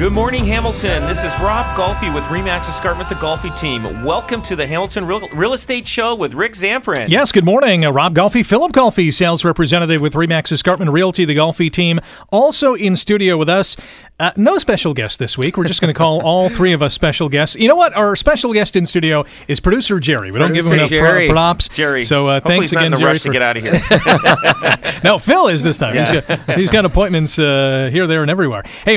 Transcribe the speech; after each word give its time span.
Good 0.00 0.14
morning, 0.14 0.46
Hamilton. 0.46 1.06
This 1.06 1.24
is 1.24 1.38
Rob 1.40 1.66
Golfi 1.76 2.12
with 2.14 2.24
Remax 2.24 2.70
Escarpment, 2.70 3.10
the 3.10 3.16
Golfi 3.16 3.54
team. 3.60 3.82
Welcome 4.02 4.40
to 4.40 4.56
the 4.56 4.66
Hamilton 4.66 5.04
Real, 5.04 5.28
Real 5.34 5.52
Estate 5.52 5.86
Show 5.86 6.14
with 6.14 6.32
Rick 6.32 6.54
Zamperin. 6.54 7.10
Yes, 7.10 7.32
good 7.32 7.44
morning. 7.44 7.84
Uh, 7.84 7.90
Rob 7.90 8.14
Golfi, 8.14 8.42
Phillip 8.42 8.72
Golfi, 8.72 9.12
sales 9.12 9.44
representative 9.44 10.00
with 10.00 10.14
Remax 10.14 10.52
Escarpment 10.52 10.90
Realty, 10.90 11.26
the 11.26 11.36
Golfi 11.36 11.70
team. 11.70 12.00
Also 12.30 12.72
in 12.74 12.96
studio 12.96 13.36
with 13.36 13.50
us, 13.50 13.76
uh, 14.18 14.30
no 14.36 14.56
special 14.56 14.94
guest 14.94 15.18
this 15.18 15.36
week. 15.36 15.58
We're 15.58 15.64
just 15.64 15.82
going 15.82 15.92
to 15.92 15.98
call 15.98 16.20
all 16.24 16.48
three 16.48 16.72
of 16.72 16.82
us 16.82 16.94
special 16.94 17.28
guests. 17.28 17.56
You 17.56 17.68
know 17.68 17.76
what? 17.76 17.94
Our 17.94 18.16
special 18.16 18.54
guest 18.54 18.76
in 18.76 18.86
studio 18.86 19.26
is 19.48 19.60
producer 19.60 20.00
Jerry. 20.00 20.30
We 20.30 20.38
don't 20.38 20.54
give 20.54 20.64
him 20.64 20.72
enough 20.72 20.88
Producer 20.88 21.04
pro- 21.04 21.12
Jerry. 21.12 21.28
props. 21.28 21.68
Jerry. 21.68 22.04
So 22.04 22.26
uh, 22.26 22.40
thanks 22.40 22.72
again, 22.72 22.92
Jerry. 22.92 23.04
rush 23.04 23.22
to 23.22 23.28
for- 23.28 23.32
get 23.32 23.42
out 23.42 23.58
of 23.58 23.62
here. 23.62 25.00
no, 25.04 25.18
Phil 25.18 25.48
is 25.48 25.62
this 25.62 25.76
time. 25.76 25.94
He's, 25.94 26.10
got, 26.10 26.58
he's 26.58 26.70
got 26.70 26.86
appointments 26.86 27.38
uh, 27.38 27.90
here, 27.92 28.06
there, 28.06 28.22
and 28.22 28.30
everywhere. 28.30 28.62
Hey, 28.86 28.96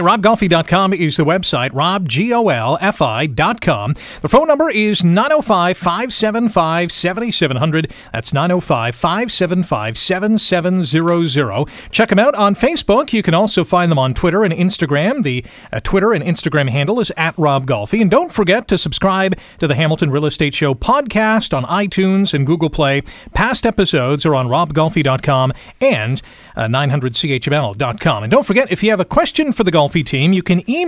is 0.94 1.18
the 1.18 1.26
website, 1.26 1.72
robgolfi.com. 1.72 3.96
The 4.22 4.30
phone 4.30 4.48
number 4.48 4.70
is 4.70 5.04
905 5.04 5.78
575 5.78 6.92
7700. 6.92 7.94
That's 8.12 8.34
905 8.34 8.96
575 8.96 9.98
7700. 9.98 11.70
Check 11.92 12.10
them 12.10 12.20
out 12.20 12.36
on 12.36 12.56
Facebook. 12.56 13.14
You 13.14 13.24
can 13.24 13.34
also 13.34 13.64
find 13.64 13.92
them 13.92 14.00
on 14.00 14.14
Twitter 14.14 14.44
and 14.44 14.54
Instagram. 14.54 15.24
The 15.24 15.46
uh, 15.72 15.80
Twitter 15.82 16.14
and 16.14 16.24
Instagram 16.24 16.70
handle 16.70 17.00
is 17.00 17.12
at 17.18 17.38
Rob 17.38 17.66
Golfi. 17.66 18.02
And 18.02 18.12
don't 18.12 18.32
forget 18.32 18.68
to 18.68 18.78
subscribe 18.78 19.38
to 19.60 19.68
the 19.68 19.76
Hamilton 19.76 20.12
Real 20.12 20.26
Estate 20.26 20.54
Show 20.54 20.74
podcast 20.74 21.56
on 21.56 21.64
iTunes 21.66 22.34
and 22.34 22.46
Google 22.46 22.70
Play. 22.70 23.02
Past 23.34 23.66
episodes 23.66 24.26
are 24.26 24.36
on 24.36 24.48
robgolfi.com 24.48 25.54
and 25.82 26.22
uh, 26.56 26.68
900chml.com. 26.68 28.24
And 28.24 28.32
don't 28.32 28.46
forget, 28.46 28.72
if 28.72 28.84
you 28.84 28.90
have 28.90 29.00
a 29.00 29.06
question 29.06 29.52
for 29.52 29.64
the 29.64 29.72
Golfi 29.72 30.06
team, 30.06 30.34
you 30.34 30.44
can 30.44 30.68
email 30.70 30.83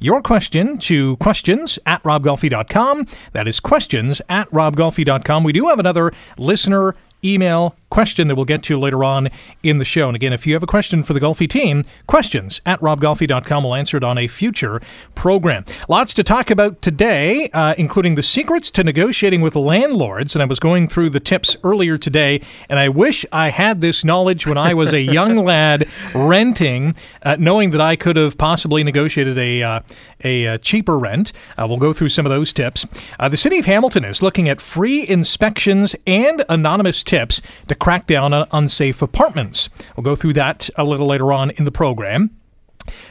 your 0.00 0.22
question 0.22 0.78
to 0.78 1.16
questions 1.16 1.78
at 1.86 2.02
robgolfi.com. 2.02 3.06
That 3.32 3.48
is 3.48 3.60
questions 3.60 4.20
at 4.28 4.50
robgolfi.com. 4.50 5.44
We 5.44 5.52
do 5.52 5.68
have 5.68 5.78
another 5.78 6.12
listener 6.36 6.94
email 7.24 7.76
question 7.92 8.26
that 8.28 8.36
we'll 8.36 8.46
get 8.46 8.62
to 8.62 8.78
later 8.78 9.04
on 9.04 9.28
in 9.62 9.76
the 9.76 9.84
show. 9.84 10.08
And 10.08 10.16
again, 10.16 10.32
if 10.32 10.46
you 10.46 10.54
have 10.54 10.62
a 10.62 10.66
question 10.66 11.02
for 11.02 11.12
the 11.12 11.20
Golfi 11.20 11.48
team, 11.48 11.84
questions 12.06 12.58
at 12.64 12.80
robgolfi.com. 12.80 13.64
We'll 13.64 13.74
answer 13.74 13.98
it 13.98 14.02
on 14.02 14.16
a 14.16 14.26
future 14.28 14.80
program. 15.14 15.66
Lots 15.90 16.14
to 16.14 16.24
talk 16.24 16.50
about 16.50 16.80
today, 16.80 17.50
uh, 17.52 17.74
including 17.76 18.14
the 18.14 18.22
secrets 18.22 18.70
to 18.72 18.82
negotiating 18.82 19.42
with 19.42 19.56
landlords. 19.56 20.34
And 20.34 20.42
I 20.42 20.46
was 20.46 20.58
going 20.58 20.88
through 20.88 21.10
the 21.10 21.20
tips 21.20 21.54
earlier 21.62 21.98
today, 21.98 22.40
and 22.70 22.78
I 22.78 22.88
wish 22.88 23.26
I 23.30 23.50
had 23.50 23.82
this 23.82 24.04
knowledge 24.04 24.46
when 24.46 24.56
I 24.56 24.72
was 24.72 24.94
a 24.94 25.00
young 25.18 25.36
lad 25.36 25.86
renting, 26.14 26.94
uh, 27.22 27.36
knowing 27.38 27.72
that 27.72 27.82
I 27.82 27.96
could 27.96 28.16
have 28.16 28.38
possibly 28.38 28.82
negotiated 28.82 29.36
a, 29.36 29.62
uh, 29.62 29.80
a 30.24 30.46
uh, 30.46 30.58
cheaper 30.58 30.98
rent. 30.98 31.32
Uh, 31.58 31.66
we'll 31.68 31.76
go 31.76 31.92
through 31.92 32.08
some 32.08 32.24
of 32.24 32.30
those 32.30 32.54
tips. 32.54 32.86
Uh, 33.20 33.28
the 33.28 33.36
City 33.36 33.58
of 33.58 33.66
Hamilton 33.66 34.06
is 34.06 34.22
looking 34.22 34.48
at 34.48 34.62
free 34.62 35.06
inspections 35.06 35.94
and 36.06 36.42
anonymous 36.48 37.04
tips 37.04 37.42
to 37.68 37.74
crack 37.82 38.06
down 38.06 38.32
on 38.32 38.46
unsafe 38.52 39.02
apartments. 39.02 39.68
We'll 39.96 40.04
go 40.04 40.14
through 40.14 40.34
that 40.34 40.70
a 40.76 40.84
little 40.84 41.06
later 41.08 41.32
on 41.32 41.50
in 41.50 41.64
the 41.64 41.72
program. 41.72 42.30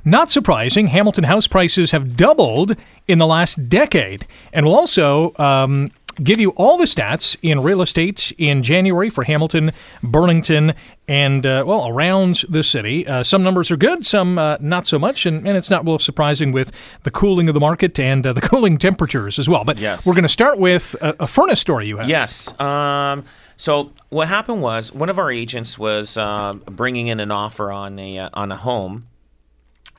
Not 0.05 0.31
surprising, 0.31 0.87
Hamilton 0.87 1.25
house 1.25 1.45
prices 1.47 1.91
have 1.91 2.15
doubled 2.15 2.75
in 3.07 3.17
the 3.19 3.27
last 3.27 3.67
decade. 3.69 4.25
And 4.53 4.65
we'll 4.65 4.75
also 4.75 5.33
um, 5.37 5.91
give 6.23 6.39
you 6.41 6.51
all 6.51 6.77
the 6.77 6.85
stats 6.85 7.35
in 7.41 7.61
real 7.63 7.81
estate 7.81 8.31
in 8.37 8.63
January 8.63 9.09
for 9.09 9.23
Hamilton, 9.25 9.71
Burlington, 10.03 10.73
and, 11.07 11.45
uh, 11.45 11.63
well, 11.67 11.87
around 11.87 12.43
the 12.49 12.63
city. 12.63 13.05
Uh, 13.07 13.23
some 13.23 13.43
numbers 13.43 13.71
are 13.71 13.77
good, 13.77 14.05
some 14.05 14.37
uh, 14.37 14.55
not 14.61 14.87
so 14.87 14.97
much. 14.99 15.25
And, 15.25 15.45
and 15.47 15.57
it's 15.57 15.69
not 15.69 15.85
real 15.85 15.99
surprising 15.99 16.51
with 16.53 16.71
the 17.03 17.11
cooling 17.11 17.47
of 17.49 17.53
the 17.53 17.59
market 17.61 17.99
and 17.99 18.25
uh, 18.25 18.31
the 18.33 18.41
cooling 18.51 18.77
temperatures 18.77 19.37
as 19.39 19.47
well. 19.49 19.63
But 19.65 19.77
Yes. 19.77 20.05
we're 20.05 20.13
going 20.15 20.23
to 20.23 20.29
start 20.29 20.57
with 20.59 20.95
a, 21.01 21.15
a 21.23 21.27
furnace 21.27 21.59
story 21.59 21.87
you 21.87 21.97
have. 21.97 22.07
Yes. 22.09 22.57
Um, 22.59 23.23
so 23.61 23.93
what 24.09 24.27
happened 24.27 24.63
was 24.63 24.91
one 24.91 25.07
of 25.07 25.19
our 25.19 25.31
agents 25.31 25.77
was 25.77 26.17
uh, 26.17 26.51
bringing 26.65 27.05
in 27.05 27.19
an 27.19 27.29
offer 27.29 27.71
on 27.71 27.99
a 27.99 28.17
uh, 28.17 28.29
on 28.33 28.51
a 28.51 28.55
home, 28.55 29.05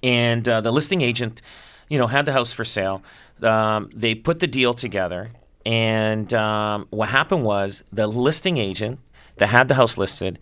and 0.03 0.49
uh, 0.49 0.61
the 0.61 0.73
listing 0.73 1.01
agent, 1.01 1.41
you 1.89 1.97
know, 1.97 2.09
had 2.09 2.27
the 2.27 2.33
house 2.33 2.53
for 2.53 2.65
sale. 2.65 3.05
Um, 3.41 3.89
they 3.95 4.17
put 4.17 4.41
the 4.41 4.49
deal 4.49 4.75
together, 4.75 5.31
and 5.65 6.35
um, 6.35 6.89
what 6.91 7.11
happened 7.11 7.45
was 7.45 7.85
the 7.93 8.09
listing 8.09 8.57
agent 8.57 8.99
that 9.37 9.47
had 9.47 9.69
the 9.69 9.75
house 9.75 9.97
listed, 9.97 10.41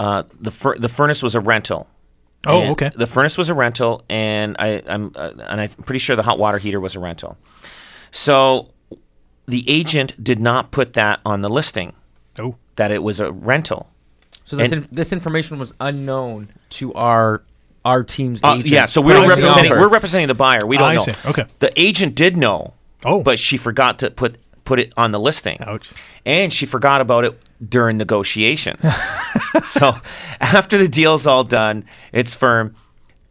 uh, 0.00 0.24
the 0.40 0.50
fur- 0.50 0.76
the 0.76 0.88
furnace 0.88 1.22
was 1.22 1.36
a 1.36 1.40
rental. 1.40 1.86
Oh, 2.48 2.62
And 2.62 2.70
okay. 2.72 2.90
The 2.96 3.06
furnace 3.06 3.38
was 3.38 3.48
a 3.48 3.54
rental, 3.54 4.02
and 4.10 4.56
I, 4.58 4.82
I'm 4.88 5.12
uh, 5.14 5.34
and 5.38 5.60
I'm 5.60 5.68
pretty 5.68 6.00
sure 6.00 6.16
the 6.16 6.24
hot 6.24 6.40
water 6.40 6.58
heater 6.58 6.80
was 6.80 6.96
a 6.96 7.00
rental. 7.00 7.38
So 8.10 8.70
the 9.46 9.64
agent 9.70 10.20
did 10.24 10.40
not 10.40 10.72
put 10.72 10.94
that 10.94 11.20
on 11.24 11.42
the 11.42 11.48
listing 11.48 11.92
that 12.76 12.90
it 12.90 13.02
was 13.02 13.20
a 13.20 13.32
rental. 13.32 13.88
So 14.44 14.56
this, 14.56 14.70
And- 14.72 14.84
in, 14.84 14.88
this 14.92 15.12
information 15.12 15.58
was 15.58 15.74
unknown 15.80 16.48
to 16.70 16.94
our 16.94 17.42
our 17.84 18.02
team's 18.02 18.40
Uh, 18.42 18.54
agent. 18.54 18.66
yeah, 18.66 18.84
so 18.84 19.00
we 19.00 19.12
prior 19.12 19.22
were 19.22 19.28
to 19.30 19.36
the 19.36 19.42
representing 19.42 19.72
offer. 19.72 19.80
we're 19.80 19.88
representing 19.88 20.26
the 20.26 20.34
buyer. 20.34 20.66
We 20.66 20.76
don't 20.76 20.88
I 20.90 20.94
know. 20.96 21.02
see. 21.04 21.12
Okay. 21.26 21.44
The 21.60 21.72
agent 21.80 22.16
did 22.16 22.36
know. 22.36 22.74
Oh. 23.04 23.22
But 23.22 23.38
she 23.38 23.56
forgot 23.56 24.00
to 24.00 24.10
put 24.10 24.38
put 24.64 24.80
it 24.80 24.92
on 24.96 25.12
the 25.12 25.20
listing. 25.20 25.58
Ouch. 25.60 25.88
And 26.24 26.52
she 26.52 26.66
forgot 26.66 27.00
about 27.00 27.24
it 27.24 27.40
during 27.68 27.96
negotiations. 27.96 28.84
so 29.62 29.94
after 30.40 30.76
the 30.78 30.88
deal's 30.88 31.28
all 31.28 31.44
done, 31.44 31.84
it's 32.12 32.34
firm. 32.34 32.74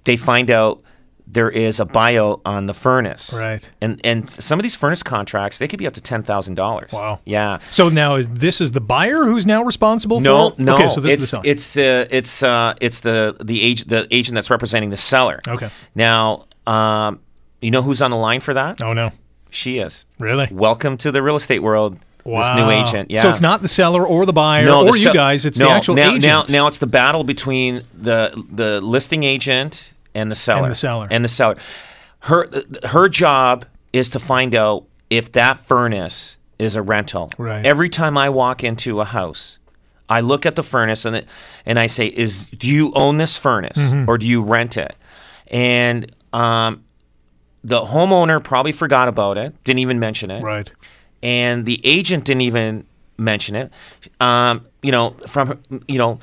They 0.05 0.15
find 0.15 0.49
out 0.49 0.81
there 1.27 1.49
is 1.49 1.79
a 1.79 1.85
bio 1.85 2.39
on 2.45 2.65
the 2.67 2.73
furnace. 2.73 3.33
Right. 3.37 3.67
And 3.81 3.99
and 4.03 4.29
some 4.29 4.59
of 4.59 4.63
these 4.63 4.75
furnace 4.75 5.03
contracts, 5.03 5.57
they 5.57 5.67
could 5.67 5.79
be 5.79 5.87
up 5.87 5.93
to 5.95 6.01
ten 6.01 6.23
thousand 6.23 6.55
dollars. 6.55 6.91
Wow. 6.93 7.19
Yeah. 7.25 7.59
so 7.71 7.89
now 7.89 8.15
is 8.15 8.29
this 8.29 8.61
is 8.61 8.71
the 8.71 8.81
buyer 8.81 9.23
who's 9.25 9.45
now 9.45 9.63
responsible 9.63 10.19
No, 10.21 10.51
for? 10.51 10.61
no. 10.61 10.75
Okay, 10.75 10.89
so 10.89 11.01
this 11.01 11.13
it's 11.13 11.23
is 11.23 11.29
the 11.29 11.37
seller. 11.37 11.43
it's 11.45 11.77
uh, 11.77 12.07
it's 12.11 12.43
uh, 12.43 12.73
it's 12.81 12.99
the 13.01 13.35
the 13.43 13.61
agent 13.61 13.89
the 13.89 14.07
agent 14.11 14.35
that's 14.35 14.49
representing 14.49 14.89
the 14.91 14.97
seller. 14.97 15.41
Okay. 15.47 15.69
Now, 15.95 16.45
um, 16.67 17.19
you 17.61 17.71
know 17.71 17.81
who's 17.81 18.01
on 18.01 18.11
the 18.11 18.17
line 18.17 18.39
for 18.41 18.53
that? 18.53 18.81
Oh 18.83 18.93
no, 18.93 19.11
She 19.49 19.79
is. 19.79 20.05
really? 20.19 20.47
Welcome 20.51 20.97
to 20.97 21.11
the 21.11 21.21
real 21.23 21.35
estate 21.35 21.59
world. 21.63 21.97
This 22.23 22.49
new 22.55 22.71
agent. 22.71 23.11
Yeah. 23.11 23.21
So 23.21 23.29
it's 23.29 23.39
not 23.41 23.61
the 23.61 23.67
seller 23.67 24.05
or 24.05 24.25
the 24.25 24.33
buyer 24.33 24.65
no, 24.65 24.87
or 24.87 24.93
the 24.93 24.99
you 24.99 25.13
guys. 25.13 25.45
It's 25.45 25.59
no, 25.59 25.67
the 25.67 25.71
actual 25.73 25.93
now, 25.93 26.09
agent. 26.09 26.23
Now, 26.23 26.43
now 26.49 26.67
it's 26.67 26.79
the 26.79 26.87
battle 26.87 27.23
between 27.23 27.83
the 27.93 28.33
the 28.51 28.81
listing 28.81 29.23
agent 29.23 29.93
and 30.15 30.31
the 30.31 30.35
seller. 30.35 30.63
and 30.63 30.71
the 30.71 30.75
seller. 30.75 31.07
And 31.11 31.23
the 31.23 31.27
seller. 31.29 31.57
Her 32.21 32.49
her 32.85 33.07
job 33.07 33.65
is 33.93 34.09
to 34.11 34.19
find 34.19 34.55
out 34.55 34.85
if 35.11 35.31
that 35.33 35.59
furnace 35.59 36.37
is 36.57 36.75
a 36.75 36.81
rental. 36.81 37.29
Right. 37.37 37.63
Every 37.65 37.89
time 37.89 38.17
I 38.17 38.29
walk 38.29 38.63
into 38.63 38.99
a 39.01 39.05
house, 39.05 39.59
I 40.09 40.21
look 40.21 40.45
at 40.47 40.55
the 40.55 40.63
furnace 40.63 41.05
and 41.05 41.15
it, 41.17 41.27
and 41.65 41.77
I 41.77 41.85
say, 41.87 42.07
"Is 42.07 42.47
do 42.47 42.67
you 42.67 42.91
own 42.95 43.17
this 43.17 43.37
furnace 43.37 43.77
Mm-hmm. 43.77 44.09
or 44.09 44.17
do 44.17 44.25
you 44.25 44.41
rent 44.41 44.77
it?" 44.77 44.95
And 45.47 46.11
um, 46.33 46.83
the 47.63 47.81
homeowner 47.81 48.43
probably 48.43 48.71
forgot 48.71 49.07
about 49.07 49.37
it, 49.37 49.53
didn't 49.63 49.79
even 49.79 49.99
mention 49.99 50.31
it 50.31 50.41
right. 50.43 50.71
and 51.21 51.65
the 51.65 51.79
agent 51.83 52.25
didn't 52.25 52.41
even 52.41 52.85
mention 53.17 53.55
it. 53.55 53.71
Um, 54.19 54.65
you 54.81 54.91
know, 54.91 55.11
from 55.27 55.59
you 55.87 55.97
know, 55.97 56.19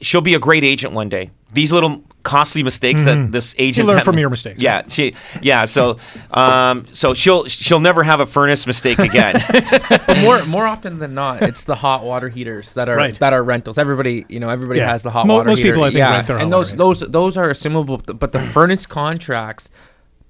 she'll 0.00 0.20
be 0.20 0.34
a 0.34 0.38
great 0.38 0.64
agent 0.64 0.92
one 0.92 1.08
day. 1.08 1.30
These 1.52 1.72
little 1.72 2.02
costly 2.22 2.64
mistakes 2.64 3.04
that 3.04 3.30
this 3.30 3.54
agent 3.56 3.86
learn 3.86 3.98
had- 3.98 4.04
from 4.04 4.18
your 4.18 4.28
mistakes. 4.28 4.60
Yeah, 4.60 4.82
she 4.88 5.14
yeah. 5.40 5.64
So 5.64 5.98
um, 6.32 6.86
so 6.92 7.14
she'll 7.14 7.46
she'll 7.46 7.78
never 7.80 8.02
have 8.02 8.20
a 8.20 8.26
furnace 8.26 8.66
mistake 8.66 8.98
again. 8.98 9.36
But 10.06 10.18
more 10.20 10.44
more 10.44 10.66
often 10.66 10.98
than 10.98 11.14
not, 11.14 11.42
it's 11.42 11.64
the 11.64 11.76
hot 11.76 12.02
water 12.04 12.28
heaters 12.28 12.74
that 12.74 12.88
are 12.88 12.96
Right. 12.96 13.18
that 13.20 13.32
are 13.32 13.42
rentals. 13.42 13.78
Everybody, 13.78 14.26
you 14.28 14.40
know, 14.40 14.48
everybody 14.50 14.80
Yeah. 14.80 14.90
has 14.90 15.02
the 15.02 15.10
hot 15.10 15.26
Mo- 15.26 15.36
water 15.36 15.50
most 15.50 15.58
heater. 15.58 15.70
people, 15.72 15.84
I 15.84 15.88
think, 15.88 15.98
yeah, 15.98 16.10
rent 16.12 16.26
their 16.26 16.38
and 16.38 16.50
water 16.50 16.76
those 16.76 17.00
those 17.00 17.10
those 17.10 17.36
are 17.36 17.48
assumable. 17.48 18.18
But 18.18 18.32
the 18.32 18.40
furnace 18.40 18.86
contracts, 18.86 19.70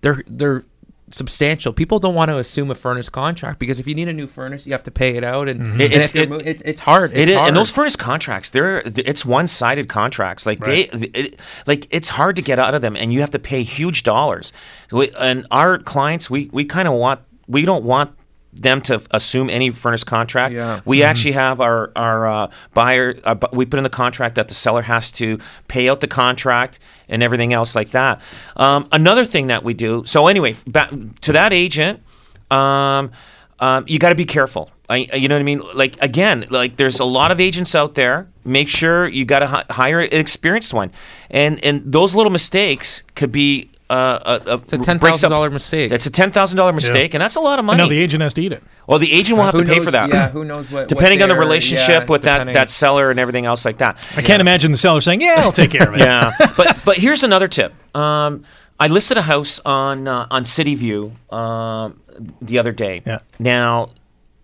they're 0.03 0.23
they're 0.29 0.65
substantial. 1.13 1.73
People 1.73 1.99
don't 1.99 2.15
want 2.15 2.31
to 2.31 2.39
assume 2.39 2.71
a 2.71 2.75
furnace 2.75 3.09
contract 3.09 3.59
because 3.59 3.79
if 3.79 3.87
you 3.87 3.95
need 3.95 4.09
a 4.09 4.13
new 4.13 4.27
furnace, 4.27 4.67
you 4.67 4.73
have 4.73 4.83
to 4.85 4.91
pay 4.91 5.17
it 5.17 5.23
out, 5.23 5.49
and, 5.49 5.61
mm-hmm. 5.61 5.73
and 5.81 5.93
It's- 5.93 6.15
it- 6.15 6.29
mo- 6.29 6.41
it's 6.45 6.63
it's 6.63 6.81
hard. 6.81 7.13
It's 7.13 7.21
It 7.21 7.29
is, 7.29 7.37
hard. 7.37 7.49
and 7.49 7.57
those 7.57 7.71
furnace 7.71 7.97
contracts, 7.97 8.51
they're 8.51 8.83
it's 8.85 9.25
one-sided 9.25 9.89
contracts. 9.89 10.47
Like 10.47 10.61
Right. 10.67 10.91
they, 10.93 11.07
it, 11.09 11.41
like 11.67 11.87
it's 11.91 12.09
hard 12.09 12.35
to 12.37 12.43
get 12.43 12.59
out 12.59 12.75
of 12.75 12.83
them, 12.83 12.97
and 12.97 13.13
you 13.13 13.21
have 13.21 13.31
to 13.33 13.39
pay 13.39 13.63
huge 13.63 14.03
dollars. 14.03 14.53
We, 14.91 15.11
and 15.19 15.47
our 15.51 15.79
clients, 15.79 16.29
we 16.29 16.51
we 16.53 16.65
kind 16.65 16.89
of 16.89 16.95
want 16.95 17.21
we 17.47 17.63
don't 17.65 17.85
want 17.85 18.11
them 18.57 18.81
to 18.83 19.01
assume 19.11 19.51
any 19.51 19.71
furnace 19.71 20.05
contract. 20.05 20.55
Yeah. 20.55 20.81
We 20.85 21.03
actually 21.03 21.33
have 21.33 21.61
our 21.61 21.93
our 21.95 22.27
uh, 22.27 22.51
buyer. 22.75 23.19
Uh, 23.25 23.37
we 23.53 23.67
put 23.67 23.79
in 23.79 23.85
the 23.85 23.91
contract 23.91 24.35
that 24.37 24.49
the 24.49 24.55
seller 24.55 24.83
has 24.83 25.13
to 25.13 25.39
pay 25.69 25.89
out 25.89 26.01
the 26.01 26.09
contract 26.09 26.79
and 27.09 27.23
everything 27.23 27.53
else 27.53 27.75
like 27.75 27.91
that. 27.91 28.21
Um, 28.57 28.89
another 28.93 29.25
thing 29.25 29.49
that 29.49 29.63
we 29.63 29.75
do. 29.75 30.05
So 30.07 30.27
anyway, 30.27 30.57
back 30.67 30.91
to 31.23 31.33
that 31.33 31.53
agent. 31.53 32.03
Um, 32.51 33.11
um, 33.59 33.85
you 33.89 33.99
got 33.99 34.11
to 34.11 34.15
be 34.15 34.27
careful. 34.27 34.71
I, 34.89 35.09
you 35.15 35.29
know 35.29 35.35
what 35.35 35.41
I 35.41 35.45
mean? 35.45 35.63
Like 35.75 36.01
again, 36.01 36.47
like 36.51 36.77
there's 36.77 37.01
a 37.01 37.05
lot 37.05 37.31
of 37.31 37.41
agents 37.41 37.75
out 37.75 37.95
there. 37.95 38.29
Make 38.45 38.69
sure 38.69 39.09
you 39.09 39.25
got 39.25 39.41
to 39.41 39.47
hi- 39.47 39.65
hire 39.71 40.01
an 40.01 40.13
experienced 40.13 40.73
one, 40.73 40.93
and 41.31 41.63
and 41.65 41.83
those 41.85 42.15
little 42.15 42.31
mistakes 42.31 43.03
could 43.15 43.33
be 43.33 43.71
uh, 43.89 44.39
a, 44.47 44.51
a 44.51 44.55
It's 44.57 44.73
a 44.73 44.79
ten 44.79 44.99
thousand 44.99 45.31
dollar 45.31 45.51
mistake. 45.51 45.91
That's 45.91 46.07
a 46.07 46.11
ten 46.11 46.33
thousand 46.33 46.57
dollar 46.57 46.73
mistake, 46.73 47.15
and 47.15 47.21
that's 47.21 47.37
a 47.37 47.41
lot 47.41 47.55
of 47.59 47.61
And 47.61 47.67
money. 47.69 47.83
now 47.83 47.89
the 47.89 47.99
agent 47.99 48.23
has 48.23 48.35
to 48.35 48.43
eat 48.43 48.53
it. 48.53 48.63
well, 48.87 48.99
the 48.99 49.13
agent 49.13 49.37
will 49.39 49.45
have 49.45 49.55
Who 49.55 49.63
to 49.65 49.67
pay 49.71 49.77
knows- 49.77 49.85
for 49.85 49.91
that. 49.93 50.09
Yeah, 50.09 50.29
who 50.31 50.45
knows 50.45 50.71
what? 50.71 50.81
what 50.83 50.89
Depending 50.89 51.23
on 51.23 51.29
the 51.29 51.37
relationship 51.37 51.89
yeah, 52.03 52.07
with 52.09 52.23
that, 52.23 52.35
depending- 52.39 52.55
that 52.55 52.71
seller 52.71 53.11
and 53.11 53.21
everything 53.21 53.47
else 53.47 53.65
like 53.65 53.79
that. 53.79 53.99
I 54.17 54.23
can't 54.23 54.41
imagine 54.41 54.71
the 54.73 54.77
seller 54.77 55.01
saying, 55.01 55.21
"Yeah, 55.21 55.37
I'll 55.39 55.53
take 55.53 55.71
care 55.71 55.89
of 55.89 55.95
it." 55.95 56.01
Yeah, 56.07 56.33
but 56.57 56.79
but 56.85 56.97
here's 56.97 57.23
another 57.23 57.49
tip. 57.49 57.73
Um, 57.97 58.45
I 58.79 58.89
listed 58.89 59.17
a 59.17 59.23
house 59.23 59.61
on 59.65 60.07
uh, 60.09 60.27
on 60.31 60.45
City 60.45 60.75
View 60.75 61.13
um, 61.31 61.99
the 62.43 62.59
other 62.59 62.73
day. 62.73 63.03
Yeah. 63.07 63.21
Now, 63.39 63.91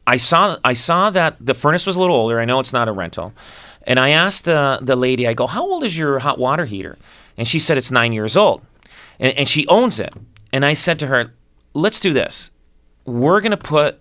I 0.07 0.17
saw 0.19 0.57
I 0.65 0.73
saw 0.75 1.11
that 1.11 1.37
the 1.45 1.55
furnace 1.55 1.85
was 1.87 1.97
a 1.97 2.01
little 2.01 2.17
older. 2.17 2.41
I 2.41 2.45
know 2.45 2.59
it's 2.61 2.73
not 2.73 2.89
a 2.89 2.93
rental, 2.93 3.33
and 3.87 3.99
I 3.99 4.11
asked 4.11 4.45
the 4.47 4.79
the 4.81 4.97
lady. 4.97 5.27
I 5.27 5.35
go, 5.35 5.47
"How 5.47 5.63
old 5.63 5.85
is 5.85 5.97
your 5.99 6.19
hot 6.21 6.39
water 6.39 6.65
heater?" 6.65 6.97
And 7.37 7.47
she 7.49 7.59
said 7.59 7.77
it's 7.79 7.91
nine 7.91 8.13
years 8.13 8.37
old, 8.37 8.63
and, 9.19 9.37
and 9.39 9.49
she 9.49 9.67
owns 9.67 9.99
it. 10.01 10.13
And 10.53 10.65
I 10.65 10.73
said 10.75 10.99
to 11.01 11.07
her, 11.07 11.33
"Let's 11.75 12.01
do 12.01 12.13
this. 12.13 12.51
We're 13.05 13.41
gonna 13.41 13.57
put." 13.57 13.99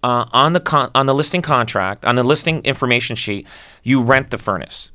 Uh, 0.00 0.24
on 0.32 0.52
the 0.52 0.60
con- 0.60 0.92
on 0.94 1.06
the 1.06 1.14
listing 1.14 1.42
contract, 1.42 2.04
on 2.04 2.14
the 2.14 2.22
listing 2.22 2.60
information 2.64 3.16
sheet, 3.16 3.48
you 3.82 4.00
rent 4.00 4.30
the 4.30 4.38
furnace. 4.38 4.92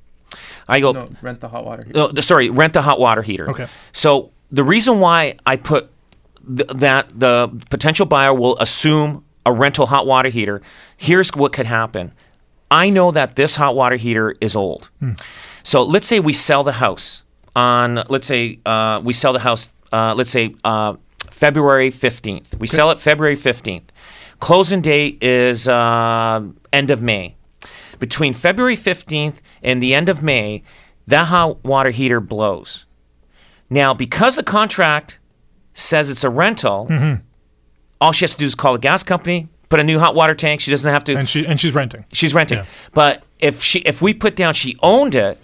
I 0.66 0.80
go, 0.80 0.94
No, 0.94 1.10
rent 1.22 1.42
the 1.42 1.50
hot 1.50 1.66
water. 1.66 1.84
heater. 1.86 1.94
no, 2.14 2.22
sorry, 2.22 2.50
rent 2.50 2.72
the 2.72 2.82
hot 2.84 3.02
water 3.02 3.22
heater. 3.22 3.50
Okay. 3.50 3.68
So 3.92 4.32
the 4.50 4.64
reason 4.64 5.02
why 5.02 5.36
I 5.46 5.58
put 5.58 5.92
th- 6.48 6.70
that 6.76 7.10
the 7.20 7.50
potential 7.70 8.06
buyer 8.06 8.34
will 8.34 8.58
assume 8.60 9.26
a 9.46 9.52
rental 9.52 9.88
hot 9.88 10.08
water 10.08 10.30
heater, 10.30 10.62
here's 10.96 11.30
what 11.36 11.52
could 11.52 11.66
happen. 11.66 12.14
I 12.72 12.90
know 12.90 13.12
that 13.12 13.36
this 13.36 13.58
hot 13.58 13.76
water 13.76 13.98
heater 13.98 14.36
is 14.40 14.56
old. 14.56 14.90
So 15.64 15.84
let's 15.84 16.08
say 16.08 16.22
we 16.22 16.32
sell 16.32 16.64
the 16.64 16.72
house 16.74 17.24
on, 17.56 18.04
let's 18.10 18.28
say 18.28 18.60
uh, 18.66 19.02
we 19.04 19.14
sell 19.14 19.34
the 19.34 19.40
house, 19.40 19.70
uh, 19.92 20.14
let's 20.16 20.30
say 20.32 20.56
uh, 20.64 20.96
February 21.30 21.92
15th. 21.92 22.58
We 22.60 22.68
sell 22.68 22.92
it 22.92 23.00
February 23.00 23.38
15th. 23.38 23.84
Closing 24.40 24.82
date 24.82 25.24
is 25.24 25.68
uh, 25.68 26.42
end 26.72 26.92
of 26.92 27.02
May. 27.02 27.36
Between 28.00 28.34
February 28.34 28.76
15th 28.76 29.36
and 29.62 29.82
the 29.82 29.94
end 29.94 30.10
of 30.10 30.22
May, 30.22 30.64
that 31.08 31.28
hot 31.28 31.64
water 31.64 31.92
heater 31.92 32.20
blows. 32.20 32.86
Now, 33.70 33.94
because 33.94 34.36
the 34.36 34.44
contract 34.44 35.20
says 35.74 36.10
it's 36.10 36.24
a 36.24 36.30
rental, 36.30 36.90
all 38.02 38.12
she 38.12 38.24
has 38.24 38.34
to 38.34 38.38
do 38.40 38.46
is 38.46 38.56
call 38.56 38.74
the 38.74 38.80
gas 38.80 39.04
company, 39.04 39.48
put 39.70 39.80
a 39.80 39.84
new 39.84 39.98
hot 40.00 40.14
water 40.16 40.36
tank. 40.36 40.62
She 40.62 40.72
doesn't 40.72 40.92
have 40.92 41.04
to. 41.06 41.16
And 41.16 41.30
she 41.30 41.46
and 41.46 41.60
she's 41.60 41.74
renting. 41.74 42.06
she's 42.14 42.34
renting. 42.34 42.60
Yeah. 42.60 42.66
But 42.94 43.24
if 43.40 43.64
she 43.64 43.80
if 43.80 44.02
we 44.02 44.14
put 44.14 44.36
down 44.36 44.54
she 44.54 44.78
owned 44.84 45.16
it, 45.16 45.40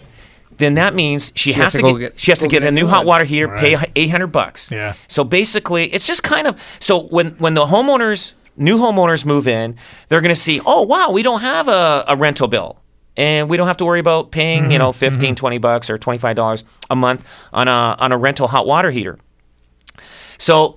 then 0.60 0.74
that 0.74 0.94
means 0.94 1.32
she, 1.34 1.52
has, 1.54 1.72
to, 1.72 1.98
get, 1.98 2.18
she 2.20 2.30
has 2.30 2.38
to 2.38 2.48
get 2.48 2.62
a 2.62 2.70
new 2.70 2.86
hot 2.86 3.04
water 3.06 3.24
heater, 3.24 3.48
pay 3.48 3.74
Right. 3.76 3.90
eight 3.96 4.10
hundred 4.10 4.28
bucks. 4.28 4.70
Yeah. 4.70 4.94
So 5.08 5.24
basically, 5.24 5.92
it's 5.92 6.06
just 6.06 6.22
kind 6.22 6.46
of 6.46 6.62
so 6.78 7.00
when 7.08 7.30
when 7.38 7.54
the 7.54 7.66
homeowners 7.66 8.34
new 8.56 8.78
homeowners 8.78 9.24
move 9.24 9.48
in, 9.48 9.74
they're 10.08 10.20
going 10.20 10.34
to 10.34 10.40
see, 10.40 10.60
oh 10.66 10.82
wow, 10.82 11.10
we 11.10 11.22
don't 11.22 11.40
have 11.40 11.66
a, 11.68 12.04
a 12.08 12.14
rental 12.16 12.46
bill. 12.46 12.76
And 13.16 13.50
we 13.50 13.56
don't 13.56 13.66
have 13.66 13.76
to 13.78 13.84
worry 13.84 14.00
about 14.00 14.30
paying, 14.30 14.62
Mm-hmm. 14.64 14.70
you 14.72 14.78
know, 14.78 14.92
15, 14.92 15.34
20 15.34 15.58
bucks 15.58 15.90
or 15.90 15.98
$25 15.98 16.64
a 16.90 16.96
month 16.96 17.26
on 17.52 17.68
a 17.68 17.96
on 17.98 18.12
a 18.12 18.18
rental 18.18 18.46
hot 18.48 18.66
water 18.66 18.90
heater. 18.90 19.18
So 20.38 20.76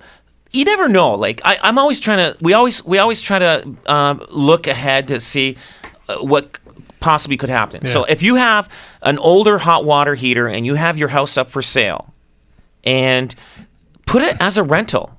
you 0.50 0.64
never 0.64 0.88
know. 0.88 1.14
Like 1.14 1.40
I, 1.44 1.58
I'm 1.62 1.78
always 1.78 2.00
trying 2.00 2.32
to. 2.32 2.38
We 2.44 2.52
always 2.52 2.84
we 2.84 2.98
always 2.98 3.20
try 3.20 3.38
to 3.38 3.76
um, 3.86 4.24
look 4.30 4.66
ahead 4.66 5.08
to 5.08 5.20
see 5.20 5.56
uh, 6.08 6.16
what 6.18 6.58
possibly 7.04 7.36
could 7.36 7.50
happen. 7.50 7.86
So 7.86 8.04
if 8.04 8.22
you 8.22 8.34
have 8.36 8.68
an 9.02 9.18
older 9.18 9.58
hot 9.58 9.84
water 9.84 10.14
heater 10.14 10.46
and 10.48 10.64
you 10.66 10.74
have 10.74 10.96
your 10.98 11.08
house 11.08 11.36
up 11.36 11.50
for 11.50 11.62
sale, 11.62 12.12
and 12.82 13.34
put 14.06 14.22
it 14.22 14.36
as 14.40 14.56
a 14.58 14.62
rental. 14.62 15.10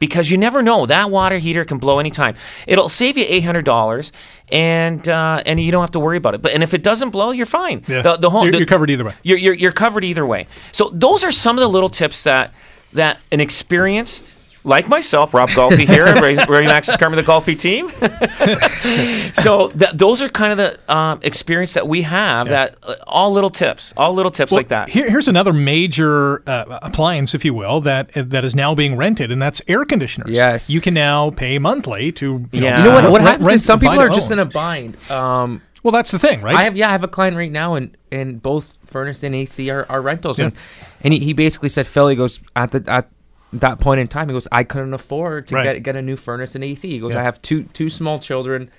Because 0.00 0.30
you 0.30 0.38
never 0.38 0.62
know, 0.62 0.86
that 0.86 1.10
water 1.10 1.38
heater 1.38 1.64
can 1.64 1.78
blow 1.78 1.98
anytime. 1.98 2.36
It'll 2.68 2.88
save 2.88 3.18
you 3.18 3.24
eight 3.26 3.42
hundred 3.42 3.64
dollars, 3.64 4.12
and 4.52 5.08
uh, 5.08 5.42
and 5.44 5.58
you 5.58 5.72
don't 5.72 5.80
have 5.82 5.90
to 5.92 5.98
worry 5.98 6.16
about 6.16 6.34
it. 6.36 6.40
But 6.42 6.52
and 6.52 6.62
if 6.62 6.72
it 6.72 6.84
doesn't 6.84 7.10
blow, 7.10 7.32
you're 7.32 7.46
fine. 7.46 7.82
Yeah. 7.88 8.02
The, 8.02 8.16
the 8.16 8.30
whole, 8.30 8.42
You're- 8.44 8.52
the- 8.52 8.58
you're 8.58 8.66
covered 8.66 8.90
either 8.90 9.04
way. 9.04 9.14
You're, 9.24 9.38
you're, 9.38 9.54
you're 9.54 9.72
covered 9.72 10.04
either 10.04 10.24
way. 10.24 10.46
So 10.70 10.90
those 10.94 11.24
are 11.24 11.32
some 11.32 11.58
of 11.58 11.62
the 11.62 11.68
little 11.68 11.88
tips 11.90 12.22
that 12.22 12.54
that 12.92 13.18
an 13.32 13.40
experienced 13.40 14.32
like 14.64 14.88
myself, 14.88 15.32
Rob 15.34 15.48
Golfi 15.50 15.86
here, 15.88 16.04
Ray, 16.20 16.36
Remax 16.36 16.88
Escarpment, 16.88 17.24
the 17.24 17.30
Golfi 17.32 17.58
team. 17.58 17.88
so 19.34 19.68
th- 19.68 19.92
those 19.94 20.20
are 20.22 20.28
kind 20.28 20.52
of 20.52 20.58
the 20.58 20.94
um, 20.94 21.20
experience 21.22 21.74
that 21.74 21.86
we 21.88 22.02
have. 22.02 22.48
That 22.48 22.76
uh, 22.82 22.96
all 23.06 23.32
little 23.32 23.50
tips, 23.50 23.94
all 23.96 24.12
little 24.14 24.30
tips 24.32 24.52
like 24.52 24.68
that. 24.68 24.88
Here, 24.90 25.08
here's 25.08 25.28
another 25.28 25.52
major 25.52 26.42
uh, 26.48 26.78
appliance, 26.82 27.34
if 27.34 27.44
you 27.44 27.54
will, 27.54 27.80
that 27.82 28.10
that 28.14 28.44
is 28.44 28.54
now 28.54 28.74
being 28.74 28.96
rented, 28.96 29.30
and 29.32 29.40
that's 29.40 29.62
air 29.68 29.84
conditioners. 29.84 30.30
Yes. 30.30 30.68
you 30.70 30.80
can 30.80 30.94
now 30.94 31.30
pay 31.30 31.58
monthly 31.58 32.12
to. 32.12 32.46
You 32.52 32.62
Yeah. 32.62 32.76
know, 32.76 32.78
You 32.78 32.84
know 32.84 32.94
what? 32.94 33.04
What 33.10 33.18
rent- 33.20 33.28
happens 33.28 33.46
rent 33.46 33.54
is 33.56 33.64
some 33.64 33.80
people 33.80 34.00
are 34.00 34.08
just 34.08 34.30
own. 34.32 34.38
in 34.38 34.46
a 34.46 34.50
bind. 34.50 35.10
Um, 35.10 35.62
Well, 35.82 35.92
that's 35.92 36.10
the 36.10 36.18
thing, 36.18 36.42
right? 36.42 36.56
I 36.56 36.64
have 36.64 36.76
yeah, 36.76 36.88
I 36.88 36.92
have 36.92 37.04
a 37.04 37.08
client 37.08 37.36
right 37.36 37.52
now, 37.52 37.74
and 37.74 37.96
and 38.12 38.42
both 38.42 38.74
furnace 38.86 39.22
and 39.22 39.34
AC 39.34 39.70
are, 39.70 39.86
are 39.88 40.00
rentals, 40.02 40.38
Yeah. 40.38 40.46
and 40.46 40.54
and 41.02 41.14
he, 41.14 41.20
he 41.20 41.32
basically 41.32 41.68
said, 41.68 41.86
Phil, 41.86 42.08
he 42.08 42.16
goes 42.16 42.40
at 42.56 42.72
the 42.72 42.82
at 42.86 43.08
that 43.52 43.78
point 43.80 44.00
in 44.00 44.06
time, 44.06 44.28
he 44.28 44.32
goes, 44.34 44.48
I 44.52 44.64
couldn't 44.64 44.92
afford 44.94 45.48
to 45.48 45.54
Right. 45.54 45.74
get 45.74 45.82
get 45.82 45.96
a 45.96 46.02
new 46.02 46.16
furnace 46.16 46.54
and 46.54 46.62
AC. 46.64 46.88
He 46.88 46.98
goes, 46.98 47.14
Yeah. 47.14 47.20
I 47.20 47.22
have 47.24 47.40
two 47.42 47.64
two 47.72 47.88
small 47.88 48.18
children. 48.18 48.70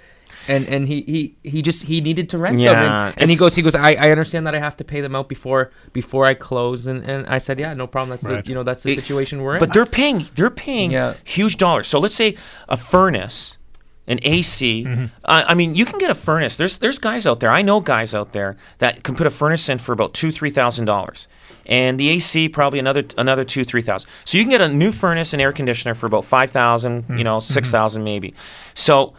And 0.48 0.68
and 0.70 0.88
he, 0.88 1.02
he, 1.02 1.50
he 1.50 1.62
just 1.62 1.84
he 1.84 2.02
needed 2.02 2.30
to 2.30 2.38
rent 2.38 2.54
them 2.54 2.60
Yeah, 2.62 3.08
and, 3.08 3.22
and 3.24 3.32
he 3.32 3.36
goes 3.36 3.56
he 3.56 3.62
goes 3.62 3.76
I, 3.76 3.94
I 3.96 4.10
understand 4.12 4.48
that 4.48 4.56
I 4.56 4.60
have 4.60 4.78
to 4.78 4.84
pay 4.84 5.02
them 5.02 5.16
out 5.16 5.28
before 5.28 5.72
before 5.92 6.26
I 6.26 6.34
close 6.34 6.86
and, 6.86 7.04
and 7.04 7.28
I 7.28 7.40
said 7.40 7.60
yeah 7.60 7.74
no 7.74 7.88
problem 7.88 8.12
that's 8.12 8.24
Right. 8.24 8.44
the 8.44 8.50
you 8.50 8.56
know 8.56 8.64
that's 8.64 8.84
the 8.84 8.94
It- 8.94 9.00
situation 9.00 9.42
we're 9.42 9.56
in 9.56 9.60
But 9.60 9.74
they're 9.74 9.86
paying 9.86 10.28
they're 10.36 10.50
paying 10.52 10.92
Yeah. 10.92 11.16
huge 11.26 11.58
dollars. 11.58 11.88
So 11.88 12.00
let's 12.00 12.16
say 12.16 12.38
a 12.70 12.78
furnace, 12.78 13.58
an 14.08 14.20
AC. 14.24 14.86
Mm-hmm. 14.86 15.06
Uh, 15.26 15.44
I 15.48 15.54
mean, 15.56 15.76
you 15.76 15.86
can 15.86 16.00
get 16.00 16.10
a 16.10 16.16
furnace. 16.16 16.56
There's 16.56 16.78
there's 16.78 17.00
guys 17.00 17.28
out 17.28 17.40
there. 17.42 17.52
I 17.52 17.62
know 17.62 17.80
guys 17.82 18.16
out 18.16 18.32
there 18.32 18.56
that 18.78 19.04
can 19.04 19.16
put 19.16 19.28
a 19.28 19.32
furnace 19.32 19.68
in 19.68 19.78
for 19.80 19.94
about 19.94 20.14
two 20.14 20.32
three 20.32 20.52
thousand 20.52 20.86
dollars, 20.86 21.28
and 21.70 21.98
the 21.98 22.10
AC 22.10 22.50
probably 22.50 22.80
another 22.80 23.04
another 23.18 23.46
two 23.46 23.64
three 23.64 23.82
thousand. 23.82 24.10
So 24.26 24.38
you 24.38 24.44
can 24.44 24.52
get 24.52 24.60
a 24.60 24.68
new 24.68 24.92
furnace 24.92 25.32
and 25.32 25.42
air 25.42 25.54
conditioner 25.54 25.96
for 25.96 26.06
about 26.08 26.26
five 26.26 26.52
thousand, 26.52 27.04
Mm-hmm. 27.04 27.18
you 27.18 27.24
know, 27.24 27.40
six 27.40 27.72
thousand 27.72 28.04
maybe. 28.04 28.34
So. 28.74 29.14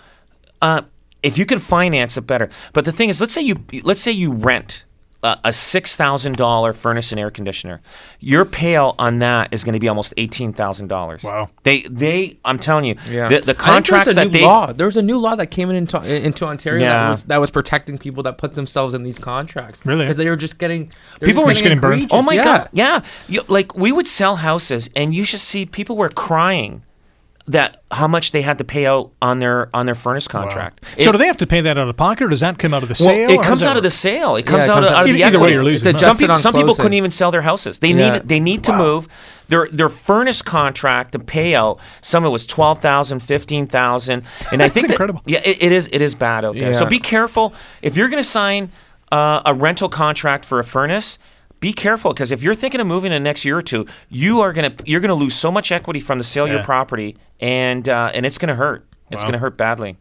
Uh, 0.61 0.83
if 1.23 1.37
you 1.37 1.45
can 1.45 1.59
finance 1.59 2.16
it 2.16 2.23
better, 2.26 2.49
but 2.73 2.85
the 2.87 2.92
thing 2.92 3.11
is, 3.11 3.21
let's 3.21 3.35
say 3.35 3.42
you 3.42 3.57
let's 3.83 4.00
say 4.00 4.11
you 4.11 4.33
rent 4.33 4.85
a, 5.23 5.39
a 5.45 5.53
six 5.53 5.97
thousand 5.97 6.37
dollar 6.37 6.73
furnace 6.73 7.12
and 7.12 7.21
air 7.21 7.31
conditioner, 7.31 7.81
your 8.21 8.45
payout 8.45 8.95
on 8.99 9.19
that 9.19 9.53
is 9.53 9.65
going 9.65 9.75
to 9.75 9.79
be 9.81 9.89
almost 9.89 10.15
eighteen 10.17 10.53
thousand 10.53 10.89
dollars. 10.89 11.23
Wow. 11.23 11.50
They 11.62 11.83
they 11.83 12.39
I'm 12.45 12.59
telling 12.59 12.85
you, 12.85 12.97
Yeah, 13.09 13.29
the, 13.29 13.35
the 13.37 13.41
I 13.41 13.45
think 13.45 13.59
contracts 13.59 14.12
a 14.12 14.15
that 14.17 14.25
new 14.27 14.31
they 14.33 14.45
law. 14.45 14.73
There 14.73 14.87
was 14.87 14.97
a 14.97 15.03
new 15.03 15.19
law 15.19 15.35
that 15.37 15.49
came 15.49 15.69
in 15.71 15.77
into, 15.77 16.00
into 16.03 16.47
Ontario 16.47 16.83
Yeah. 16.83 17.05
that 17.05 17.11
was 17.11 17.25
that 17.25 17.41
was 17.41 17.50
protecting 17.50 17.99
people 17.99 18.23
that 18.23 18.39
put 18.39 18.55
themselves 18.55 18.95
in 18.95 19.03
these 19.03 19.19
contracts. 19.19 19.85
Really? 19.85 20.05
Because 20.05 20.17
they 20.17 20.29
were 20.29 20.37
just 20.37 20.59
getting 20.59 20.91
they 21.21 21.27
People 21.27 21.45
were 21.45 21.50
just 21.53 21.62
getting 21.62 21.81
burned. 21.81 22.09
Oh 22.12 22.23
my 22.23 22.35
Yeah. 22.35 22.45
god, 22.45 22.69
yeah. 22.73 23.03
You, 23.29 23.43
like 23.49 23.75
we 23.77 23.93
would 23.93 24.07
sell 24.07 24.37
houses, 24.37 24.89
and 24.97 25.15
you 25.15 25.25
should 25.25 25.41
see 25.41 25.67
people 25.67 25.97
were 25.97 26.09
crying 26.09 26.83
that 27.50 27.83
how 27.90 28.07
much 28.07 28.30
they 28.33 28.42
had 28.42 28.59
to 28.59 28.64
pay 28.64 28.87
out 28.87 29.11
on 29.21 29.38
their 29.40 29.69
on 29.75 29.87
their 29.87 29.95
furnace 29.95 30.28
contract. 30.28 30.85
so 30.99 31.09
It- 31.09 31.12
do 31.12 31.19
they 31.19 31.26
have 31.26 31.37
to 31.38 31.47
pay 31.47 31.61
that 31.61 31.78
out 31.78 31.88
of 31.88 31.97
pocket, 31.97 32.25
or 32.25 32.28
does 32.28 32.40
that 32.40 32.59
come 32.59 32.73
out 32.75 32.83
of 32.83 32.88
the 32.88 32.97
well, 33.04 33.09
sale? 33.14 33.30
it 33.30 33.42
comes 33.42 33.64
out 33.66 33.76
of 33.76 33.83
the 33.83 33.90
sale. 33.90 34.37
It 34.37 34.45
Yeah, 34.45 34.50
comes 34.52 34.66
it 34.66 34.71
out 34.71 34.75
comes 34.75 34.87
of, 34.87 34.92
out- 34.92 34.99
out 34.99 35.02
of 35.09 35.12
the 35.12 35.19
Either- 35.23 35.26
either 35.37 35.38
way, 35.40 35.52
you're 35.52 35.64
losing. 35.64 35.85
Some 35.85 35.97
adjusted 35.97 36.19
people, 36.19 36.33
on 36.35 36.38
some 36.38 36.54
people 36.54 36.75
couldn't 36.75 36.92
even 36.95 37.11
sell 37.11 37.30
their 37.30 37.42
houses. 37.42 37.78
They 37.80 37.88
Yeah. 37.92 38.12
need 38.12 38.28
they 38.28 38.40
need 38.40 38.62
to 38.64 38.73
move 38.76 39.09
their 39.49 39.69
their 39.73 39.88
furnace 39.88 40.42
contract 40.42 41.12
to 41.12 41.19
pay 41.19 41.54
out. 41.54 41.78
Some 42.00 42.25
of 42.25 42.28
it 42.28 42.33
was 42.33 42.47
12,000, 42.47 43.21
15,000. 43.21 44.23
and 44.52 44.62
I 44.62 44.66
That's 44.69 44.75
think 44.75 44.87
that- 44.87 44.92
incredible. 44.95 45.23
yeah, 45.26 45.40
it, 45.45 45.57
it 45.61 45.73
is 45.73 45.88
it 45.92 46.00
is 46.02 46.14
bad 46.14 46.45
out 46.45 46.54
there. 46.57 46.73
So 46.75 46.87
be 46.87 46.99
careful 47.00 47.52
if 47.83 47.97
you're 47.97 48.09
going 48.09 48.23
to 48.23 48.28
sign 48.28 48.71
uh, 49.12 49.42
a 49.45 49.52
rental 49.52 49.88
contract 49.88 50.45
for 50.45 50.61
a 50.61 50.64
furnace. 50.64 51.19
be 51.59 51.73
careful 51.75 52.12
because 52.14 52.33
if 52.33 52.42
you're 52.42 52.54
thinking 52.54 52.80
of 52.80 52.87
moving 52.87 53.12
in 53.12 53.23
the 53.23 53.28
next 53.28 53.45
year 53.45 53.59
or 53.59 53.61
two, 53.61 53.85
you 54.09 54.40
are 54.40 54.50
gonna 54.52 54.73
you're 54.87 55.00
gonna 55.00 55.12
lose 55.12 55.35
so 55.35 55.50
much 55.52 55.71
equity 55.71 56.00
from 56.00 56.16
the 56.16 56.25
sale 56.25 56.45
of 56.45 56.49
Yeah. 56.49 56.54
your 56.54 56.64
property, 56.64 57.19
and 57.40 57.88
uh, 57.88 58.11
and 58.14 58.25
it's 58.26 58.38
gonna 58.38 58.54
hurt. 58.54 58.87
It's 59.11 59.23
Wow. 59.25 59.30
gonna 59.30 59.38
hurt 59.38 59.56
badly. 59.56 59.97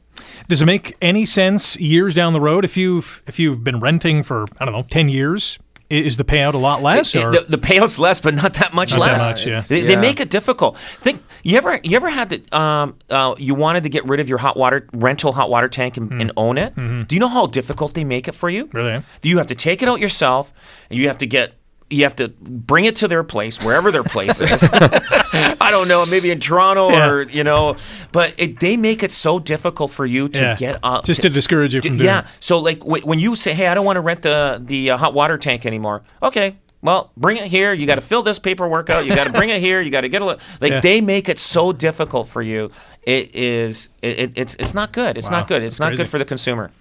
Does 0.47 0.61
it 0.61 0.65
make 0.65 0.95
any 1.01 1.25
sense 1.25 1.77
years 1.77 2.13
down 2.13 2.33
the 2.33 2.41
road 2.41 2.65
if 2.65 2.75
you've 2.77 3.23
if 3.27 3.39
you've 3.39 3.63
been 3.63 3.79
renting 3.79 4.21
for 4.23 4.45
I 4.59 4.65
don't 4.65 4.73
know 4.73 4.85
ten 4.89 5.09
years? 5.09 5.57
Is 5.89 6.17
the 6.17 6.23
payout 6.23 6.53
a 6.53 6.57
lot 6.59 6.83
less? 6.83 7.15
It- 7.15 7.25
or 7.25 7.31
the, 7.31 7.45
the 7.49 7.57
payout's 7.57 7.97
less, 7.97 8.19
but 8.19 8.35
not 8.35 8.53
that 8.55 8.75
much 8.75 8.91
Not 8.95 9.05
that 9.07 9.11
less. 9.13 9.29
much, 9.31 9.47
yeah. 9.47 9.61
They, 9.61 9.81
they 9.81 9.95
make 9.95 10.19
it 10.19 10.29
difficult. 10.29 10.77
Think 10.77 11.23
you 11.41 11.57
ever 11.57 11.79
you 11.83 11.95
ever 11.95 12.09
had 12.11 12.29
to 12.29 12.55
um, 12.55 12.95
uh, 13.09 13.33
you 13.39 13.55
wanted 13.55 13.81
to 13.83 13.89
get 13.89 14.05
rid 14.05 14.19
of 14.19 14.29
your 14.29 14.37
hot 14.37 14.55
water 14.55 14.87
rental 14.93 15.31
hot 15.31 15.49
water 15.49 15.67
tank 15.67 15.97
and, 15.97 16.11
Hmm. 16.11 16.21
and 16.21 16.31
own 16.37 16.59
it? 16.59 16.75
Mm-hmm. 16.75 17.03
Do 17.05 17.15
you 17.15 17.19
know 17.19 17.27
how 17.27 17.47
difficult 17.47 17.95
they 17.95 18.03
make 18.03 18.27
it 18.27 18.35
for 18.35 18.51
you? 18.51 18.69
Really? 18.71 19.01
Do 19.23 19.29
you 19.29 19.39
have 19.39 19.47
to 19.47 19.55
take 19.55 19.81
it 19.81 19.89
out 19.89 19.99
yourself? 19.99 20.53
And 20.91 20.99
you 20.99 21.07
have 21.07 21.17
to 21.19 21.25
get 21.25 21.53
you 21.89 22.03
have 22.03 22.15
to 22.17 22.27
bring 22.29 22.85
it 22.85 22.95
to 22.97 23.07
their 23.07 23.23
place, 23.23 23.61
wherever 23.63 23.91
their 23.91 24.03
place 24.03 24.39
is. 24.41 24.69
I 24.73 25.69
don't 25.71 25.87
know, 25.87 26.05
maybe 26.05 26.31
in 26.31 26.39
Toronto 26.39 26.89
Yeah. 26.89 27.09
or 27.09 27.21
you 27.23 27.43
know, 27.43 27.75
but 28.11 28.33
it, 28.37 28.59
they 28.59 28.77
make 28.77 29.03
it 29.03 29.11
so 29.11 29.39
difficult 29.39 29.91
for 29.91 30.05
you 30.05 30.27
to 30.29 30.39
yeah, 30.39 30.55
get 30.55 30.77
up. 30.83 31.05
just 31.05 31.21
to 31.23 31.29
discourage 31.29 31.73
you 31.73 31.81
from 31.81 31.97
doing. 31.97 32.05
Yeah. 32.05 32.27
So 32.39 32.59
like 32.59 32.79
w- 32.79 33.05
when 33.05 33.19
you 33.19 33.35
say, 33.35 33.53
"Hey, 33.53 33.67
I 33.67 33.73
don't 33.73 33.85
want 33.85 33.97
to 33.97 34.01
rent 34.01 34.21
the 34.21 34.61
the 34.63 34.91
uh, 34.91 34.97
hot 34.97 35.13
water 35.13 35.37
tank 35.37 35.65
anymore," 35.65 36.03
okay. 36.21 36.57
Well, 36.81 37.11
bring 37.17 37.35
it 37.35 37.47
here. 37.47 37.73
You 37.73 37.85
got 37.85 37.95
to 37.95 38.01
fill 38.01 38.23
this 38.23 38.39
paperwork 38.39 38.89
out. 38.89 39.05
You 39.05 39.13
got 39.13 39.25
to 39.25 39.33
bring 39.33 39.49
it 39.49 39.59
here. 39.59 39.81
You 39.81 39.89
got 39.91 40.01
to 40.01 40.09
get 40.09 40.21
a 40.21 40.25
li- 40.25 40.37
like 40.61 40.71
Yeah. 40.71 40.79
they 40.79 41.01
make 41.01 41.27
it 41.27 41.37
so 41.37 41.73
difficult 41.73 42.29
for 42.29 42.41
you. 42.41 42.71
It 43.03 43.35
is 43.35 43.89
it, 44.01 44.19
it, 44.19 44.31
it's 44.35 44.55
it's 44.59 44.73
not 44.73 44.93
good. 44.93 45.17
It's 45.17 45.29
Wow, 45.29 45.39
not 45.39 45.47
good. 45.49 45.61
It's 45.61 45.75
that's 45.75 45.79
not 45.81 45.87
crazy. 45.89 46.03
good 46.03 46.09
for 46.09 46.19
the 46.19 46.25
consumer. 46.25 46.71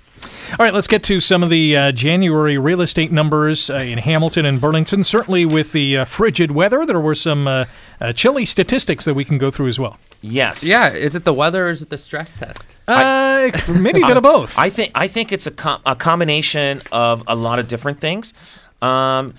All 0.53 0.65
right, 0.65 0.75
let's 0.75 0.87
get 0.87 1.03
to 1.05 1.21
some 1.21 1.43
of 1.43 1.51
the 1.51 1.77
uh, 1.77 1.93
January 1.93 2.59
real 2.59 2.81
estate 2.81 3.13
numbers 3.13 3.71
uh, 3.71 3.77
in 3.77 3.99
Hamilton 3.99 4.47
and 4.47 4.61
Burlington. 4.61 5.05
Certainly, 5.05 5.47
with 5.47 5.73
the 5.73 5.99
uh, 5.99 6.05
frigid 6.05 6.53
weather, 6.53 6.85
there 6.87 7.01
were 7.01 7.15
some 7.15 7.47
uh, 7.47 7.65
uh, 8.01 8.13
chilly 8.13 8.45
statistics 8.45 9.05
that 9.05 9.15
we 9.15 9.25
can 9.25 9.39
go 9.39 9.51
through 9.51 9.69
as 9.69 9.79
well. 9.79 9.99
Yes. 10.21 10.65
Yeah, 10.67 10.93
is 10.93 11.15
it 11.15 11.25
the 11.25 11.33
weather 11.35 11.67
or 11.67 11.71
is 11.71 11.83
it 11.83 11.91
the 11.91 11.99
stress 11.99 12.35
test? 12.37 12.69
Uh, 12.89 13.51
maybe 13.69 14.03
a 14.03 14.07
bit 14.07 14.17
of 14.17 14.23
both. 14.35 14.59
I 14.59 14.71
think 14.71 14.91
I 14.95 15.07
think 15.07 15.33
it's 15.33 15.47
a 15.47 15.53
com- 15.53 15.83
a 15.87 15.95
combination 15.95 16.83
of 16.91 17.23
a 17.27 17.37
lot 17.37 17.59
of 17.59 17.69
different 17.69 18.01
things. 18.01 18.35
Um, 18.83 19.35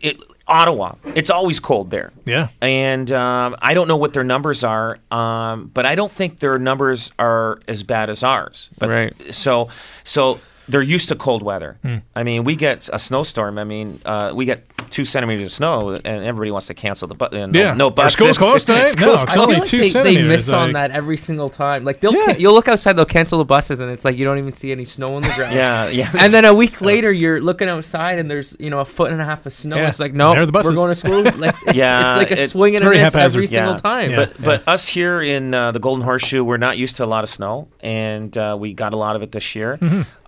it, 0.00 0.20
Ottawa, 0.50 0.96
it's 1.14 1.30
always 1.30 1.60
cold 1.60 1.90
there. 1.90 2.12
Yeah. 2.26 2.48
And 2.60 3.10
um, 3.12 3.54
I 3.62 3.72
don't 3.72 3.86
know 3.88 3.96
what 3.96 4.12
their 4.12 4.24
numbers 4.24 4.64
are, 4.64 4.98
um, 5.10 5.70
but 5.72 5.86
I 5.86 5.94
don't 5.94 6.10
think 6.10 6.40
their 6.40 6.58
numbers 6.58 7.12
are 7.18 7.60
as 7.68 7.84
bad 7.84 8.10
as 8.10 8.24
ours. 8.24 8.68
But, 8.78 8.88
Right. 8.88 9.34
So 9.34 9.68
so 10.02 10.40
they're 10.70 10.82
used 10.82 11.08
to 11.08 11.16
cold 11.16 11.42
weather. 11.42 11.78
Hmm. 11.82 11.96
I 12.14 12.22
mean, 12.22 12.44
we 12.44 12.56
get 12.56 12.88
a 12.92 12.98
snowstorm. 12.98 13.58
I 13.58 13.64
mean, 13.64 14.00
uh, 14.04 14.32
we 14.34 14.44
get 14.44 14.64
two 14.90 15.04
centimeters 15.04 15.46
of 15.46 15.52
snow, 15.52 15.90
and 16.04 16.24
everybody 16.24 16.50
wants 16.50 16.66
to 16.68 16.74
cancel 16.74 17.06
the 17.08 17.14
bus. 17.14 17.32
No, 17.32 17.46
Yeah. 17.52 17.74
no 17.74 17.86
Our 17.86 17.90
buses. 17.92 18.18
school's 18.18 18.38
closed 18.38 18.66
today? 18.66 18.80
No, 18.80 18.86
School's 18.86 19.22
it's 19.22 19.30
I 19.30 19.34
feel 19.34 19.42
only 19.42 19.54
like 19.56 19.68
two 19.68 19.76
they, 19.78 19.82
they 19.84 19.88
centimeters, 19.90 20.28
miss 20.28 20.48
on 20.48 20.72
that 20.72 20.90
every 20.90 21.16
single 21.16 21.48
time. 21.50 21.84
Like 21.84 22.00
they'll 22.00 22.12
Yeah. 22.14 22.24
can- 22.32 22.40
you'll 22.40 22.54
look 22.54 22.68
outside, 22.68 22.96
they'll 22.96 23.04
cancel 23.04 23.38
the 23.38 23.44
buses, 23.44 23.80
and 23.80 23.90
it's 23.90 24.04
like 24.04 24.16
you 24.16 24.24
don't 24.24 24.38
even 24.38 24.52
see 24.52 24.72
any 24.72 24.84
snow 24.84 25.06
on 25.08 25.22
the 25.22 25.28
ground. 25.30 25.54
Yeah, 25.54 25.88
yeah. 25.88 26.10
And 26.18 26.32
then 26.32 26.44
a 26.44 26.54
week 26.54 26.80
later, 26.92 27.12
you're 27.12 27.40
looking 27.40 27.68
outside, 27.68 28.18
and 28.18 28.30
there's 28.30 28.56
you 28.58 28.70
know 28.70 28.80
a 28.80 28.84
foot 28.84 29.12
and 29.12 29.20
a 29.20 29.24
half 29.24 29.46
of 29.46 29.52
snow. 29.52 29.76
Yeah. 29.76 29.88
It's 29.88 30.00
like 30.00 30.12
no, 30.14 30.32
There 30.32 30.42
are 30.42 30.46
the 30.46 30.52
we're 30.64 30.74
going 30.74 30.88
to 30.88 30.94
school. 30.94 31.22
Like 31.40 31.54
it's, 31.66 31.74
Yeah, 31.76 32.18
it's 32.20 32.30
like 32.30 32.38
a 32.38 32.42
it- 32.44 32.50
swing 32.50 32.74
and 32.76 32.82
a 32.84 32.88
very 32.88 32.96
miss 32.96 33.14
every 33.14 33.46
haphazard. 33.46 33.48
single 33.50 33.76
time. 33.76 34.10
Yeah. 34.10 34.16
But 34.16 34.42
but 34.42 34.68
us 34.68 34.88
here 34.88 35.20
in 35.20 35.54
uh, 35.54 35.70
the 35.72 35.78
Golden 35.78 36.04
Horseshoe, 36.04 36.42
we're 36.42 36.56
not 36.56 36.76
used 36.78 36.96
to 36.96 37.04
a 37.04 37.06
lot 37.06 37.22
of 37.24 37.30
snow, 37.30 37.68
and 37.80 38.36
uh, 38.36 38.56
we 38.58 38.74
got 38.74 38.92
a 38.92 38.96
lot 38.96 39.14
of 39.16 39.22
it 39.22 39.30
this 39.32 39.54
year. 39.54 39.78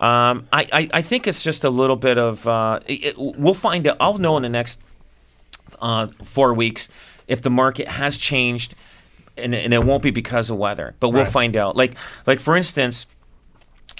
Um, 0.03 0.49
I, 0.53 0.67
I 0.73 0.89
I 0.95 1.03
think 1.03 1.27
it's 1.29 1.43
just 1.43 1.63
a 1.65 1.71
little 1.71 1.97
bit 1.97 2.19
of. 2.19 2.47
Uh, 2.47 2.81
it, 2.87 3.05
it- 3.05 3.15
we'll 3.19 3.55
find 3.55 3.87
out. 3.87 3.97
I'll 4.01 4.19
know 4.19 4.37
in 4.37 4.43
the 4.43 4.49
next 4.49 4.81
uh, 5.81 6.09
four 6.09 6.53
weeks 6.55 6.89
if 7.29 7.41
the 7.41 7.51
market 7.51 7.87
has 7.87 8.17
changed, 8.17 8.75
and, 9.37 9.55
and 9.55 9.73
it 9.73 9.85
won't 9.85 10.03
be 10.03 10.11
because 10.11 10.51
of 10.51 10.57
weather. 10.59 10.95
But 11.01 11.11
we'll 11.11 11.23
Right. 11.23 11.33
find 11.33 11.57
out. 11.57 11.77
Like 11.77 11.95
like 12.27 12.41
for 12.41 12.57
instance, 12.57 13.07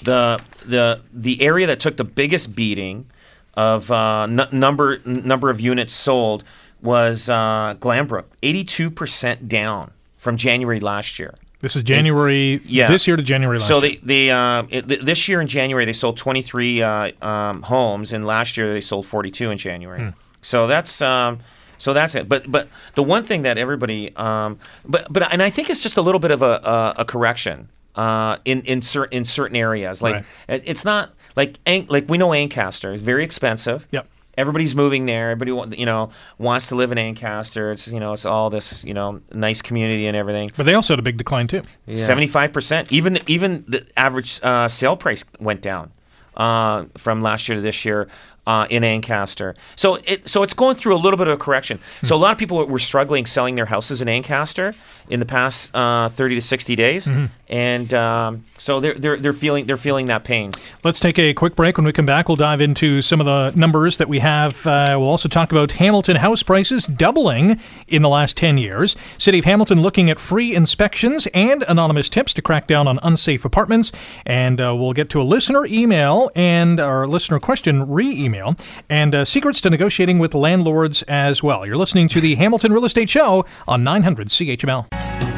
the 0.03 0.39
the 0.65 1.01
the 1.13 1.41
area 1.41 1.67
that 1.67 1.79
took 1.79 1.95
the 1.95 2.03
biggest 2.03 2.53
beating 2.53 3.05
of 3.53 3.89
uh, 3.89 4.23
n- 4.23 4.47
number 4.51 4.99
n- 5.05 5.21
number 5.25 5.49
of 5.49 5.61
units 5.61 5.93
sold 5.93 6.43
was 6.81 7.29
uh, 7.29 7.75
Glanbrook, 7.79 8.25
eighty 8.43 8.65
two 8.65 8.91
percent 8.91 9.47
down 9.47 9.91
from 10.17 10.35
January 10.35 10.81
last 10.81 11.17
year. 11.17 11.35
This 11.63 11.77
is 11.77 11.83
January 11.83 12.59
Yeah. 12.65 12.89
this 12.89 13.07
year 13.07 13.15
to 13.15 13.23
January 13.23 13.57
last 13.57 13.69
So 13.69 13.81
year. 13.81 13.91
they, 14.03 14.27
they 14.27 14.31
uh, 14.31 14.63
it, 14.69 15.05
this 15.05 15.29
year 15.29 15.39
in 15.39 15.47
January 15.47 15.85
they 15.85 15.93
sold 15.93 16.17
23 16.17 16.81
uh, 16.83 17.25
um, 17.25 17.61
homes, 17.61 18.11
and 18.11 18.27
last 18.27 18.57
year 18.57 18.73
they 18.73 18.81
sold 18.81 19.05
42 19.05 19.49
in 19.49 19.57
January. 19.57 20.01
Hmm. 20.01 20.09
So 20.41 20.67
that's 20.67 21.01
um, 21.01 21.39
so 21.77 21.93
that's 21.93 22.15
it. 22.15 22.27
But 22.27 22.51
but 22.51 22.67
the 22.95 23.03
one 23.03 23.23
thing 23.23 23.43
that 23.43 23.57
everybody 23.57 24.13
um, 24.17 24.59
but 24.85 25.07
but 25.09 25.31
and 25.31 25.41
I 25.41 25.49
think 25.49 25.69
it's 25.69 25.79
just 25.79 25.95
a 25.95 26.01
little 26.01 26.19
bit 26.19 26.31
of 26.31 26.41
a 26.41 26.59
a, 26.63 26.93
a 27.03 27.05
correction 27.05 27.69
uh, 27.95 28.37
in 28.43 28.61
in 28.63 28.81
certain 28.81 29.17
in 29.19 29.23
certain 29.23 29.55
areas. 29.55 30.01
Like 30.01 30.15
Right. 30.15 30.25
it- 30.49 30.63
it's 30.65 30.83
not 30.83 31.13
like 31.37 31.59
like 31.87 32.09
we 32.09 32.17
know 32.17 32.33
Ancaster 32.33 32.91
is 32.93 32.99
very 33.01 33.23
expensive. 33.23 33.87
Yep. 33.91 34.05
Everybody's 34.37 34.75
moving 34.75 35.05
there. 35.05 35.31
Everybody 35.31 35.77
you 35.77 35.85
know 35.85 36.09
wants 36.37 36.67
to 36.67 36.75
live 36.75 36.91
in 36.91 36.97
Ancaster. 36.97 37.71
It's 37.71 37.87
you 37.87 37.99
know 37.99 38.13
it's 38.13 38.25
all 38.25 38.49
this 38.49 38.83
you 38.83 38.93
know 38.93 39.21
nice 39.31 39.61
community 39.61 40.07
and 40.07 40.17
everything. 40.17 40.51
But 40.55 40.65
they 40.65 40.73
also 40.73 40.93
had 40.93 40.99
a 40.99 41.03
big 41.03 41.17
decline 41.17 41.47
too. 41.47 41.63
Seventy-five 41.95 42.51
percent. 42.51 42.91
Even 42.91 43.19
even 43.27 43.63
the 43.67 43.85
average 43.95 44.39
uh, 44.43 44.67
sale 44.67 44.97
price 44.97 45.23
went 45.39 45.61
down 45.61 45.91
uh, 46.35 46.85
from 46.97 47.21
last 47.21 47.47
year 47.47 47.55
to 47.55 47.61
this 47.61 47.85
year 47.85 48.07
uh, 48.45 48.67
in 48.69 48.83
Ancaster. 48.83 49.55
So 49.75 49.95
it 50.05 50.27
so 50.27 50.43
it's 50.43 50.53
going 50.53 50.75
through 50.75 50.95
a 50.95 50.97
little 50.97 51.17
bit 51.17 51.27
of 51.27 51.33
a 51.33 51.37
correction. 51.37 51.79
So 52.03 52.15
a 52.15 52.17
lot 52.17 52.31
of 52.31 52.37
people 52.37 52.65
were 52.65 52.79
struggling 52.79 53.25
selling 53.25 53.55
their 53.55 53.65
houses 53.65 54.01
in 54.01 54.09
Ancaster 54.09 54.73
in 55.09 55.19
the 55.19 55.25
past 55.25 55.73
uh, 55.75 56.09
thirty 56.09 56.35
to 56.35 56.41
sixty 56.41 56.75
days, 56.75 57.09
and 57.47 57.93
um, 57.93 58.45
so 58.57 58.79
they're, 58.79 58.93
they're 58.95 59.17
they're 59.17 59.33
feeling 59.33 59.65
they're 59.65 59.77
feeling 59.77 60.07
that 60.07 60.23
pain. 60.23 60.51
Let's 60.83 60.99
take 60.99 61.19
a 61.19 61.33
quick 61.33 61.55
break. 61.55 61.77
When 61.77 61.85
we 61.85 61.93
come 61.93 62.05
back, 62.05 62.27
we'll 62.27 62.35
dive 62.35 62.61
into 62.61 63.01
some 63.01 63.19
of 63.19 63.25
the 63.25 63.57
numbers 63.57 63.97
that 63.97 64.09
we 64.09 64.19
have. 64.19 64.65
Uh, 64.65 64.95
we'll 64.97 65.09
also 65.09 65.29
talk 65.29 65.51
about 65.51 65.73
Hamilton 65.73 66.17
house 66.17 66.43
prices 66.43 66.85
doubling 66.87 67.59
in 67.87 68.01
the 68.01 68.09
last 68.09 68.37
10 68.37 68.57
years. 68.57 68.95
City 69.17 69.39
of 69.39 69.45
Hamilton 69.45 69.81
looking 69.81 70.09
at 70.09 70.19
free 70.19 70.55
inspections 70.55 71.27
and 71.33 71.63
anonymous 71.67 72.09
tips 72.09 72.33
to 72.35 72.41
crack 72.41 72.67
down 72.67 72.87
on 72.87 72.99
unsafe 73.03 73.45
apartments. 73.45 73.91
And 74.25 74.61
uh, 74.61 74.75
we'll 74.75 74.93
get 74.93 75.09
to 75.11 75.21
a 75.21 75.23
listener 75.23 75.65
email 75.65 76.31
and 76.35 76.79
our 76.79 77.07
listener 77.07 77.39
question 77.39 77.89
re 77.89 78.23
email 78.33 78.55
and 78.89 79.13
uh, 79.13 79.25
secrets 79.25 79.61
to 79.61 79.69
negotiating 79.69 80.19
with 80.19 80.33
landlords 80.33 81.03
as 81.03 81.43
well. 81.43 81.65
You're 81.65 81.77
listening 81.77 82.07
to 82.09 82.21
the 82.21 82.35
Hamilton 82.35 82.73
Real 82.73 82.85
Estate 82.85 83.09
Show 83.09 83.45
on 83.67 83.83
900 83.83 84.29
CHML. 84.29 85.32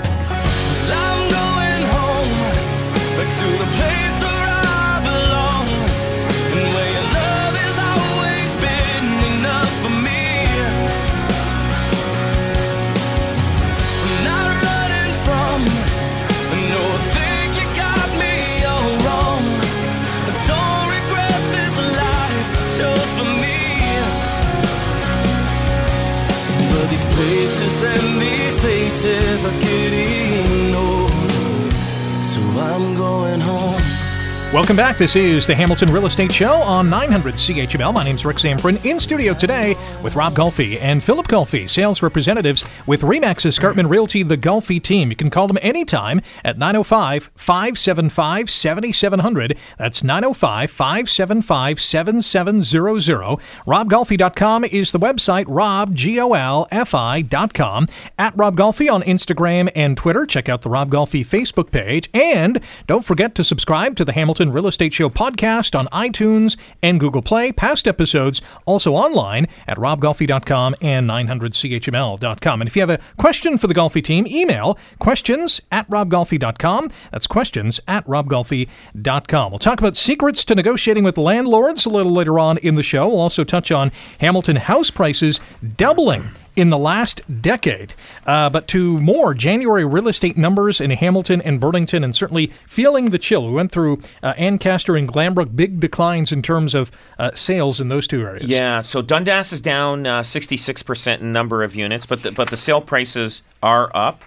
Welcome 34.56 34.78
back. 34.78 34.98
This 34.98 35.18
is 35.18 35.46
the 35.46 35.54
Hamilton 35.54 35.92
Real 35.92 36.06
Estate 36.06 36.32
Show 36.32 36.54
on 36.54 36.90
900 36.90 37.34
CHML. 37.34 37.94
My 37.94 38.06
name's 38.06 38.24
Rick 38.24 38.38
Zamperin 38.38 38.86
in 38.86 39.02
studio 39.02 39.34
today 39.34 39.76
with 40.02 40.16
Rob 40.16 40.34
Golfi 40.34 40.80
and 40.80 41.04
Phillip 41.04 41.28
Golfi, 41.28 41.70
sales 41.70 42.02
representatives 42.02 42.64
with 42.88 43.02
Remax 43.02 43.46
Escarpment 43.46 43.90
Realty, 43.90 44.24
the 44.24 44.38
Golfi 44.38 44.82
team. 44.82 45.10
You 45.10 45.18
can 45.18 45.30
call 45.30 45.48
them 45.48 45.58
anytime 45.62 46.22
at 46.46 46.58
905 46.58 47.32
575 47.36 48.50
7700. 48.50 49.58
That's 49.78 50.06
905 50.06 50.72
575 50.72 51.82
7700. 51.82 53.40
RobGolfi.com 53.68 54.64
is 54.64 54.94
the 54.94 55.00
website, 55.00 55.48
robgolfi.com. 55.48 57.88
At 58.18 58.38
Rob 58.38 58.56
Golfi 58.56 58.90
on 58.90 59.04
Instagram 59.04 59.70
and 59.76 59.98
Twitter. 59.98 60.26
Check 60.26 60.48
out 60.48 60.62
the 60.62 60.70
Rob 60.70 60.90
Golfi 60.90 61.26
Facebook 61.26 61.72
page. 61.72 62.10
And 62.14 62.62
don't 62.88 63.04
forget 63.04 63.36
to 63.36 63.44
subscribe 63.44 63.98
to 63.98 64.06
the 64.06 64.14
Hamilton 64.14 64.45
Real 64.52 64.68
Estate 64.68 64.94
Show 64.94 65.10
podcast 65.10 65.78
on 65.78 65.88
iTunes 65.88 66.58
and 66.82 67.00
Google 67.00 67.22
Play. 67.22 67.52
Past 67.52 67.88
episodes 67.88 68.42
also 68.66 68.94
online 68.94 69.48
at 69.68 69.78
robgolfi.com 69.78 70.76
and 70.82 71.10
900chml.com. 71.10 72.62
And 72.62 72.68
if 72.68 72.76
you 72.76 72.82
have 72.82 72.90
a 72.90 73.00
question 73.18 73.58
for 73.58 73.68
the 73.68 73.74
Golfi 73.74 74.04
team, 74.04 74.26
email 74.28 74.78
questions 75.00 75.62
at 75.72 75.90
robgolfi.com. 75.90 76.92
That's 77.12 77.28
questions 77.28 77.80
at 77.88 78.06
robgolfi.com. 78.08 79.52
We'll 79.52 79.60
talk 79.60 79.80
about 79.80 79.98
secrets 79.98 80.46
to 80.46 80.56
negotiating 80.56 81.04
with 81.04 81.18
landlords 81.18 81.86
a 81.86 81.90
little 81.90 82.14
later 82.14 82.40
on 82.40 82.58
in 82.60 82.76
the 82.76 82.84
show. 82.84 83.08
We'll 83.08 83.20
also 83.20 83.44
touch 83.44 83.72
on 83.72 83.92
Hamilton 84.20 84.58
house 84.58 84.90
prices 84.90 85.42
doubling 85.78 86.24
in 86.56 86.70
the 86.70 86.78
last 86.78 87.22
decade. 87.42 87.94
Uh, 88.26 88.50
but 88.50 88.68
to 88.70 89.00
more 89.00 89.34
January 89.34 89.84
real 89.86 90.08
estate 90.08 90.38
numbers 90.38 90.80
in 90.82 90.92
Hamilton 90.92 91.42
and 91.42 91.60
Burlington, 91.60 92.04
and 92.04 92.16
certainly 92.16 92.48
feeling 92.68 93.12
the 93.12 93.20
chill. 93.20 93.48
We 93.48 93.54
went 93.54 93.72
through 93.72 94.00
uh, 94.24 94.34
Ancaster 94.38 94.96
and 94.96 95.08
Glanbrook, 95.12 95.56
big 95.56 95.80
declines 95.80 96.32
in 96.32 96.42
terms 96.42 96.74
of 96.74 96.92
uh, 97.20 97.32
sales 97.36 97.80
in 97.82 97.88
those 97.88 98.08
two 98.08 98.22
areas. 98.22 98.50
Yeah, 98.50 98.82
so 98.82 99.02
Dundas 99.02 99.52
is 99.54 99.62
down 99.62 100.08
uh, 100.08 100.22
66% 100.22 101.20
in 101.22 101.32
number 101.34 101.64
of 101.64 101.76
units, 101.76 102.06
but 102.06 102.24
the, 102.24 102.32
but 102.32 102.50
the 102.50 102.58
sale 102.58 102.82
prices 102.82 103.44
are 103.62 103.92
up. 103.94 104.24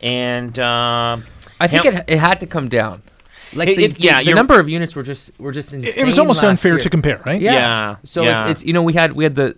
And 0.00 0.58
uh, 0.58 1.18
I 1.60 1.66
think 1.68 1.84
Ham- 1.84 1.96
it, 1.96 2.04
it 2.08 2.18
had 2.18 2.40
to 2.40 2.46
come 2.46 2.68
down. 2.68 3.02
Like 3.54 3.68
It- 3.68 3.76
the, 3.76 3.84
it- 3.86 3.98
yeah, 4.00 4.22
the 4.22 4.34
number 4.34 4.60
of 4.60 4.68
units 4.68 4.94
were 4.94 5.02
just 5.02 5.30
were 5.40 5.52
just 5.52 5.72
insane. 5.72 5.94
It 5.96 6.04
was 6.06 6.18
almost 6.18 6.42
last 6.42 6.50
unfair 6.50 6.72
year. 6.74 6.80
to 6.80 6.90
compare, 6.90 7.22
right? 7.24 7.40
Yeah. 7.40 7.52
Yeah, 7.54 7.96
So 8.04 8.22
yeah. 8.22 8.42
It's, 8.48 8.60
it's 8.60 8.66
you 8.66 8.72
know 8.74 8.82
we 8.82 8.92
had 8.92 9.16
we 9.16 9.24
had 9.24 9.34
the 9.34 9.56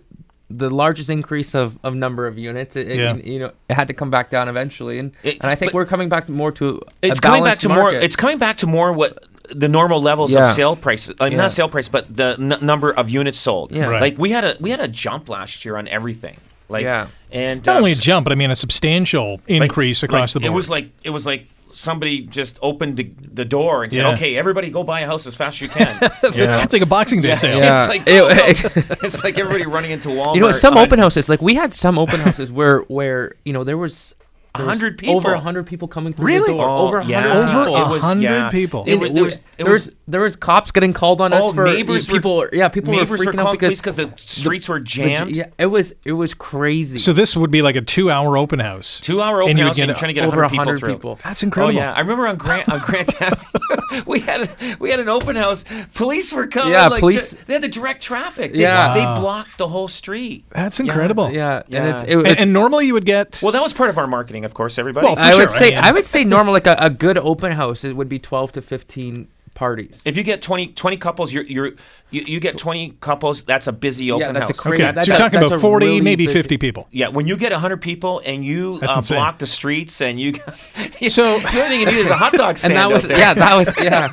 the 0.57 0.69
largest 0.69 1.09
increase 1.09 1.55
of, 1.55 1.77
of 1.83 1.95
number 1.95 2.27
of 2.27 2.37
units. 2.37 2.75
It, 2.75 2.87
it- 2.89 3.25
you 3.25 3.39
know 3.39 3.51
it 3.69 3.73
had 3.73 3.87
to 3.87 3.93
come 3.93 4.09
back 4.09 4.29
down 4.29 4.47
eventually, 4.49 4.99
and 4.99 5.11
It- 5.23 5.37
and 5.41 5.49
I 5.49 5.55
think 5.55 5.73
we're 5.73 5.85
coming 5.85 6.09
back 6.09 6.29
more 6.29 6.51
to 6.53 6.81
it's 7.01 7.19
a 7.19 7.21
coming 7.21 7.43
back 7.43 7.59
balanced 7.59 7.61
to 7.61 7.69
more. 7.69 7.91
It's 7.93 8.15
coming 8.15 8.37
back 8.37 8.57
to 8.57 8.67
more 8.67 8.91
what 8.93 9.25
the 9.49 9.67
normal 9.67 10.01
levels 10.01 10.31
Yeah. 10.33 10.47
of 10.49 10.55
sale 10.55 10.75
prices. 10.75 11.15
I 11.19 11.25
mean, 11.25 11.33
Yeah. 11.33 11.37
not 11.39 11.51
sale 11.51 11.67
price, 11.69 11.89
but 11.89 12.15
the 12.15 12.35
n- 12.39 12.57
number 12.65 12.91
of 12.91 13.09
units 13.09 13.37
sold. 13.37 13.71
Yeah. 13.71 13.87
Right. 13.87 14.01
Like 14.01 14.17
we 14.17 14.31
had 14.31 14.43
a 14.45 14.55
we 14.59 14.69
had 14.71 14.79
a 14.79 14.87
jump 14.87 15.27
last 15.29 15.65
year 15.65 15.75
on 15.77 15.87
everything. 15.87 16.37
Like 16.69 16.83
Yeah. 16.83 17.07
and 17.33 17.65
Not 17.65 17.75
uh, 17.75 17.79
only 17.79 17.91
a 17.91 17.95
jump, 17.95 18.23
but 18.23 18.31
I 18.31 18.35
mean 18.35 18.49
a 18.51 18.55
substantial 18.55 19.31
like- 19.47 19.49
increase 19.49 20.03
across 20.03 20.29
like, 20.29 20.33
the 20.33 20.39
board. 20.41 20.51
It 20.51 20.55
was 20.55 20.69
like 20.69 20.89
it 21.03 21.09
was 21.09 21.25
like 21.25 21.47
somebody 21.73 22.21
just 22.21 22.57
opened 22.61 22.97
the, 22.97 23.11
the 23.33 23.45
door 23.45 23.83
and 23.83 23.91
said, 23.93 24.01
Yeah. 24.01 24.13
"Okay, 24.13 24.37
everybody, 24.37 24.69
go 24.69 24.83
buy 24.83 25.01
a 25.01 25.05
house 25.05 25.27
as 25.27 25.35
fast 25.35 25.57
as 25.57 25.61
you 25.61 25.69
can." 25.69 25.97
yeah. 26.33 26.63
It's 26.63 26.73
like 26.73 26.81
a 26.81 26.85
Boxing 26.85 27.21
Day 27.21 27.35
sale. 27.35 27.59
Yeah. 27.59 27.81
It's 27.83 27.89
like 27.89 28.03
It- 28.07 28.97
it's 29.03 29.23
like 29.23 29.37
everybody 29.37 29.65
running 29.65 29.91
into 29.91 30.09
Walmart. 30.09 30.35
you 30.35 30.41
know 30.41 30.51
some 30.51 30.77
on- 30.77 30.85
open 30.85 30.99
houses 30.99 31.27
like 31.29 31.41
we 31.41 31.55
had 31.55 31.73
some 31.73 31.97
open 31.99 32.19
houses 32.19 32.51
where 32.51 32.79
where 32.81 33.33
you 33.45 33.53
know 33.53 33.63
there 33.63 33.77
was. 33.77 34.15
There 34.57 34.65
100 34.65 34.97
people. 34.97 35.15
over 35.17 35.35
hundred 35.37 35.65
people 35.65 35.87
coming 35.87 36.11
through 36.13 36.25
Really? 36.25 36.51
the 36.51 36.57
door. 36.57 36.65
Oh, 36.67 36.87
over 36.87 37.01
hundred 37.01 37.11
yeah. 37.11 37.33
Over 37.37 37.47
people. 37.47 37.75
a 37.77 37.85
It 37.85 37.89
was- 37.91 38.03
hundred 38.03 38.23
yeah. 38.23 38.49
people. 38.49 38.83
It 38.85 38.95
was- 38.95 39.09
it 39.09 39.13
there 39.13 39.23
was, 39.23 39.33
was- 39.33 39.37
it 39.37 39.43
there 39.63 39.71
was 39.71 39.85
was- 39.85 39.95
there 40.07 40.21
was 40.21 40.35
cops 40.35 40.71
getting 40.71 40.91
called 40.91 41.21
on 41.21 41.31
us 41.31 41.41
Oh, 41.41 41.53
for 41.53 41.63
neighbors 41.65 42.09
were- 42.09 42.13
people. 42.17 42.45
yeah, 42.51 42.67
people 42.67 42.91
neighbors 42.93 43.19
were 43.19 43.25
were 43.27 43.31
freaking 43.31 43.39
out 43.47 43.51
because 43.53 43.77
because 43.77 43.95
the 43.95 44.11
streets 44.17 44.67
were 44.67 44.79
the- 44.79 44.85
jammed. 44.85 45.35
yeah, 45.35 45.45
it 45.57 45.67
was 45.67 45.93
it 46.03 46.11
was 46.13 46.33
crazy. 46.33 46.99
So 46.99 47.13
this 47.13 47.35
would 47.37 47.49
be 47.51 47.61
like 47.61 47.75
a 47.77 47.81
two-hour 47.81 48.35
open 48.37 48.59
house. 48.59 48.99
Two 49.01 49.21
hour 49.21 49.41
And 49.41 49.51
open 49.51 49.57
you 49.57 49.63
would 49.63 49.67
house 49.69 49.75
get 49.77 49.81
and 49.83 49.89
you're 49.89 49.97
trying 49.97 50.09
to 50.09 50.13
get 50.13 50.25
over 50.25 50.41
100 50.41 50.49
people 50.49 50.65
100 50.65 50.79
through. 50.79 50.93
people. 50.95 51.19
That's 51.23 51.43
incredible. 51.43 51.67
Oh 51.67 51.69
incredible. 51.79 51.93
yeah, 51.93 51.97
I 51.97 51.99
remember 52.01 52.27
on 52.27 52.35
Grant 52.35 52.67
on 52.69 52.79
Grant 52.81 53.21
Avenue, 53.21 54.03
we 54.05 54.19
had 54.19 54.41
a, 54.41 54.75
we 54.79 54.89
had 54.91 54.99
an 54.99 55.07
open 55.07 55.37
house. 55.37 55.63
Police 55.93 56.33
were 56.33 56.47
coming. 56.47 56.73
Yeah, 56.73 56.87
like, 56.87 56.99
police- 56.99 57.31
ju- 57.31 57.37
they 57.47 57.53
had 57.53 57.61
to 57.61 57.69
direct 57.69 58.03
traffic. 58.03 58.51
They, 58.53 58.59
Yeah. 58.59 58.93
they 58.93 59.21
blocked 59.21 59.57
the 59.57 59.67
whole 59.69 59.87
street. 59.87 60.43
That's 60.51 60.79
incredible. 60.81 61.31
yeah, 61.31 61.63
Yeah. 61.69 61.83
and 61.85 61.95
it's, 61.95 62.03
it 62.03 62.15
was, 62.17 62.37
and 62.39 62.51
normally 62.51 62.85
you 62.87 62.93
would 62.93 63.05
get 63.05 63.39
Well, 63.41 63.53
that 63.53 63.61
was 63.61 63.71
part 63.71 63.89
of 63.89 63.97
our 63.97 64.07
marketing, 64.07 64.40
of 64.45 64.53
course. 64.53 64.77
Everybody. 64.77 65.05
Well, 65.07 65.15
for 65.15 65.21
I 65.21 65.35
would 65.35 65.49
sure, 65.49 65.59
say 65.59 65.75
I 65.75 65.91
would 65.91 66.05
say 66.05 66.23
normal 66.23 66.53
like 66.53 66.67
a, 66.67 66.75
a 66.79 66.89
good 66.89 67.17
open 67.17 67.51
house 67.53 67.83
it 67.83 67.95
would 67.95 68.09
be 68.09 68.19
12 68.19 68.53
to 68.53 68.61
15 68.61 69.27
parties. 69.53 70.01
if 70.05 70.15
you 70.17 70.23
get 70.23 70.41
20, 70.41 70.67
20 70.67 70.97
couples, 70.97 71.33
you're, 71.33 71.43
you're 71.43 71.73
you, 72.11 72.23
you 72.27 72.39
get 72.41 72.57
twenty 72.57 72.91
couples. 72.99 73.43
That's 73.43 73.67
a 73.67 73.71
busy 73.71 74.11
open 74.11 74.33
that's 74.33 74.49
a 74.49 74.53
house. 74.53 74.59
cra- 74.59 74.73
okay. 74.73 74.83
Yeah, 74.83 74.91
that's 74.91 75.05
so 75.05 75.11
you're 75.13 75.15
a- 75.15 75.17
talking 75.17 75.39
that's 75.39 75.51
about 75.51 75.61
40, 75.61 75.85
really 75.85 76.01
maybe 76.01 76.25
busy- 76.25 76.39
50 76.39 76.57
people. 76.57 76.87
Yeah, 76.91 77.07
when 77.07 77.25
you 77.25 77.37
get 77.37 77.53
hundred 77.53 77.81
people 77.81 78.21
and 78.25 78.43
you 78.43 78.79
uh, 78.81 79.01
block 79.01 79.39
the 79.39 79.47
streets 79.47 80.01
and 80.01 80.19
you, 80.19 80.33
So- 81.09 81.39
the 81.39 81.47
only 81.53 81.69
thing 81.69 81.79
you 81.79 81.85
need 81.85 81.97
is 81.99 82.09
a 82.09 82.17
hot 82.17 82.33
dog 82.33 82.57
stand. 82.57 82.73
and 82.73 82.79
that 82.81 82.91
was 82.91 83.07
there. 83.07 83.17
yeah, 83.17 83.33
that 83.33 83.55
was 83.55 83.73
yeah. 83.77 84.11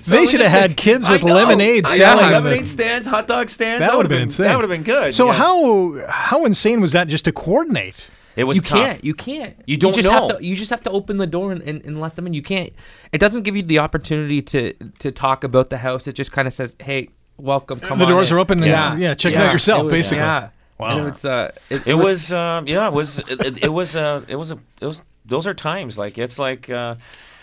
So 0.00 0.16
they 0.16 0.26
should 0.26 0.40
have 0.40 0.50
had 0.50 0.76
kids 0.76 1.08
with 1.08 1.22
know, 1.22 1.34
lemonade 1.34 1.86
selling. 1.86 2.24
in 2.24 2.30
the- 2.30 2.38
lemonade 2.40 2.66
stands, 2.66 3.06
hot 3.06 3.26
dog 3.26 3.50
stands. 3.50 3.86
That 3.86 3.92
would 3.92 3.98
would've 3.98 4.10
been 4.10 4.22
insane. 4.22 4.46
That 4.46 4.56
would 4.56 4.62
have 4.62 4.70
been 4.70 4.84
good. 4.84 5.14
So 5.14 5.26
yeah. 5.26 5.32
how 5.34 6.06
how 6.08 6.44
insane 6.46 6.80
was 6.80 6.92
that 6.92 7.08
just 7.08 7.26
to 7.26 7.32
coordinate? 7.32 8.08
It 8.38 8.44
was 8.44 8.56
you 8.56 8.62
tough. 8.62 8.78
can't. 8.78 9.04
You 9.04 9.14
can't. 9.14 9.56
You 9.66 9.76
don't 9.76 9.94
just 9.94 10.08
know. 10.08 10.28
Have 10.28 10.38
to, 10.38 10.44
you 10.44 10.56
just 10.56 10.70
have 10.70 10.82
to 10.84 10.90
open 10.90 11.18
the 11.18 11.26
door 11.26 11.52
and, 11.52 11.60
and, 11.62 11.84
and 11.84 12.00
let 12.00 12.16
them 12.16 12.26
in. 12.26 12.34
You 12.34 12.42
can't. 12.42 12.72
It 13.12 13.18
doesn't 13.18 13.42
give 13.42 13.56
you 13.56 13.62
the 13.62 13.78
opportunity 13.80 14.40
to 14.42 14.72
to 15.00 15.10
talk 15.10 15.44
about 15.44 15.70
the 15.70 15.78
house. 15.78 16.06
It 16.06 16.12
just 16.14 16.32
kind 16.32 16.46
of 16.48 16.54
says, 16.54 16.76
"Hey, 16.80 17.08
welcome. 17.36 17.80
Come 17.80 17.98
the 17.98 18.04
on 18.06 18.10
doors 18.12 18.30
in." 18.30 18.36
are 18.36 18.40
open 18.40 18.62
and 18.62 19.00
yeah, 19.00 19.14
check 19.14 19.34
it 19.34 19.38
out 19.40 19.52
yourself, 19.52 19.80
It 19.80 19.84
was- 19.84 19.92
basically. 19.92 20.18
Yeah. 20.24 20.50
Wow. 20.78 20.98
And 20.98 21.08
it's 21.08 21.24
uh, 21.24 21.50
it, 21.70 21.88
It 21.88 21.94
was, 21.94 22.32
um, 22.32 22.68
yeah, 22.68 22.86
it 22.86 22.92
was, 22.92 23.18
it, 23.18 23.26
it- 23.44 23.64
it 23.64 23.68
was, 23.72 23.96
uh, 23.96 24.22
it 24.28 24.36
was, 24.36 24.52
a, 24.52 24.58
it 24.80 24.86
was. 24.86 25.02
Those 25.26 25.46
are 25.48 25.52
times 25.54 25.98
like 25.98 26.16
it's 26.18 26.38
like, 26.38 26.70
uh, 26.70 26.94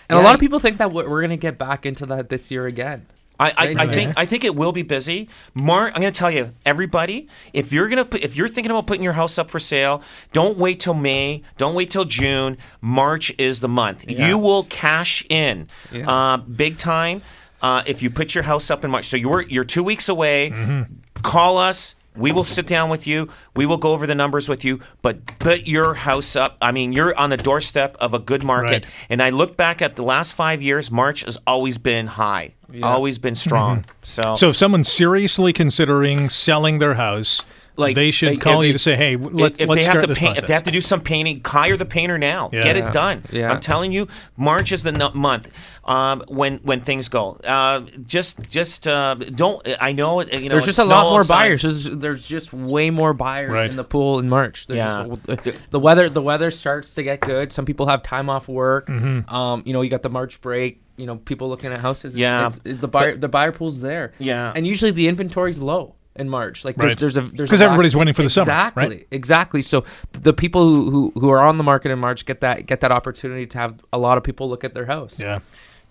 and 0.10 0.18
a 0.18 0.22
lot 0.22 0.34
of 0.36 0.40
people 0.40 0.60
think 0.60 0.78
that 0.78 0.92
we're, 0.94 1.10
we're 1.10 1.22
gonna 1.22 1.36
get 1.36 1.58
back 1.58 1.86
into 1.86 2.06
that 2.06 2.30
this 2.30 2.50
year 2.50 2.66
again. 2.66 3.08
I, 3.40 3.50
I, 3.50 3.76
I 3.80 3.88
think 3.88 4.14
I 4.18 4.26
think 4.26 4.44
it 4.44 4.56
will 4.56 4.72
be 4.72 4.82
busy. 4.82 5.28
Mark, 5.54 5.92
I'm 5.96 6.02
going 6.02 6.14
to 6.14 6.18
tell 6.18 6.32
you, 6.32 6.54
everybody, 6.66 7.28
if 7.54 7.74
you're 7.74 7.90
gonna 7.90 8.08
if 8.22 8.36
you're 8.36 8.48
thinking 8.48 8.72
about 8.72 8.88
putting 8.88 9.04
your 9.04 9.14
house 9.14 9.38
up 9.38 9.50
for 9.50 9.60
sale, 9.60 10.02
don't 10.32 10.58
wait 10.58 10.80
till 10.80 10.94
May. 10.94 11.42
Don't 11.58 11.76
wait 11.76 11.92
till 11.92 12.06
June. 12.06 12.58
March 12.82 13.34
is 13.38 13.60
the 13.60 13.68
month. 13.68 14.06
You 14.10 14.38
will 14.38 14.64
cash 14.66 15.26
in, 15.30 15.68
Yeah. 15.92 16.10
uh, 16.10 16.38
big 16.38 16.78
time. 16.78 17.22
Uh, 17.62 17.82
if 17.86 18.02
you 18.04 18.10
put 18.10 18.36
your 18.36 18.44
house 18.44 18.70
up 18.70 18.86
in 18.86 18.92
March, 18.92 19.06
so 19.06 19.18
you're 19.18 19.42
you're 19.42 19.64
two 19.64 19.84
weeks 19.84 20.08
away. 20.08 20.52
Mm-hmm. 20.52 20.94
Call 21.22 21.58
us. 21.58 21.96
We 22.18 22.32
will 22.32 22.44
sit 22.44 22.68
down 22.68 22.90
with 22.90 23.08
you. 23.08 23.30
We 23.56 23.66
will 23.66 23.78
go 23.78 23.92
over 23.92 24.08
the 24.08 24.16
numbers 24.16 24.48
with 24.50 24.64
you. 24.66 24.80
But 25.02 25.26
put 25.40 25.68
your 25.68 25.94
house 25.94 26.36
up. 26.36 26.58
I 26.62 26.72
mean, 26.72 26.94
you're 26.94 27.16
on 27.18 27.30
the 27.30 27.38
doorstep 27.38 27.96
of 28.00 28.14
a 28.14 28.20
good 28.20 28.44
market. 28.44 28.86
Right. 28.86 28.94
And 29.10 29.22
I 29.22 29.30
look 29.30 29.58
back 29.58 29.82
at 29.82 29.96
the 29.96 30.04
last 30.04 30.34
five 30.34 30.62
years. 30.62 30.90
March 30.92 31.24
has 31.24 31.38
always 31.46 31.78
been 31.78 32.08
high. 32.08 32.54
Always 32.82 33.18
been 33.18 33.36
strong. 33.36 33.86
So, 34.04 34.22
Mm-hmm. 34.22 34.36
So 34.36 34.50
if 34.50 34.56
someone's 34.58 34.92
seriously 34.92 35.54
considering 35.54 36.30
selling 36.30 36.80
their 36.80 36.96
house, 36.96 37.44
Like, 37.78 37.96
they 37.96 38.12
should 38.12 38.30
like, 38.32 38.42
call 38.42 38.62
if 38.62 38.68
you 38.68 38.74
they- 38.74 38.74
to 38.74 38.80
say, 38.80 38.96
"Hey, 38.96 39.16
let's, 39.18 39.60
if 39.60 39.68
let's 39.70 39.80
they 39.80 39.84
have 39.84 39.92
start 39.92 40.02
to 40.02 40.08
this 40.08 40.18
paint, 40.18 40.38
if 40.38 40.46
they 40.48 40.54
have 40.54 40.64
to 40.64 40.72
do 40.72 40.82
some 40.82 41.02
painting, 41.02 41.42
hire 41.46 41.78
the 41.78 41.86
painter 41.86 42.18
now. 42.18 42.50
Yeah. 42.54 42.62
Get 42.64 42.78
it 42.78 42.92
done. 42.94 43.24
Yeah. 43.32 43.52
I'm 43.52 43.60
telling 43.60 43.92
you, 43.92 44.08
March 44.38 44.72
is 44.72 44.84
the 44.84 44.92
nu- 44.92 45.12
month 45.14 45.50
um, 45.84 46.24
when 46.28 46.58
when 46.64 46.82
things 46.82 47.10
go. 47.10 47.32
Uh, 47.44 47.82
just 48.06 48.50
just 48.50 48.88
uh, 48.88 49.16
don't. 49.16 49.66
I 49.80 49.92
know 49.92 50.20
it- 50.22 50.32
you 50.34 50.50
know. 50.50 50.56
There's 50.56 50.66
just 50.66 50.80
a 50.80 50.86
lot 50.86 51.10
more 51.10 51.20
outside. 51.20 51.36
buyers. 51.36 51.62
There's, 51.64 51.90
there's 51.92 52.28
just 52.28 52.54
way 52.54 52.90
more 52.90 53.14
buyers 53.14 53.52
Right. 53.52 53.70
in 53.70 53.76
the 53.76 53.84
pool 53.84 54.20
in 54.20 54.30
March. 54.30 54.68
There's 54.68 54.78
Yeah. 54.78 55.08
just, 55.36 55.60
the 55.72 55.80
weather 55.80 56.10
the 56.10 56.22
weather 56.22 56.52
starts 56.52 56.94
to 56.96 57.04
get 57.04 57.20
good. 57.22 57.52
Some 57.54 57.66
people 57.66 57.88
have 57.88 58.04
time 58.04 58.30
off 58.30 58.48
work. 58.48 58.88
Mm-hmm. 58.88 59.34
Um, 59.34 59.64
you 59.66 59.74
know, 59.74 59.82
you 59.82 59.90
got 59.90 60.02
the 60.02 60.10
March 60.10 60.42
break. 60.42 60.82
You 60.98 61.06
know, 61.06 61.18
people 61.18 61.50
looking 61.50 61.74
at 61.74 61.80
houses. 61.82 62.16
It's- 62.16 62.20
Yeah. 62.20 62.48
it's- 62.48 62.60
it- 62.64 62.80
the 62.82 62.88
buyer 62.88 63.18
the 63.18 63.28
buyer 63.28 63.52
pool's 63.52 63.82
there. 63.82 64.14
Yeah. 64.18 64.54
and 64.56 64.66
usually 64.66 64.92
the 64.92 65.08
inventory's 65.10 65.60
low 65.60 65.96
in 66.16 66.30
March. 66.30 66.64
Like 66.66 66.76
there's 66.78 66.92
Right. 66.94 67.00
there's 67.00 67.18
a 67.18 67.22
there's 67.22 67.50
'Cause 67.50 67.62
a 67.62 67.64
lack- 67.66 67.72
everybody's 67.74 67.96
waiting 67.96 68.14
for 68.14 68.24
the 68.24 68.30
summer, 68.30 68.52
right? 68.52 68.68
Exactly, 68.68 69.08
exactly. 69.12 69.62
So 69.62 69.84
the 70.14 70.34
people 70.34 70.64
who, 70.64 70.92
who 70.92 71.14
who 71.20 71.30
are 71.30 71.40
on 71.40 71.58
the 71.58 71.64
market 71.64 71.92
in 71.92 72.00
March 72.00 72.26
get 72.26 72.42
that 72.42 72.66
get 72.66 72.80
that 72.82 72.92
opportunity 72.92 73.46
to 73.48 73.58
have 73.58 73.80
a 73.92 73.98
lot 73.98 74.18
of 74.18 74.24
people 74.24 74.50
look 74.50 74.64
at 74.64 74.74
their 74.74 74.86
house. 74.86 75.20
yeah. 75.20 75.40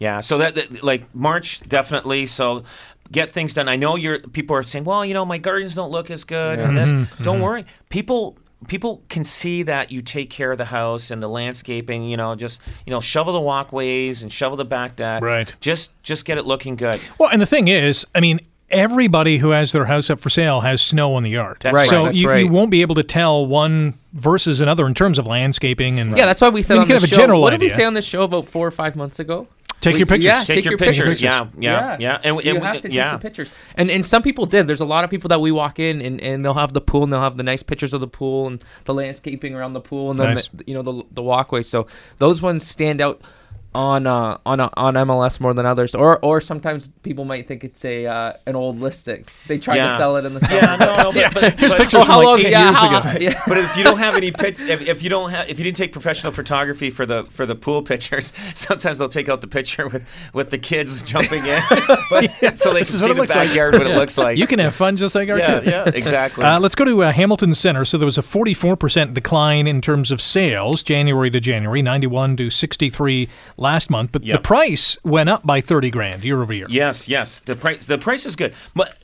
Yeah, 0.00 0.20
so 0.20 0.38
that, 0.38 0.56
that 0.56 0.82
like 0.82 1.04
March 1.14 1.60
definitely. 1.60 2.26
So 2.26 2.64
get 3.12 3.30
things 3.32 3.54
done. 3.54 3.68
I 3.68 3.76
know 3.76 3.94
you're 3.94 4.18
people 4.18 4.56
are 4.56 4.62
saying, 4.64 4.84
well, 4.84 5.04
you 5.04 5.14
know, 5.14 5.24
my 5.24 5.38
gardens 5.38 5.74
don't 5.76 5.92
look 5.92 6.10
as 6.10 6.24
good 6.24 6.58
and 6.58 6.76
this. 6.76 6.90
Mm-hmm, 6.92 7.22
Don't 7.22 7.40
worry, 7.40 7.64
people. 7.90 8.36
People 8.66 9.02
can 9.10 9.24
see 9.24 9.62
that 9.64 9.92
you 9.92 10.00
take 10.00 10.30
care 10.30 10.50
of 10.50 10.56
the 10.56 10.64
house 10.64 11.10
and 11.10 11.22
the 11.22 11.28
landscaping. 11.28 12.02
You 12.02 12.16
know, 12.16 12.34
just 12.34 12.60
you 12.86 12.90
know, 12.92 12.98
shovel 13.00 13.34
the 13.34 13.40
walkways 13.40 14.22
and 14.22 14.32
shovel 14.32 14.56
the 14.56 14.64
back 14.64 14.96
deck. 14.96 15.22
Right. 15.22 15.54
Just 15.60 15.92
just 16.02 16.24
get 16.24 16.38
it 16.38 16.46
looking 16.46 16.74
good. 16.76 16.98
Well, 17.18 17.28
and 17.28 17.40
the 17.42 17.46
thing 17.46 17.68
is, 17.68 18.06
I 18.14 18.20
mean, 18.20 18.40
everybody 18.70 19.38
who 19.38 19.50
has 19.50 19.72
their 19.72 19.84
house 19.86 20.10
up 20.10 20.20
for 20.20 20.30
sale 20.30 20.60
has 20.62 20.80
snow 20.82 21.16
in 21.18 21.24
the 21.24 21.30
yard. 21.30 21.58
That's 21.60 21.74
Right, 21.74 21.88
So 21.88 22.06
that's 22.06 22.18
you, 22.18 22.28
right. 22.28 22.44
you 22.44 22.50
won't 22.50 22.70
be 22.70 22.82
able 22.82 22.94
to 22.96 23.02
tell 23.02 23.46
one 23.46 23.98
versus 24.12 24.60
another 24.60 24.86
in 24.86 24.94
terms 24.94 25.18
of 25.18 25.26
landscaping 25.26 25.98
and 26.00 26.16
Yeah, 26.16 26.26
that's 26.26 26.40
why 26.40 26.48
we 26.48 26.62
said 26.62 26.74
You 26.74 26.80
on 26.80 26.86
can 26.86 26.94
the 26.96 27.00
have 27.00 27.04
a 27.04 27.06
show. 27.08 27.16
general 27.16 27.40
what 27.42 27.50
did 27.50 27.60
we 27.60 27.68
say 27.68 27.84
on 27.84 27.94
the 27.94 28.02
show 28.02 28.22
about 28.22 28.46
four 28.48 28.66
or 28.66 28.70
five 28.70 28.96
months 28.96 29.18
ago? 29.18 29.46
Take 29.80 29.94
We- 29.94 29.98
your 29.98 30.06
pictures. 30.06 30.24
Yeah, 30.24 30.38
Take, 30.38 30.46
take 30.46 30.64
your, 30.64 30.72
your 30.72 30.78
pictures. 30.78 30.96
pictures. 31.04 31.22
Yeah, 31.22 31.46
yeah, 31.58 31.96
yeah. 32.00 32.18
And, 32.24 32.42
you 32.42 32.54
and 32.54 32.64
have 32.64 32.76
to 32.76 32.80
take 32.88 32.92
yeah. 32.94 33.12
the 33.12 33.18
pictures. 33.18 33.50
And 33.74 33.90
and 33.90 34.06
some 34.06 34.22
people 34.22 34.46
did. 34.46 34.66
There's 34.66 34.80
a 34.80 34.84
lot 34.86 35.04
of 35.04 35.10
people 35.10 35.28
that 35.28 35.42
we 35.42 35.52
walk 35.52 35.78
in 35.78 36.00
and, 36.00 36.22
and 36.22 36.42
they'll 36.42 36.54
have 36.54 36.72
the 36.72 36.80
pool 36.80 37.02
and 37.02 37.12
they'll 37.12 37.20
have 37.20 37.36
the 37.36 37.42
nice 37.42 37.62
pictures 37.62 37.92
of 37.92 38.00
the 38.00 38.06
pool 38.06 38.46
and 38.46 38.64
the 38.86 38.94
landscaping 38.94 39.54
around 39.54 39.74
the 39.74 39.80
pool 39.82 40.10
and 40.10 40.18
then 40.18 40.34
Nice. 40.36 40.48
the, 40.54 40.64
you 40.66 40.72
know 40.72 40.80
the 40.80 41.02
the 41.12 41.22
walkway. 41.22 41.62
So 41.62 41.86
those 42.16 42.40
ones 42.40 42.66
stand 42.66 43.02
out 43.02 43.20
on 43.74 44.06
uh, 44.06 44.38
on 44.46 44.60
uh, 44.60 44.68
on 44.76 44.94
MLS 44.94 45.40
more 45.40 45.52
than 45.54 45.66
others, 45.66 45.94
or 45.94 46.18
or 46.24 46.40
sometimes 46.40 46.88
people 47.02 47.24
might 47.24 47.48
think 47.48 47.64
it's 47.64 47.84
a 47.84 48.06
uh, 48.06 48.32
an 48.46 48.54
old 48.56 48.78
listing. 48.80 49.24
They 49.48 49.58
try 49.58 49.76
Yeah. 49.76 49.88
to 49.88 49.96
sell 49.96 50.16
it 50.16 50.24
in 50.24 50.34
the 50.34 50.40
summer. 50.40 50.54
Yeah, 50.54 50.76
no, 50.76 50.96
no, 50.96 51.12
but, 51.12 51.34
but, 51.34 51.58
Here's 51.58 51.72
but- 51.72 51.80
pictures 51.82 52.00
Oh, 52.00 52.04
from 52.04 52.10
how 52.12 52.18
like 52.18 52.26
long? 52.26 52.38
eight 52.40 52.50
Yeah, 52.50 52.64
years 52.66 52.76
how- 52.78 52.98
ago. 53.10 53.18
yeah. 53.20 53.42
But 53.46 53.58
if 53.58 53.76
you 53.76 53.84
don't 53.84 53.98
have 53.98 54.14
any 54.14 54.30
pitch, 54.30 54.60
if, 54.60 54.80
if 54.82 55.02
you 55.02 55.10
don't 55.10 55.30
have, 55.30 55.48
if 55.48 55.58
you 55.58 55.64
didn't 55.64 55.76
take 55.76 55.92
professional 55.92 56.32
photography 56.32 56.90
for 56.90 57.04
the 57.06 57.24
for 57.30 57.46
the 57.46 57.54
pool 57.54 57.82
pictures, 57.82 58.32
sometimes 58.54 58.98
they'll 58.98 59.08
take 59.08 59.28
out 59.28 59.40
the 59.40 59.46
picture 59.48 59.88
with 59.88 60.06
with 60.32 60.50
the 60.50 60.58
kids 60.58 61.02
jumping 61.02 61.44
in, 61.46 61.62
but, 62.10 62.30
so 62.58 62.72
they 62.72 62.80
This 62.80 62.90
can 62.90 62.96
is 62.96 63.00
see 63.00 63.02
what 63.02 63.10
it 63.10 63.14
the 63.14 63.20
looks 63.20 63.34
like. 63.34 63.48
backyard 63.48 63.74
what 63.74 63.86
it 63.86 63.94
looks 63.94 64.16
like. 64.18 64.38
You 64.38 64.46
can 64.46 64.58
have 64.60 64.74
fun 64.74 64.96
just 64.96 65.14
like 65.14 65.28
our 65.28 65.38
yeah, 65.38 65.60
kids. 65.60 65.70
yeah, 65.70 65.90
exactly. 65.94 66.44
Uh, 66.54 66.60
let's 66.60 66.74
go 66.74 66.84
to 66.84 67.02
uh, 67.02 67.10
Hamilton 67.12 67.54
Center. 67.54 67.84
So 67.84 67.96
there 67.96 68.04
was 68.04 68.18
a 68.18 68.22
44% 68.22 69.14
decline 69.14 69.66
in 69.66 69.80
terms 69.80 70.10
of 70.10 70.20
sales, 70.20 70.82
January 70.82 71.30
to 71.30 71.40
January, 71.40 71.80
91 71.80 72.36
to 72.36 72.50
63 72.50 73.28
last 73.64 73.90
month. 73.90 74.12
But 74.12 74.22
the 74.24 74.38
price 74.38 74.96
went 75.02 75.28
up 75.28 75.44
by 75.44 75.60
30 75.60 75.90
grand 75.90 76.24
year 76.24 76.40
over 76.42 76.52
year. 76.52 76.66
Yes, 76.70 77.08
yes. 77.08 77.40
The 77.40 77.56
price 77.56 77.86
the 77.86 77.98
price 77.98 78.24
is 78.26 78.36
good, 78.36 78.54
but 78.76 78.96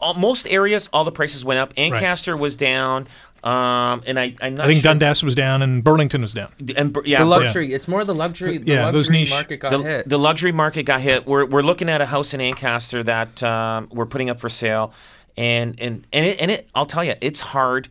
all, 0.00 0.14
most 0.14 0.46
areas 0.48 0.88
all 0.92 1.04
the 1.04 1.12
prices 1.12 1.44
went 1.44 1.58
up. 1.60 1.72
Ancaster 1.76 2.36
was 2.36 2.54
down, 2.56 3.06
um, 3.44 4.02
and 4.06 4.18
I 4.18 4.34
I'm 4.42 4.54
not 4.56 4.64
I 4.66 4.68
think 4.68 4.82
sure. 4.82 4.90
Dundas 4.90 5.22
was 5.22 5.34
down 5.34 5.62
and 5.62 5.82
Burlington 5.82 6.20
was 6.20 6.34
down. 6.34 6.52
and 6.76 6.96
yeah, 7.06 7.18
The 7.20 7.24
Bur- 7.24 7.30
luxury. 7.30 7.72
It's 7.72 7.88
more 7.88 8.04
the 8.04 8.14
luxury. 8.14 8.58
The 8.58 8.66
Yeah, 8.72 8.90
those 8.90 9.08
luxury 9.08 9.16
niche- 9.20 9.30
market 9.30 9.56
got 9.58 9.70
the, 9.70 9.78
hit. 9.78 10.08
the 10.08 10.18
luxury 10.18 10.52
market 10.52 10.82
got 10.82 11.00
hit. 11.00 11.26
We're, 11.26 11.46
we're 11.46 11.62
looking 11.62 11.88
at 11.88 12.00
a 12.02 12.06
house 12.06 12.34
in 12.34 12.40
Ancaster 12.42 13.02
that 13.04 13.42
um, 13.42 13.88
we're 13.92 14.06
putting 14.06 14.28
up 14.28 14.38
for 14.40 14.48
sale, 14.50 14.92
and 15.36 15.80
and 15.80 16.06
and 16.12 16.26
it, 16.26 16.40
and 16.40 16.50
it 16.50 16.68
I'll 16.74 16.84
tell 16.86 17.04
you, 17.04 17.14
it's 17.22 17.40
hard 17.40 17.88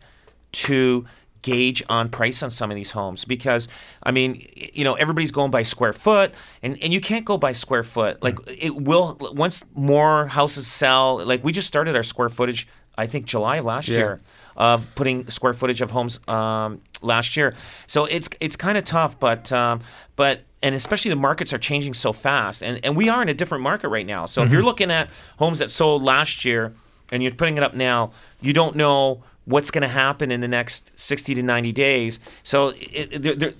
to 0.52 1.06
gauge 1.42 1.82
on 1.88 2.08
price 2.08 2.42
on 2.42 2.50
some 2.50 2.70
of 2.70 2.74
these 2.74 2.90
homes 2.90 3.24
because 3.24 3.68
I 4.02 4.10
mean, 4.10 4.46
you 4.54 4.84
know, 4.84 4.94
everybody's 4.94 5.30
going 5.30 5.50
by 5.50 5.62
square 5.62 5.92
foot, 5.92 6.34
and 6.62 6.78
and 6.82 6.92
you 6.92 7.00
can't 7.00 7.24
go 7.24 7.38
by 7.38 7.52
square 7.52 7.82
foot. 7.84 8.22
Like 8.22 8.38
it 8.46 8.74
will 8.76 9.16
once 9.34 9.64
more 9.74 10.26
houses 10.26 10.66
sell. 10.66 11.24
Like 11.24 11.42
we 11.44 11.52
just 11.52 11.68
started 11.68 11.96
our 11.96 12.02
square 12.02 12.28
footage. 12.28 12.66
I 12.98 13.06
think 13.06 13.24
July 13.24 13.56
of 13.56 13.64
last 13.64 13.88
Yeah. 13.88 13.96
year 13.98 14.20
of 14.56 14.86
putting 14.94 15.26
square 15.30 15.54
footage 15.54 15.80
of 15.80 15.90
homes 15.90 16.20
um, 16.28 16.82
last 17.00 17.36
year. 17.36 17.54
So 17.86 18.04
it's 18.04 18.28
it's 18.40 18.56
kind 18.56 18.76
of 18.76 18.84
tough, 18.84 19.18
but 19.18 19.50
um, 19.52 19.80
but 20.16 20.42
and 20.62 20.74
especially 20.74 21.08
the 21.08 21.16
markets 21.16 21.54
are 21.54 21.58
changing 21.58 21.94
so 21.94 22.12
fast, 22.12 22.62
and 22.62 22.78
and 22.84 22.96
we 22.96 23.08
are 23.08 23.22
in 23.22 23.28
a 23.30 23.34
different 23.34 23.62
market 23.62 23.88
right 23.88 24.04
now. 24.06 24.26
So 24.26 24.42
if 24.42 24.50
you're 24.52 24.62
looking 24.64 24.90
at 24.90 25.08
homes 25.38 25.60
that 25.60 25.70
sold 25.70 26.02
last 26.02 26.44
year 26.44 26.74
and 27.10 27.22
you're 27.22 27.32
putting 27.34 27.56
it 27.56 27.62
up 27.62 27.74
now, 27.74 28.12
you 28.40 28.52
don't 28.52 28.76
know 28.76 29.22
what's 29.44 29.70
going 29.70 29.82
to 29.82 29.88
happen 29.88 30.30
in 30.30 30.40
the 30.40 30.48
next 30.48 30.92
60 30.98 31.34
to 31.34 31.42
90 31.42 31.72
days. 31.72 32.20
So 32.42 32.68
it, 32.68 33.24
it, 33.24 33.38
there- 33.38 33.52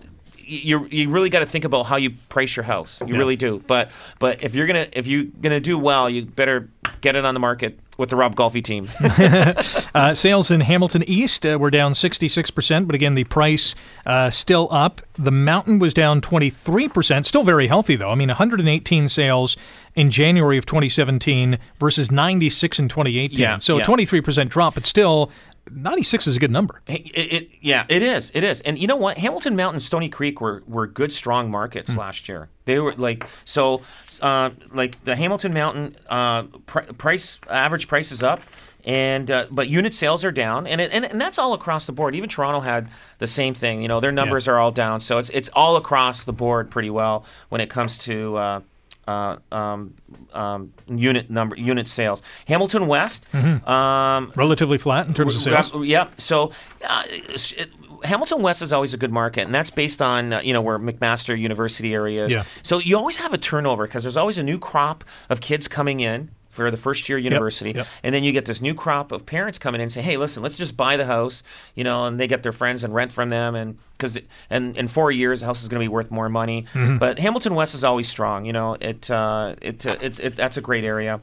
you 0.52 0.88
you 0.90 1.08
really 1.10 1.28
got 1.30 1.40
to 1.40 1.46
think 1.46 1.64
about 1.64 1.84
how 1.86 1.94
you 1.94 2.10
price 2.28 2.56
your 2.56 2.64
house. 2.64 3.00
You 3.00 3.12
Yeah. 3.14 3.18
really 3.18 3.36
do. 3.36 3.62
But 3.68 3.92
but 4.18 4.42
if 4.42 4.52
you're 4.52 4.66
gonna 4.66 4.88
if 4.92 5.06
you're 5.06 5.22
gonna 5.40 5.60
do 5.60 5.78
well, 5.78 6.10
you 6.10 6.24
better 6.24 6.68
get 7.02 7.14
it 7.14 7.24
on 7.24 7.34
the 7.34 7.40
market 7.40 7.78
with 8.00 8.10
the 8.10 8.16
Rob 8.16 8.34
Golfi 8.34 8.64
team. 8.64 8.88
Uh, 9.92 10.14
sales 10.14 10.50
in 10.50 10.60
Hamilton 10.60 11.02
East 11.08 11.44
uh, 11.44 11.58
were 11.58 11.70
down 11.70 11.92
66%, 11.92 12.86
but 12.86 12.94
again, 12.94 13.16
the 13.16 13.24
price 13.24 13.74
uh, 14.06 14.30
still 14.30 14.68
up. 14.70 15.02
The 15.14 15.32
Mountain 15.32 15.80
was 15.80 15.92
down 15.92 16.20
23%, 16.20 17.26
still 17.26 17.42
very 17.42 17.66
healthy, 17.66 17.96
though. 17.96 18.10
I 18.10 18.14
mean, 18.14 18.28
118 18.28 19.08
sales 19.08 19.56
in 19.96 20.10
January 20.10 20.56
of 20.56 20.64
2017 20.64 21.58
versus 21.78 22.10
96 22.10 22.78
in 22.78 22.88
2018. 22.88 23.38
Yeah, 23.38 23.58
so 23.58 23.78
yeah. 23.78 23.82
a 23.82 23.86
23% 23.86 24.48
drop, 24.48 24.74
but 24.74 24.86
still, 24.86 25.30
96 25.72 26.26
is 26.26 26.36
a 26.36 26.40
good 26.40 26.50
number. 26.50 26.80
It, 26.86 27.02
it, 27.14 27.50
yeah, 27.60 27.84
it 27.88 28.02
is. 28.02 28.30
It 28.34 28.44
is. 28.44 28.60
And 28.62 28.78
you 28.78 28.86
know 28.86 28.96
what? 28.96 29.18
Hamilton 29.18 29.56
Mountain, 29.56 29.80
Stoney 29.80 30.08
Creek 30.08 30.40
were, 30.40 30.62
were 30.66 30.86
good, 30.86 31.12
strong 31.12 31.50
markets 31.50 31.96
last 31.96 32.28
year. 32.28 32.48
They 32.64 32.78
were 32.78 32.92
like 32.96 33.26
so, 33.44 33.82
uh, 34.20 34.50
like 34.72 35.02
the 35.04 35.16
Hamilton 35.16 35.52
Mountain 35.54 35.96
uh, 36.08 36.44
pr- 36.66 36.92
price 36.98 37.40
average 37.48 37.88
price 37.88 38.12
is 38.12 38.22
up, 38.22 38.40
and 38.84 39.30
uh, 39.30 39.46
but 39.50 39.68
unit 39.68 39.92
sales 39.94 40.24
are 40.24 40.32
down, 40.32 40.66
and, 40.66 40.80
it, 40.80 40.90
and 40.92 41.04
and 41.04 41.20
that's 41.20 41.38
all 41.38 41.52
across 41.52 41.86
the 41.86 41.92
board. 41.92 42.14
Even 42.14 42.28
Toronto 42.28 42.60
had 42.60 42.88
the 43.18 43.26
same 43.26 43.54
thing. 43.54 43.82
You 43.82 43.88
know, 43.88 44.00
their 44.00 44.12
numbers 44.12 44.46
are 44.46 44.58
all 44.58 44.72
down, 44.72 45.00
so 45.00 45.18
it's 45.18 45.30
it's 45.30 45.48
all 45.50 45.76
across 45.76 46.24
the 46.24 46.32
board 46.32 46.70
pretty 46.70 46.90
well 46.90 47.24
when 47.48 47.60
it 47.60 47.70
comes 47.70 47.98
to. 47.98 48.62
Uh, 49.10 49.36
um, 49.50 49.94
um, 50.32 50.72
unit 50.86 51.30
number, 51.30 51.56
unit 51.56 51.88
sales. 51.88 52.22
Hamilton 52.46 52.86
West, 52.86 53.32
um, 53.34 54.32
Relatively 54.36 54.78
flat 54.78 55.06
in 55.06 55.14
terms 55.14 55.34
of 55.34 55.42
sales. 55.42 55.72
Yep. 55.74 55.84
yep. 55.84 56.20
So, 56.20 56.52
uh, 56.86 57.02
it, 57.08 57.70
Hamilton 58.04 58.42
West 58.42 58.62
is 58.62 58.72
always 58.72 58.94
a 58.94 58.96
good 58.96 59.12
market, 59.12 59.42
and 59.42 59.54
that's 59.54 59.70
based 59.70 60.00
on 60.00 60.32
uh, 60.32 60.40
you 60.40 60.52
know 60.52 60.62
where 60.62 60.78
McMaster 60.78 61.38
University 61.38 61.92
area 61.94 62.26
is. 62.26 62.34
Yeah. 62.34 62.44
So 62.62 62.78
you 62.78 62.96
always 62.96 63.18
have 63.18 63.32
a 63.32 63.38
turnover 63.38 63.86
because 63.86 64.04
there's 64.04 64.16
always 64.16 64.38
a 64.38 64.42
new 64.42 64.58
crop 64.58 65.04
of 65.28 65.40
kids 65.40 65.68
coming 65.68 66.00
in 66.00 66.30
for 66.60 66.70
the 66.70 66.76
first 66.76 67.08
year 67.08 67.18
university, 67.18 67.72
yep. 67.72 67.86
and 68.02 68.14
then 68.14 68.22
you 68.22 68.32
get 68.32 68.44
this 68.44 68.60
new 68.60 68.74
crop 68.74 69.12
of 69.12 69.24
parents 69.26 69.58
coming 69.58 69.80
in 69.80 69.84
and 69.84 69.92
say, 69.92 70.02
"Hey, 70.02 70.16
listen, 70.16 70.42
let's 70.42 70.56
just 70.56 70.76
buy 70.76 70.96
the 70.96 71.06
house," 71.06 71.42
you 71.74 71.84
know, 71.84 72.04
and 72.06 72.20
they 72.20 72.26
get 72.26 72.42
their 72.42 72.52
friends 72.52 72.84
and 72.84 72.94
rent 72.94 73.12
from 73.12 73.30
them, 73.30 73.54
and 73.54 73.78
because 73.96 74.18
and 74.50 74.76
in 74.76 74.88
four 74.88 75.10
years 75.10 75.40
the 75.40 75.46
house 75.46 75.62
is 75.62 75.68
going 75.68 75.80
to 75.80 75.84
be 75.84 75.88
worth 75.88 76.10
more 76.10 76.28
money. 76.28 76.66
Mm-hmm. 76.74 76.98
But 76.98 77.18
Hamilton 77.18 77.54
West 77.54 77.74
is 77.74 77.84
always 77.84 78.08
strong. 78.08 78.44
You 78.44 78.52
know, 78.52 78.76
it 78.80 79.10
uh, 79.10 79.54
it, 79.62 79.86
uh, 79.86 79.96
it's 80.00 80.18
it, 80.18 80.36
that's 80.36 80.56
a 80.56 80.60
great 80.60 80.84
area. 80.84 81.20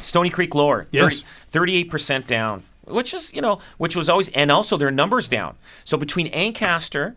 Stoney 0.00 0.30
Creek 0.30 0.54
Lower, 0.54 0.86
Yes. 0.90 1.22
38 1.48 1.84
percent 1.90 2.26
down, 2.26 2.62
which 2.84 3.14
is 3.14 3.32
you 3.32 3.40
know, 3.40 3.60
which 3.78 3.96
was 3.96 4.08
always, 4.08 4.28
and 4.28 4.50
also 4.50 4.76
their 4.76 4.90
numbers 4.90 5.28
down. 5.28 5.56
So 5.84 5.96
between 5.96 6.28
Ancaster 6.28 7.16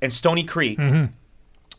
and 0.00 0.12
Stoney 0.12 0.44
Creek, 0.44 0.78
Mm-hmm. 0.78 1.12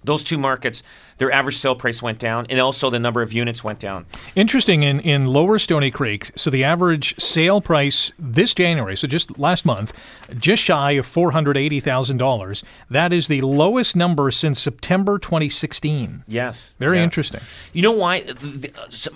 Those 0.03 0.23
two 0.23 0.37
markets, 0.37 0.83
their 1.17 1.31
average 1.31 1.57
sale 1.57 1.75
price 1.75 2.01
went 2.01 2.19
down, 2.19 2.45
and 2.49 2.59
also 2.59 2.89
the 2.89 2.99
number 2.99 3.21
of 3.21 3.31
units 3.33 3.63
went 3.63 3.79
down. 3.79 4.05
Interesting 4.35 4.83
in, 4.83 4.99
in 4.99 5.27
Lower 5.27 5.57
Stoney 5.59 5.91
Creek, 5.91 6.31
so 6.35 6.49
the 6.49 6.63
average 6.63 7.15
sale 7.15 7.61
price 7.61 8.11
this 8.19 8.53
January, 8.53 8.97
so 8.97 9.07
just 9.07 9.37
last 9.39 9.65
month, 9.65 9.93
just 10.39 10.63
shy 10.63 10.91
of 10.91 11.05
$480,000. 11.07 12.63
That 12.89 13.13
is 13.13 13.27
the 13.27 13.41
lowest 13.41 13.95
number 13.95 14.31
since 14.31 14.59
September 14.59 15.17
2016. 15.17 16.23
Yes, 16.27 16.75
Very 16.79 16.97
Yeah. 16.97 17.03
interesting. 17.03 17.41
You 17.71 17.81
know 17.83 17.91
why? 17.91 18.23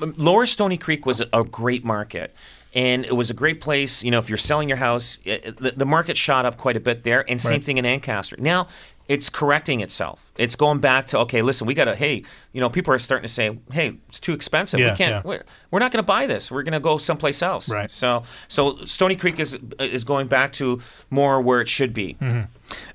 Um, 0.02 0.14
Lower 0.18 0.46
Stoney 0.46 0.78
Creek 0.78 1.06
was 1.06 1.22
a, 1.22 1.44
great 1.44 1.84
market. 1.86 2.36
And 2.76 3.06
it 3.06 3.16
was 3.16 3.30
a 3.30 3.34
great 3.34 3.62
place, 3.62 4.04
you 4.04 4.12
know, 4.12 4.20
if 4.20 4.30
you're 4.30 4.38
selling 4.38 4.68
your 4.68 4.78
house, 4.78 5.18
it, 5.24 5.58
the, 5.58 5.72
the 5.72 5.86
market 5.86 6.16
shot 6.18 6.46
up 6.46 6.58
quite 6.58 6.76
a 6.78 6.80
bit 6.80 7.04
there. 7.04 7.28
And 7.30 7.40
same 7.42 7.54
Right. 7.54 7.64
thing 7.64 7.78
in 7.78 7.86
Ancaster. 7.86 8.36
Now, 8.38 8.68
it's 9.08 9.30
correcting 9.30 9.80
itself. 9.82 10.24
It's 10.38 10.56
going 10.56 10.80
back 10.80 11.08
to, 11.08 11.18
okay, 11.20 11.42
listen, 11.42 11.66
we 11.66 11.74
got 11.74 11.86
to, 11.86 11.96
hey, 11.96 12.24
you 12.52 12.62
know, 12.62 12.70
people 12.70 12.94
are 12.94 13.00
starting 13.00 13.28
to 13.28 13.34
say, 13.34 13.58
hey, 13.72 13.98
it's 14.10 14.20
too 14.20 14.34
expensive. 14.34 14.80
Yeah, 14.80 14.92
we 14.92 14.98
can't, 14.98 15.16
yeah. 15.16 15.22
we're, 15.24 15.44
we're 15.72 15.80
not 15.80 15.92
going 15.92 16.04
to 16.04 16.06
buy 16.06 16.28
this. 16.28 16.52
We're 16.52 16.62
going 16.64 16.74
to 16.74 16.80
go 16.80 16.98
someplace 17.00 17.42
else. 17.42 17.70
Right. 17.70 17.92
So, 17.92 18.24
so 18.48 18.76
Stoney 18.86 19.16
Creek 19.16 19.40
is 19.40 19.58
is 19.80 20.04
going 20.04 20.28
back 20.28 20.52
to 20.54 20.80
more 21.10 21.42
where 21.42 21.60
it 21.62 21.68
should 21.68 21.94
be. 21.94 22.18
Uh, 22.22 22.36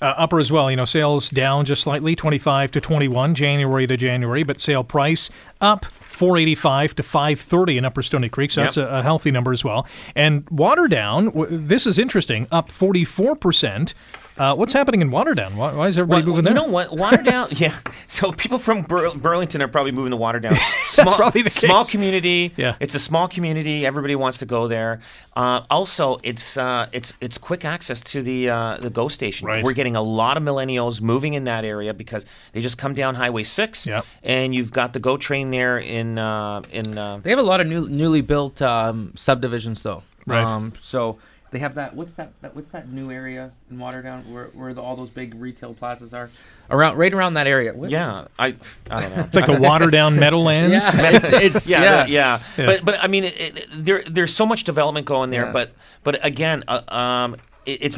upper 0.00 0.38
as 0.38 0.52
well, 0.52 0.70
you 0.70 0.76
know, 0.76 0.84
sales 0.84 1.30
down 1.30 1.64
just 1.64 1.82
slightly, 1.82 2.14
25 2.14 2.70
to 2.72 2.80
21, 2.80 3.34
January 3.34 3.86
to 3.86 3.96
January, 3.96 4.42
but 4.42 4.60
sale 4.60 4.84
price 4.84 5.30
up 5.62 5.86
485 5.86 6.94
to 6.96 7.02
530 7.02 7.78
in 7.78 7.84
Upper 7.86 8.02
Stoney 8.02 8.28
Creek, 8.28 8.50
so 8.50 8.60
Yep. 8.60 8.68
that's 8.68 8.76
a, 8.76 8.86
a 8.86 9.02
healthy 9.02 9.30
number 9.30 9.50
as 9.50 9.64
well. 9.64 9.86
And 10.14 10.44
Waterdown, 10.46 11.32
w- 11.32 11.48
this 11.66 11.86
is 11.86 11.98
interesting, 11.98 12.46
up 12.52 12.70
44%. 12.70 13.94
Uh, 14.38 14.54
what's 14.54 14.72
happening 14.72 15.02
in 15.02 15.10
Waterdown? 15.10 15.56
Why, 15.56 15.74
why 15.74 15.88
is 15.88 15.98
everybody 15.98 16.22
Well, 16.22 16.36
moving 16.36 16.44
you 16.50 16.54
there? 16.54 16.66
know 16.66 16.70
what? 16.72 16.90
Waterdown, 16.90 17.48
yeah. 17.60 17.76
So 18.06 18.32
people 18.32 18.58
from 18.58 18.82
Bur- 18.82 19.14
Burlington 19.14 19.60
are 19.60 19.68
probably 19.68 19.92
moving 19.92 20.10
to 20.12 20.16
Waterdown. 20.16 20.56
Small, 20.86 21.14
probably 21.14 21.42
the 21.42 21.50
small 21.50 21.84
community. 21.84 22.52
Yeah. 22.56 22.76
it's 22.80 22.94
a 22.94 22.98
small 22.98 23.28
community. 23.28 23.84
Everybody 23.86 24.14
wants 24.16 24.38
to 24.38 24.46
go 24.46 24.68
there. 24.68 25.00
Uh, 25.36 25.62
also, 25.70 26.18
it's 26.22 26.56
uh, 26.56 26.86
it's 26.92 27.14
it's 27.20 27.38
quick 27.38 27.64
access 27.64 28.00
to 28.02 28.22
the 28.22 28.50
uh, 28.50 28.76
the 28.78 28.90
GO 28.90 29.08
station. 29.08 29.48
Right. 29.48 29.64
We're 29.64 29.72
getting 29.72 29.96
a 29.96 30.02
lot 30.02 30.36
of 30.36 30.42
millennials 30.42 31.00
moving 31.00 31.34
in 31.34 31.44
that 31.44 31.64
area 31.64 31.94
because 31.94 32.26
they 32.52 32.60
just 32.60 32.76
come 32.78 32.92
down 32.94 33.14
Highway 33.14 33.42
Six, 33.42 33.86
Yep. 33.86 34.04
and 34.22 34.54
you've 34.54 34.70
got 34.72 34.92
the 34.92 35.00
GO 35.00 35.16
train 35.16 35.50
there 35.50 35.78
in 35.78 36.18
uh, 36.18 36.62
in. 36.70 36.96
Uh, 36.98 37.18
They 37.22 37.30
have 37.30 37.38
a 37.38 37.42
lot 37.42 37.60
of 37.60 37.66
new, 37.66 37.88
newly 37.88 38.20
built 38.22 38.60
um, 38.60 39.12
subdivisions, 39.16 39.82
though. 39.82 40.02
Right. 40.26 40.44
Um, 40.44 40.72
so 40.78 41.18
they 41.52 41.58
have 41.60 41.74
that. 41.76 41.94
What's 41.94 42.14
that? 42.14 42.32
that 42.40 42.56
what's 42.56 42.70
that 42.70 42.88
new 42.88 43.10
area 43.12 43.52
in 43.70 43.76
Waterdown 43.78 44.26
where, 44.30 44.46
where 44.46 44.74
the, 44.74 44.82
all 44.82 44.96
those 44.96 45.10
big 45.10 45.34
retail 45.34 45.74
plazas 45.74 46.12
are? 46.14 46.30
Around, 46.70 46.96
right 46.96 47.12
around 47.12 47.34
that 47.34 47.46
area. 47.46 47.72
What- 47.74 47.90
yeah, 47.90 48.24
I 48.38 48.56
I 48.90 49.00
don't 49.02 49.16
know. 49.16 49.22
It's 49.26 49.34
like 49.36 49.46
the 49.46 49.52
Waterdown 49.52 50.18
Meadowlands. 50.18 50.92
Yeah, 50.94 51.10
it's, 51.16 51.32
it's 51.32 51.68
yeah, 51.68 51.82
yeah. 51.82 52.04
the- 52.04 52.10
yeah, 52.10 52.42
Yeah. 52.56 52.66
But 52.66 52.84
but 52.84 53.04
I 53.04 53.06
mean, 53.06 53.24
it, 53.24 53.38
it, 53.38 53.66
there 53.70 54.02
there's 54.04 54.34
so 54.34 54.46
much 54.46 54.64
development 54.64 55.06
going 55.06 55.30
there. 55.30 55.44
Yeah. 55.46 55.52
But 55.52 55.72
but 56.02 56.24
again, 56.24 56.64
uh, 56.66 56.80
um, 56.88 57.36
it, 57.66 57.82
it's 57.82 57.96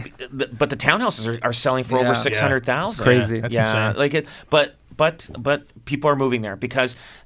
but 0.53 0.69
the 0.71 0.77
townhouses 0.77 1.27
are, 1.41 1.47
are 1.47 1.53
selling 1.53 1.85
for 1.85 1.97
Yeah. 1.99 2.05
over 2.07 2.15
six 2.15 2.39
hundred 2.41 2.67
thousand. 2.67 3.03
It's 3.09 3.27
crazy. 3.27 3.41
That's 3.41 3.55
yeah, 3.55 3.89
insane. 3.91 3.99
like 4.01 4.15
it. 4.15 4.27
But 4.51 4.75
but 4.97 5.31
but 5.39 5.85
people 5.85 6.11
are 6.11 6.17
moving 6.17 6.43
there 6.43 6.57
because 6.57 6.95
ev- 6.95 7.24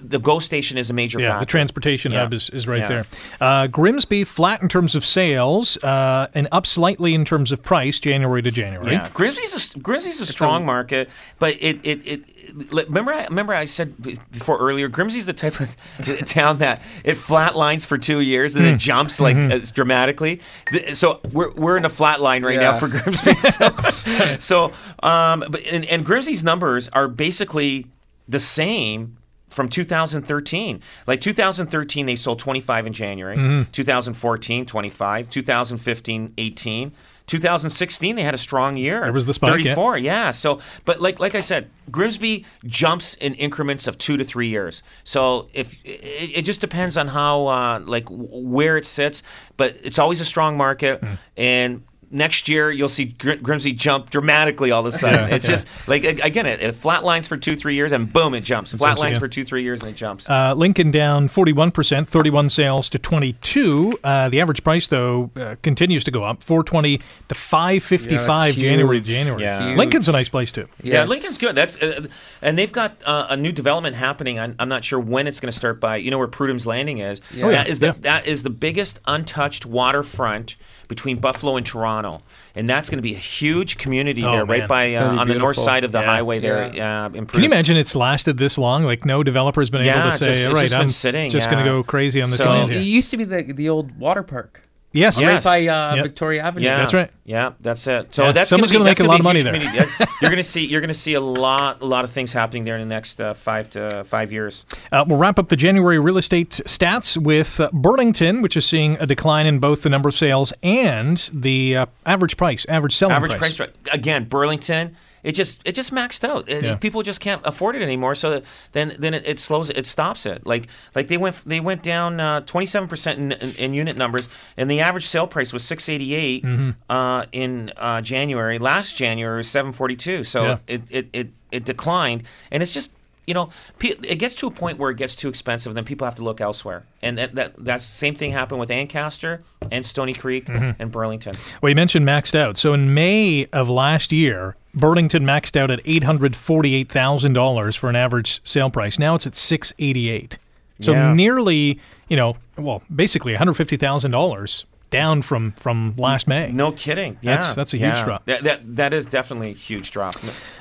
the 0.00 0.18
GO 0.18 0.38
station 0.38 0.78
is 0.78 0.90
a 0.90 0.92
major 0.92 1.18
Yeah, 1.20 1.28
factor. 1.30 1.40
the 1.40 1.46
transportation 1.50 2.12
Yeah. 2.12 2.20
hub 2.20 2.34
is, 2.34 2.50
is 2.50 2.66
right 2.66 2.80
Yeah. 2.80 2.88
there. 2.88 3.06
Uh, 3.40 3.66
Grimsby 3.66 4.24
flat 4.24 4.62
in 4.62 4.68
terms 4.68 4.94
of 4.94 5.04
sales 5.04 5.76
uh, 5.84 6.28
and 6.34 6.48
up 6.52 6.66
slightly 6.66 7.14
in 7.14 7.24
terms 7.24 7.52
of 7.52 7.62
price 7.62 8.00
January 8.00 8.42
to 8.42 8.50
January. 8.50 8.92
Yeah, 8.92 9.08
Grimsby's 9.14 9.74
a, 9.74 9.78
Grimsby's 9.78 10.20
a 10.20 10.26
strong 10.26 10.64
market, 10.64 11.08
but 11.38 11.56
it 11.60 11.80
it, 11.84 12.00
it, 12.06 12.24
it 12.50 12.86
remember 12.88 13.12
I 13.12 13.24
remember 13.24 13.54
I 13.54 13.64
said 13.64 13.94
before 14.30 14.58
earlier 14.58 14.88
Grimsby's 14.88 15.26
the 15.26 15.32
type 15.32 15.58
of 15.60 15.74
town 16.26 16.58
that 16.58 16.82
it 17.04 17.16
flatlines 17.16 17.86
for 17.86 17.96
two 17.98 18.20
years 18.20 18.56
and 18.56 18.64
then 18.64 18.78
jumps 18.78 19.20
like 19.20 19.36
as 19.36 19.70
dramatically. 19.70 20.40
Th- 20.70 20.96
So 20.96 21.20
we're 21.32 21.52
we're 21.52 21.76
in 21.76 21.84
a 21.84 21.88
flat 21.90 22.20
line 22.20 22.44
right 22.44 22.58
now 22.60 22.78
for 22.78 22.88
Grimsby. 22.88 23.32
So, 23.52 23.74
so 24.38 24.72
um, 25.02 25.44
but 25.48 25.64
and, 25.66 25.84
and 25.86 26.04
Grimsby's 26.04 26.42
numbers 26.44 26.88
are 26.92 27.08
basically 27.08 27.86
the 28.28 28.40
same 28.40 29.16
from 29.52 29.68
2013. 29.68 30.80
Like 31.06 31.20
2013, 31.20 32.06
they 32.06 32.16
sold 32.16 32.38
25 32.38 32.86
in 32.86 32.92
January. 32.92 33.66
2014, 33.72 34.66
25. 34.66 35.30
2015, 35.30 36.34
18. 36.38 36.92
2016, 37.28 38.16
they 38.16 38.22
had 38.22 38.34
a 38.34 38.38
strong 38.38 38.76
year. 38.76 39.04
It 39.06 39.12
was 39.12 39.26
the 39.26 39.32
spike, 39.34 39.58
yeah. 39.64 39.74
34, 39.74 39.98
yeah. 39.98 40.30
So, 40.30 40.58
but 40.84 41.00
like 41.00 41.20
like 41.20 41.34
I 41.36 41.40
said, 41.40 41.70
Grimsby 41.90 42.44
jumps 42.66 43.14
in 43.14 43.34
increments 43.34 43.86
of 43.86 43.96
two 43.96 44.16
to 44.16 44.24
three 44.24 44.48
years. 44.48 44.82
So 45.04 45.48
if 45.54 45.74
it, 45.84 46.38
it 46.38 46.42
just 46.42 46.60
depends 46.60 46.96
on 46.98 47.08
how 47.08 47.46
uh, 47.46 47.80
like 47.84 48.06
where 48.10 48.76
it 48.76 48.84
sits, 48.84 49.22
but 49.56 49.76
it's 49.84 49.98
always 50.00 50.20
a 50.20 50.24
strong 50.24 50.56
market 50.56 51.00
Hmm. 51.00 51.14
and. 51.36 51.82
Next 52.12 52.48
year, 52.48 52.70
you'll 52.70 52.88
see 52.90 53.06
Gr- 53.06 53.32
Grimsby 53.34 53.72
jump 53.72 54.10
dramatically 54.10 54.70
all 54.70 54.80
of 54.80 54.86
a 54.86 54.92
sudden. 54.92 55.28
Yeah, 55.30 55.34
it's 55.36 55.44
yeah. 55.48 55.50
just 55.50 55.66
like 55.88 56.04
again, 56.04 56.46
it, 56.46 56.60
it 56.60 56.74
flat 56.76 57.02
lines 57.04 57.26
for 57.26 57.36
two, 57.36 57.56
three 57.56 57.74
years, 57.74 57.90
and 57.90 58.12
boom, 58.12 58.34
it 58.34 58.42
jumps. 58.42 58.72
Flat 58.72 58.90
jumps 58.90 59.02
lines 59.02 59.16
for 59.18 59.28
two, 59.28 59.44
three 59.44 59.62
years, 59.62 59.80
and 59.80 59.90
it 59.90 59.96
jumps. 59.96 60.28
Uh, 60.28 60.52
Lincoln 60.54 60.90
down 60.90 61.28
41%, 61.28 62.06
31 62.06 62.50
sales 62.50 62.90
to 62.90 62.98
22. 62.98 63.98
Uh, 64.04 64.28
the 64.28 64.40
average 64.40 64.62
price, 64.62 64.86
though, 64.88 65.30
uh, 65.36 65.56
continues 65.62 66.04
to 66.04 66.10
go 66.10 66.22
up 66.24 66.42
420 66.42 66.98
to 67.28 67.34
555 67.34 68.56
Yeah, 68.56 68.60
January 68.70 69.00
to. 69.00 69.06
January. 69.06 69.42
Yeah. 69.42 69.74
Lincoln's 69.76 70.08
a 70.08 70.12
nice 70.12 70.28
place, 70.28 70.52
too. 70.52 70.68
Yeah, 70.82 71.04
Lincoln's 71.04 71.38
good. 71.38 71.54
That's 71.54 71.80
uh, 71.82 72.06
and 72.42 72.58
they've 72.58 72.72
got 72.72 72.96
uh, 73.04 73.26
a 73.30 73.36
new 73.36 73.52
development 73.52 73.96
happening. 73.96 74.38
I'm, 74.38 74.54
I'm 74.58 74.68
not 74.68 74.84
sure 74.84 75.00
when 75.00 75.26
it's 75.26 75.40
going 75.40 75.50
to 75.50 75.56
start. 75.56 75.80
By 75.80 75.96
you 75.96 76.10
know 76.10 76.18
where 76.18 76.28
Prudhomme's 76.28 76.66
Landing 76.66 76.98
is. 76.98 77.20
Oh, 77.34 77.48
yeah. 77.48 77.50
That 77.50 77.68
is 77.68 77.78
the 77.80 77.86
Yeah. 77.86 77.92
that 78.02 78.26
is 78.26 78.42
the 78.42 78.50
biggest 78.50 79.00
untouched 79.06 79.64
waterfront 79.64 80.56
between 80.92 81.16
Buffalo 81.18 81.56
and 81.56 81.64
Toronto, 81.64 82.20
and 82.54 82.68
that's 82.68 82.90
going 82.90 82.98
to 82.98 83.02
be 83.02 83.14
a 83.14 83.18
huge 83.18 83.78
community 83.78 84.22
Oh, 84.22 84.30
there, 84.30 84.44
man. 84.46 84.60
right 84.60 84.68
by 84.68 84.94
uh, 84.94 85.00
gonna 85.00 85.12
be 85.14 85.18
on 85.20 85.28
the 85.28 85.34
north 85.36 85.56
side 85.56 85.84
of 85.84 85.92
the 85.92 86.00
Yeah. 86.00 86.04
highway 86.04 86.38
there. 86.38 86.70
Yeah. 86.74 87.06
Uh, 87.06 87.08
Can 87.08 87.40
you 87.40 87.46
imagine 87.46 87.78
it's 87.78 87.96
lasted 87.96 88.36
this 88.36 88.58
long? 88.58 88.84
Like, 88.84 89.06
no 89.06 89.22
developer's 89.22 89.70
been 89.70 89.82
Yeah, 89.86 90.02
able 90.02 90.12
to 90.12 90.18
say, 90.18 90.26
just- 90.26 90.38
it's 90.40 90.46
all 90.48 90.52
right, 90.54 90.62
just 90.62 90.74
I'm 90.74 90.88
sitting, 90.90 91.30
just 91.30 91.48
going 91.50 91.64
to 91.64 91.70
go 91.70 91.82
crazy 91.82 92.20
on 92.20 92.28
this 92.30 92.40
So- 92.40 92.50
land 92.50 92.72
It 92.72 92.82
used 92.82 93.10
to 93.12 93.16
be 93.16 93.24
the 93.24 93.42
the 93.54 93.68
old 93.70 93.98
water 93.98 94.22
park 94.22 94.60
Yes. 94.92 95.20
Yeah. 95.20 95.26
right 95.26 95.32
Yes. 95.34 95.44
by 95.44 95.66
uh, 95.66 95.94
Yep. 95.96 96.04
Victoria 96.04 96.42
Avenue. 96.42 96.64
Yeah, 96.64 96.76
That's 96.76 96.94
right. 96.94 97.10
Yeah, 97.24 97.52
that's 97.60 97.86
it. 97.86 98.14
So 98.14 98.24
Yeah, 98.24 98.32
that's 98.32 98.50
someone's 98.50 98.72
gonna, 98.72 98.84
gonna 98.84 98.90
be, 98.90 98.90
that's 98.90 99.00
make 99.00 99.08
a 99.08 99.10
lot 99.10 99.20
of 99.20 99.24
money 99.24 99.42
there. 99.42 99.88
you're 100.20 100.30
going 100.30 100.36
to 100.36 100.44
see 100.44 100.66
you're 100.66 100.80
going 100.80 100.88
to 100.88 100.94
see 100.94 101.14
a 101.14 101.20
lot 101.20 101.80
a 101.80 101.86
lot 101.86 102.04
of 102.04 102.10
things 102.10 102.32
happening 102.32 102.64
there 102.64 102.74
in 102.76 102.80
the 102.88 102.94
next 102.94 103.20
uh, 103.20 103.34
five 103.34 103.70
to 103.70 104.04
five 104.04 104.32
years. 104.32 104.64
Uh, 104.90 105.04
we'll 105.06 105.18
wrap 105.18 105.38
up 105.38 105.48
the 105.48 105.56
January 105.56 105.98
real 105.98 106.18
estate 106.18 106.50
stats 106.66 107.16
with 107.16 107.58
uh, 107.60 107.70
Burlington, 107.72 108.42
which 108.42 108.56
is 108.56 108.66
seeing 108.66 108.96
a 109.00 109.06
decline 109.06 109.46
in 109.46 109.58
both 109.60 109.82
the 109.82 109.88
number 109.90 110.08
of 110.08 110.14
sales 110.14 110.52
and 110.62 111.30
the 111.32 111.76
uh, 111.76 111.86
average 112.04 112.36
price, 112.36 112.66
average 112.68 112.94
selling 112.96 113.14
average 113.16 113.32
price. 113.34 113.58
right 113.60 113.70
again 113.92 114.24
burlington 114.24 114.96
it 115.22 115.32
just 115.32 115.60
it 115.64 115.72
just 115.74 115.92
maxed 115.92 116.24
out 116.24 116.48
It- 116.48 116.64
Yeah. 116.64 116.74
people 116.76 117.02
just 117.02 117.20
can't 117.20 117.40
afford 117.44 117.76
it 117.76 117.82
anymore 117.82 118.14
so 118.14 118.42
then 118.72 118.96
then 118.98 119.14
it, 119.14 119.22
it 119.26 119.38
slows 119.38 119.70
it 119.70 119.86
stops 119.86 120.26
it 120.26 120.46
like 120.46 120.66
like 120.94 121.08
they 121.08 121.16
went 121.16 121.42
they 121.46 121.60
went 121.60 121.82
down 121.82 122.18
uh, 122.20 122.40
27% 122.42 123.16
in, 123.16 123.32
in, 123.32 123.50
in 123.56 123.74
unit 123.74 123.96
numbers 123.96 124.28
and 124.56 124.70
the 124.70 124.80
average 124.80 125.06
sale 125.06 125.26
price 125.26 125.52
was 125.52 125.62
688 125.64 126.44
Mm-hmm. 126.44 126.70
uh, 126.90 127.24
in 127.32 127.72
uh, 127.76 128.00
january 128.00 128.58
last 128.58 128.96
january 128.96 129.36
was 129.38 129.48
742 129.48 130.24
so 130.24 130.42
Yeah. 130.44 130.58
it, 130.66 130.82
it, 130.90 131.08
it, 131.12 131.30
it 131.50 131.64
declined 131.64 132.24
and 132.50 132.62
it's 132.62 132.72
just 132.72 132.92
you 133.24 133.34
know, 133.34 133.50
it 133.80 134.18
gets 134.18 134.34
to 134.34 134.48
a 134.48 134.50
point 134.50 134.78
where 134.78 134.90
it 134.90 134.96
gets 134.96 135.14
too 135.14 135.28
expensive, 135.28 135.70
and 135.70 135.76
then 135.76 135.84
people 135.84 136.04
have 136.04 136.16
to 136.16 136.24
look 136.24 136.40
elsewhere. 136.40 136.82
And 137.02 137.16
that, 137.18 137.36
that 137.36 137.54
that's 137.56 137.88
the 137.88 137.96
same 137.96 138.16
thing 138.16 138.32
happened 138.32 138.58
with 138.58 138.68
Ancaster 138.72 139.44
and 139.70 139.86
Stoney 139.86 140.12
Creek 140.12 140.46
Mm-hmm. 140.46 140.82
and 140.82 140.90
Burlington. 140.90 141.34
Well, 141.62 141.70
you 141.70 141.76
mentioned 141.76 142.04
maxed 142.04 142.34
out. 142.34 142.56
So 142.56 142.74
in 142.74 142.94
May 142.94 143.46
of 143.52 143.68
last 143.68 144.10
year, 144.10 144.56
Burlington 144.74 145.24
maxed 145.24 145.56
out 145.56 145.70
at 145.70 145.80
eight 145.84 146.02
hundred 146.04 146.34
forty-eight 146.36 146.90
thousand 146.90 147.32
dollars 147.34 147.76
for 147.76 147.88
an 147.90 147.96
average 147.96 148.40
sale 148.44 148.70
price. 148.70 148.98
Now 148.98 149.14
it's 149.14 149.26
at 149.26 149.34
six 149.34 149.72
eighty-eight. 149.78 150.38
So 150.80 150.92
Yeah. 150.92 151.12
nearly, 151.14 151.78
you 152.08 152.16
know, 152.16 152.36
well, 152.56 152.82
basically 152.94 153.32
one 153.32 153.38
hundred 153.38 153.54
fifty 153.54 153.76
thousand 153.76 154.10
dollars 154.12 154.64
down 154.90 155.22
from 155.22 155.52
from 155.52 155.94
last 155.96 156.26
May. 156.26 156.50
No 156.52 156.70
kidding. 156.72 157.16
Yeah, 157.22 157.32
That's- 157.36 157.54
that's 157.54 157.72
a 157.74 157.76
huge 157.78 157.94
yeah. 157.94 158.04
drop. 158.04 158.24
That, 158.26 158.42
that 158.44 158.76
that 158.76 158.92
is 158.94 159.06
definitely 159.06 159.50
a 159.50 159.54
huge 159.54 159.90
drop. 159.90 160.14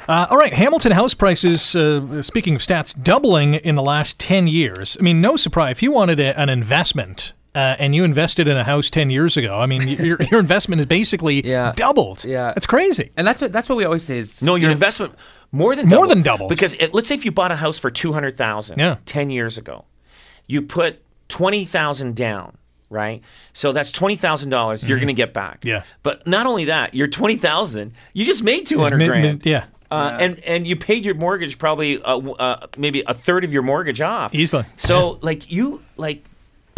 Uh, 0.08 0.28
all 0.30 0.38
right, 0.38 0.54
Hamilton 0.54 0.92
house 0.94 1.14
prices. 1.14 1.76
Uh, 1.76 2.22
speaking 2.22 2.56
of 2.56 2.62
stats, 2.62 3.02
doubling 3.02 3.56
in 3.56 3.76
the 3.76 3.82
last 3.82 4.20
ten 4.20 4.48
years. 4.48 4.98
I 5.00 5.04
mean, 5.04 5.22
no 5.22 5.36
surprise. 5.38 5.72
If 5.74 5.84
you 5.84 5.92
wanted 5.92 6.20
a, 6.20 6.38
an 6.40 6.50
investment. 6.50 7.34
Uh, 7.54 7.76
and 7.80 7.94
you 7.94 8.06
invested 8.06 8.48
in 8.48 8.56
a 8.56 8.64
house 8.64 8.90
10 8.90 9.10
years 9.10 9.36
ago. 9.36 9.58
I 9.60 9.66
mean, 9.66 9.86
your, 9.88 10.18
your 10.22 10.40
investment 10.46 10.80
is 10.80 10.86
basically 10.86 11.46
Yeah. 11.46 11.74
doubled. 11.76 12.24
Yeah. 12.24 12.54
It's 12.56 12.66
crazy. 12.66 13.12
and 13.18 13.28
that's 13.28 13.42
what 13.42 13.52
that's 13.52 13.68
what 13.68 13.78
we 13.78 13.84
always 13.84 14.04
say 14.04 14.20
is 14.20 14.42
No, 14.42 14.54
your 14.56 14.60
you 14.62 14.68
know, 14.68 14.72
investment 14.72 15.16
more 15.52 15.76
than 15.76 15.88
More 15.90 16.08
than 16.08 16.22
doubled. 16.22 16.48
Because 16.50 16.76
it, 16.76 16.94
let's 16.94 17.10
say 17.10 17.16
if 17.16 17.26
you 17.26 17.32
bought 17.32 17.52
a 17.52 17.58
house 17.58 17.78
for 17.78 17.90
two 17.90 18.14
hundred 18.14 18.38
thousand, 18.38 18.80
Yeah. 18.80 18.98
ten 19.06 19.30
years 19.30 19.58
ago, 19.58 19.84
you 20.48 20.62
put 20.62 21.02
twenty 21.28 21.66
thousand 21.66 22.16
down. 22.16 22.58
Right, 22.90 23.22
so 23.54 23.72
that's 23.72 23.90
twenty 23.92 24.18
thousand 24.18 24.50
dollars 24.50 24.84
you're 24.84 24.98
going 24.98 25.08
to 25.08 25.14
get 25.14 25.34
back. 25.34 25.62
Mm-hmm. 25.62 25.70
Yeah. 25.70 25.84
but 26.04 26.28
not 26.28 26.46
only 26.46 26.66
that, 26.66 26.94
your 26.94 27.08
twenty 27.08 27.38
thousand, 27.38 27.94
you 28.14 28.26
just 28.26 28.44
made 28.44 28.66
two 28.66 28.80
hundred 28.80 28.98
Mid- 28.98 29.08
grand. 29.10 29.24
mid- 29.40 29.46
yeah. 29.46 29.66
Uh, 29.90 30.18
and 30.22 30.40
and 30.40 30.66
you 30.68 30.76
paid 30.78 31.04
your 31.06 31.16
mortgage 31.16 31.58
probably 31.58 32.02
uh, 32.02 32.18
uh, 32.18 32.68
maybe 32.78 33.02
a 33.08 33.14
third 33.14 33.44
of 33.46 33.52
your 33.54 33.62
mortgage 33.62 34.00
off 34.02 34.34
Easily. 34.36 34.64
So 34.78 35.20
like 35.22 35.50
you 35.52 35.82
like 35.98 36.24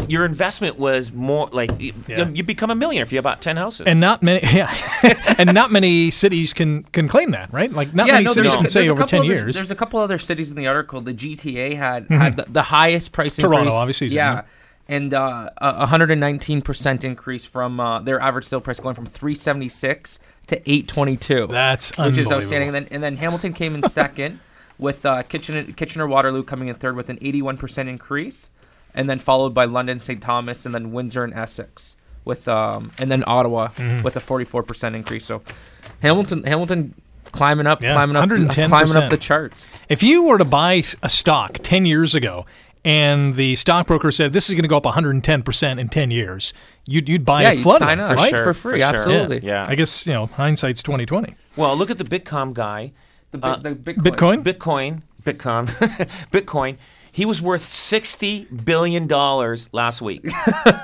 your 0.10 0.26
investment 0.26 0.78
was 0.80 1.12
more 1.12 1.50
like 1.52 1.72
you, 1.80 1.94
Yeah. 2.08 2.30
you 2.30 2.44
become 2.44 2.70
a 2.72 2.76
millionaire 2.76 3.04
if 3.04 3.12
you 3.12 3.22
bought 3.22 3.42
ten 3.42 3.58
houses. 3.58 3.86
and 3.88 4.00
not 4.00 4.22
many 4.24 4.40
yeah 4.44 4.74
and 5.38 5.54
not 5.54 5.72
many 5.72 6.12
cities 6.12 6.54
can 6.54 6.84
can 6.84 7.08
claim 7.08 7.32
that 7.32 7.52
right 7.54 7.72
like 7.72 7.94
not 7.94 8.08
yeah, 8.08 8.14
many 8.14 8.26
no, 8.26 8.34
cities 8.34 8.52
there's, 8.52 8.56
can 8.56 8.64
there's 8.64 8.74
say 8.74 8.88
a 8.88 8.92
over 8.92 9.02
couple 9.02 9.10
10 9.10 9.20
other- 9.22 9.28
years 9.28 9.56
There's 9.56 9.72
a 9.72 9.76
couple 9.76 10.00
other 10.00 10.20
cities 10.20 10.50
in 10.50 10.56
the 10.56 10.68
article. 10.68 11.02
The 11.02 11.14
GTA 11.14 11.78
had 11.78 12.08
had 12.10 12.38
the, 12.38 12.46
the 12.50 12.62
highest 12.64 13.12
price 13.12 13.36
Toronto, 13.36 13.58
increase. 13.60 13.74
obviously, 13.74 14.08
is 14.08 14.14
in 14.14 14.18
yeah, 14.18 14.34
there. 14.36 14.46
and 14.88 15.14
uh, 15.14 15.50
a 15.58 15.78
119 15.80 16.62
percent 16.62 17.04
increase 17.04 17.46
from 17.46 17.80
uh, 17.80 18.00
their 18.02 18.20
average 18.20 18.46
sale 18.46 18.62
price 18.62 18.80
going 18.80 18.96
from 18.96 19.06
376 19.06 20.20
to 20.48 20.58
822. 20.70 21.48
That's 21.48 21.98
which 21.98 22.18
is 22.18 22.32
outstanding. 22.32 22.70
And 22.70 22.76
then 22.76 22.88
and 22.92 23.04
then 23.04 23.16
Hamilton 23.18 23.54
came 23.54 23.76
in 23.76 23.88
second, 23.90 24.40
with 24.80 25.06
uh, 25.06 25.24
Kitchener 25.24 25.64
Kitchener 25.64 26.08
Waterloo 26.08 26.44
coming 26.44 26.68
in 26.68 26.76
third 26.76 26.96
with 26.96 27.10
an 27.10 27.18
81 27.22 27.58
percent 27.58 27.88
increase, 27.90 28.50
and 28.96 29.10
then 29.10 29.20
followed 29.20 29.54
by 29.54 29.66
London, 29.66 30.00
St. 30.00 30.22
Thomas, 30.22 30.66
and 30.66 30.74
then 30.76 30.92
Windsor 30.92 31.24
and 31.24 31.34
Essex 31.34 31.96
with 32.26 32.48
um 32.48 32.92
and 33.00 33.12
then 33.12 33.24
Ottawa 33.28 33.68
Mm-hmm. 33.70 34.04
with 34.04 34.16
a 34.16 34.20
44 34.20 34.64
percent 34.64 34.96
increase. 34.96 35.26
So 35.26 35.42
Hamilton 36.02 36.44
Hamilton 36.44 36.94
climbing 37.32 37.68
up, 37.68 37.82
Yeah, 37.82 37.94
climbing 37.94 38.16
up, 38.16 38.30
110%. 38.30 38.68
climbing 38.68 38.96
up 38.96 39.10
the 39.10 39.18
charts. 39.18 39.68
if 39.90 40.04
you 40.04 40.24
were 40.24 40.38
to 40.38 40.46
buy 40.46 40.78
s- 40.78 40.96
a 41.02 41.10
stock 41.10 41.58
10 41.64 41.86
years 41.86 42.14
ago 42.14 42.46
and 42.86 43.36
the 43.38 43.56
stockbroker 43.56 44.12
said 44.12 44.34
this 44.34 44.50
is 44.50 44.54
going 44.56 44.64
to 44.64 44.68
go 44.68 44.78
up 44.78 44.84
110% 44.84 45.80
in 45.80 45.90
10 45.90 46.12
years 46.12 46.54
you'd, 46.86 47.08
you'd 47.10 47.26
buy 47.26 47.42
Yeah, 47.44 47.52
it 47.52 47.56
you'd 47.58 47.64
flood 47.64 47.80
sign 47.80 47.98
one, 48.00 48.12
up 48.12 48.18
right 48.18 48.30
sure, 48.30 48.44
for 48.44 48.54
free. 48.54 48.72
for 48.74 48.78
sure. 48.78 48.86
Absolutely. 48.88 49.40
Yeah. 49.42 49.66
i 49.68 49.74
guess 49.76 50.06
you 50.06 50.14
know 50.14 50.28
hindsight's 50.28 50.84
2020 50.84 51.34
well, 51.56 51.76
look 51.76 51.90
at 51.92 51.98
the 51.98 52.04
Bitcom 52.04 52.54
guy. 52.54 52.92
The, 53.32 53.40
Uh, 53.44 53.56
the 53.58 53.70
Bitcoin. 53.76 54.44
bitcoin 54.44 54.44
Bitcoin, 54.44 55.02
Bitcoin, 55.24 55.68
Bitcoin. 56.32 56.78
He 57.16 57.26
was 57.26 57.42
worth 57.42 57.64
sixty 57.64 58.46
billion 58.46 59.06
dollars 59.08 59.70
last 59.72 60.02
week. 60.02 60.24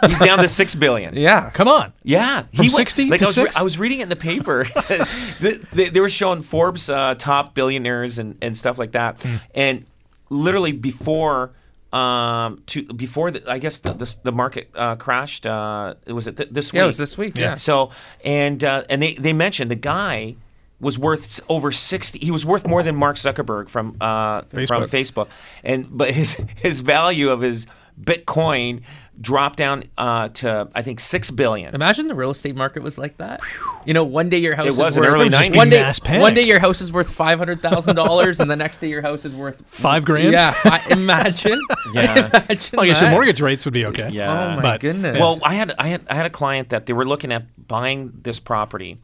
He's 0.06 0.20
down 0.20 0.38
to 0.40 0.48
six 0.62 0.76
billion. 0.76 1.16
Yeah. 1.16 1.50
come 1.50 1.68
on 1.68 1.92
Yeah, 2.04 2.44
From 2.44 2.50
he 2.54 2.60
went- 2.70 2.74
60 2.76 3.06
like 3.10 3.20
to 3.20 3.26
I 3.26 3.28
was, 3.28 3.38
re- 3.38 3.44
six? 3.46 3.56
I 3.58 3.62
was 3.64 3.78
reading 3.80 4.00
it 4.00 4.04
in 4.04 4.10
the 4.10 4.16
paper. 4.16 4.66
they, 5.42 5.54
they, 5.74 5.90
they 5.90 6.00
were 6.00 6.08
showing 6.08 6.44
Forbes 6.44 6.88
uh, 6.90 7.16
top 7.18 7.56
billionaires 7.56 8.20
and, 8.20 8.38
and 8.44 8.56
stuff 8.56 8.78
like 8.78 8.92
that, 8.92 9.20
Hmm. 9.22 9.36
and 9.56 9.86
literally 10.30 10.72
before 10.72 11.52
um 11.92 12.62
to 12.68 12.84
before 12.94 13.32
the, 13.32 13.50
I 13.50 13.58
guess 13.58 13.80
the 13.80 13.94
the, 13.94 14.16
the 14.22 14.32
market 14.32 14.70
uh, 14.76 14.96
crashed. 14.98 15.48
Uh, 15.48 15.96
it 16.06 16.14
was 16.14 16.28
it 16.28 16.38
th- 16.38 16.50
this 16.52 16.72
week. 16.72 16.78
Yeah, 16.78 16.84
it 16.84 16.88
was 16.88 16.98
this 17.00 17.18
week. 17.18 17.36
Yeah. 17.36 17.56
So 17.56 17.90
and 18.24 18.64
uh, 18.64 18.84
and 18.92 19.02
they 19.02 19.16
they 19.16 19.34
mentioned 19.34 19.72
the 19.72 19.76
guy 19.76 20.36
was 20.80 20.98
worth 20.98 21.40
over 21.50 21.72
sixty. 21.72 22.20
He 22.20 22.32
was 22.32 22.46
worth 22.46 22.68
more 22.68 22.84
than 22.84 22.96
Mark 22.96 23.16
Zuckerberg 23.18 23.70
from 23.70 23.98
uh, 24.00 24.42
from 24.44 24.60
Facebook. 24.60 24.90
Facebook, 24.90 25.28
and 25.64 25.88
but 25.90 26.12
his 26.12 26.34
his 26.56 26.80
value 26.80 27.30
of 27.30 27.42
his 27.42 27.68
Bitcoin 28.02 28.82
dropped 29.20 29.58
down 29.58 29.84
uh, 29.98 30.30
to 30.30 30.70
I 30.74 30.82
think 30.82 31.02
six 31.02 31.30
billion. 31.30 31.76
Imagine 31.76 32.08
the 32.08 32.16
real 32.16 32.32
estate 32.32 32.56
market 32.56 32.82
was 32.82 32.98
like 32.98 33.18
that. 33.18 33.42
You 33.86 33.94
know, 33.94 34.06
one 34.06 34.30
day 34.30 34.38
your 34.38 34.56
house 34.56 34.68
It 34.68 34.72
is 34.72 34.78
was 34.78 34.96
in 34.96 35.04
worth 35.04 35.12
early 35.12 35.28
Just 35.30 35.52
90s. 35.52 35.56
one 35.58 35.70
day, 35.70 36.20
one 36.22 36.34
day 36.34 36.44
your 36.44 36.60
house 36.60 36.80
is 36.80 36.94
worth 36.94 37.10
five 37.10 37.38
hundred 37.38 37.62
thousand 37.62 37.98
dollars, 37.98 38.40
and 38.40 38.50
the 38.50 38.56
next 38.56 38.80
day 38.80 38.88
your 38.88 39.02
house 39.02 39.26
is 39.26 39.36
worth 39.36 39.62
Five 39.68 40.06
grand? 40.06 40.32
Yeah, 40.32 40.56
I, 40.64 40.86
imagine. 40.92 41.62
Yeah. 41.94 42.28
imagine 42.28 42.70
Well, 42.78 42.84
I 42.84 42.88
guess 42.88 43.02
your 43.02 43.10
mortgage 43.10 43.42
rates 43.42 43.66
would 43.66 43.74
be 43.74 43.86
okay. 43.88 44.08
Yeah. 44.12 44.32
Oh 44.32 44.56
my 44.56 44.62
But- 44.62 44.80
goodness. 44.82 45.20
Well, 45.20 45.40
I 45.44 45.56
had 45.56 45.74
I 45.78 45.88
had 45.90 46.02
I 46.10 46.16
had 46.16 46.26
a 46.26 46.30
client 46.30 46.70
that 46.70 46.86
they 46.86 46.94
were 46.94 47.06
looking 47.06 47.34
at 47.34 47.68
buying 47.68 48.14
this 48.22 48.40
property, 48.40 49.00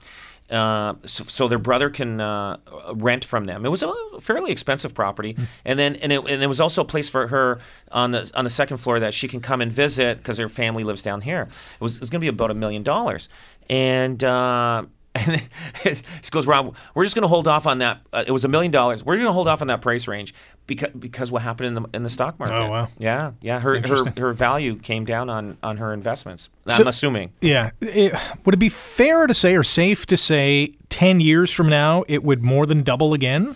uh, 0.49 0.93
so, 1.05 1.23
so 1.23 1.47
their 1.47 1.59
brother 1.59 1.89
can 1.89 2.21
uh, 2.21 2.57
rent 2.93 3.25
from 3.25 3.45
them. 3.45 3.65
It 3.65 3.69
was 3.69 3.81
a 3.81 3.93
fairly 4.21 4.51
expensive 4.51 4.93
property, 4.93 5.35
and 5.63 5.79
then 5.79 5.95
and 5.97 6.11
it, 6.11 6.19
and 6.19 6.43
it 6.43 6.47
was 6.47 6.61
also 6.61 6.81
a 6.81 6.85
place 6.85 7.09
for 7.09 7.27
her 7.27 7.59
on 7.91 8.11
the 8.11 8.29
on 8.35 8.43
the 8.43 8.49
second 8.49 8.77
floor 8.77 8.99
that 8.99 9.13
she 9.13 9.27
can 9.27 9.39
come 9.39 9.61
and 9.61 9.71
visit 9.71 10.17
because 10.19 10.37
her 10.37 10.49
family 10.49 10.83
lives 10.83 11.01
down 11.01 11.21
here. 11.21 11.47
It 11.73 11.81
was 11.81 11.95
it 11.95 12.01
was 12.01 12.09
going 12.09 12.19
to 12.19 12.25
be 12.25 12.29
about 12.29 12.51
a 12.51 12.55
million 12.55 12.83
dollars, 12.83 13.29
and. 13.69 14.23
Uh, 14.23 14.85
and 15.25 15.41
he 15.83 16.29
goes, 16.29 16.45
Rob, 16.45 16.75
we're 16.93 17.03
just 17.05 17.15
going 17.15 17.21
to 17.23 17.27
hold 17.29 17.47
off 17.47 17.65
on 17.65 17.77
that. 17.79 18.01
Uh, 18.11 18.23
it 18.27 18.31
was 18.31 18.43
a 18.43 18.47
million 18.49 18.71
dollars. 18.71 19.03
We're 19.03 19.15
going 19.15 19.25
to 19.27 19.31
hold 19.33 19.47
off 19.47 19.61
on 19.61 19.67
that 19.67 19.81
price 19.81 20.07
range 20.07 20.33
because 20.67 20.91
because 20.91 21.31
what 21.31 21.41
happened 21.41 21.67
in 21.67 21.73
the 21.83 21.89
in 21.93 22.03
the 22.03 22.09
stock 22.09 22.37
market. 22.37 22.55
Oh, 22.55 22.69
wow. 22.69 22.89
Yeah, 22.97 23.31
yeah. 23.41 23.59
Her 23.59 23.79
her, 23.79 24.13
her 24.17 24.33
value 24.33 24.75
came 24.75 25.05
down 25.05 25.29
on 25.29 25.57
on 25.63 25.77
her 25.77 25.93
investments. 25.93 26.49
So- 26.67 26.83
I'm 26.83 26.87
assuming. 26.87 27.31
Yeah. 27.41 27.71
It- 27.81 28.13
would 28.45 28.55
it 28.55 28.59
be 28.59 28.69
fair 28.69 29.25
to 29.27 29.33
say 29.33 29.55
or 29.55 29.63
safe 29.63 30.05
to 30.07 30.17
say 30.17 30.73
10 30.89 31.19
years 31.21 31.49
from 31.51 31.69
now 31.69 32.03
it 32.07 32.23
would 32.23 32.43
more 32.43 32.65
than 32.65 32.83
double 32.83 33.13
again? 33.13 33.55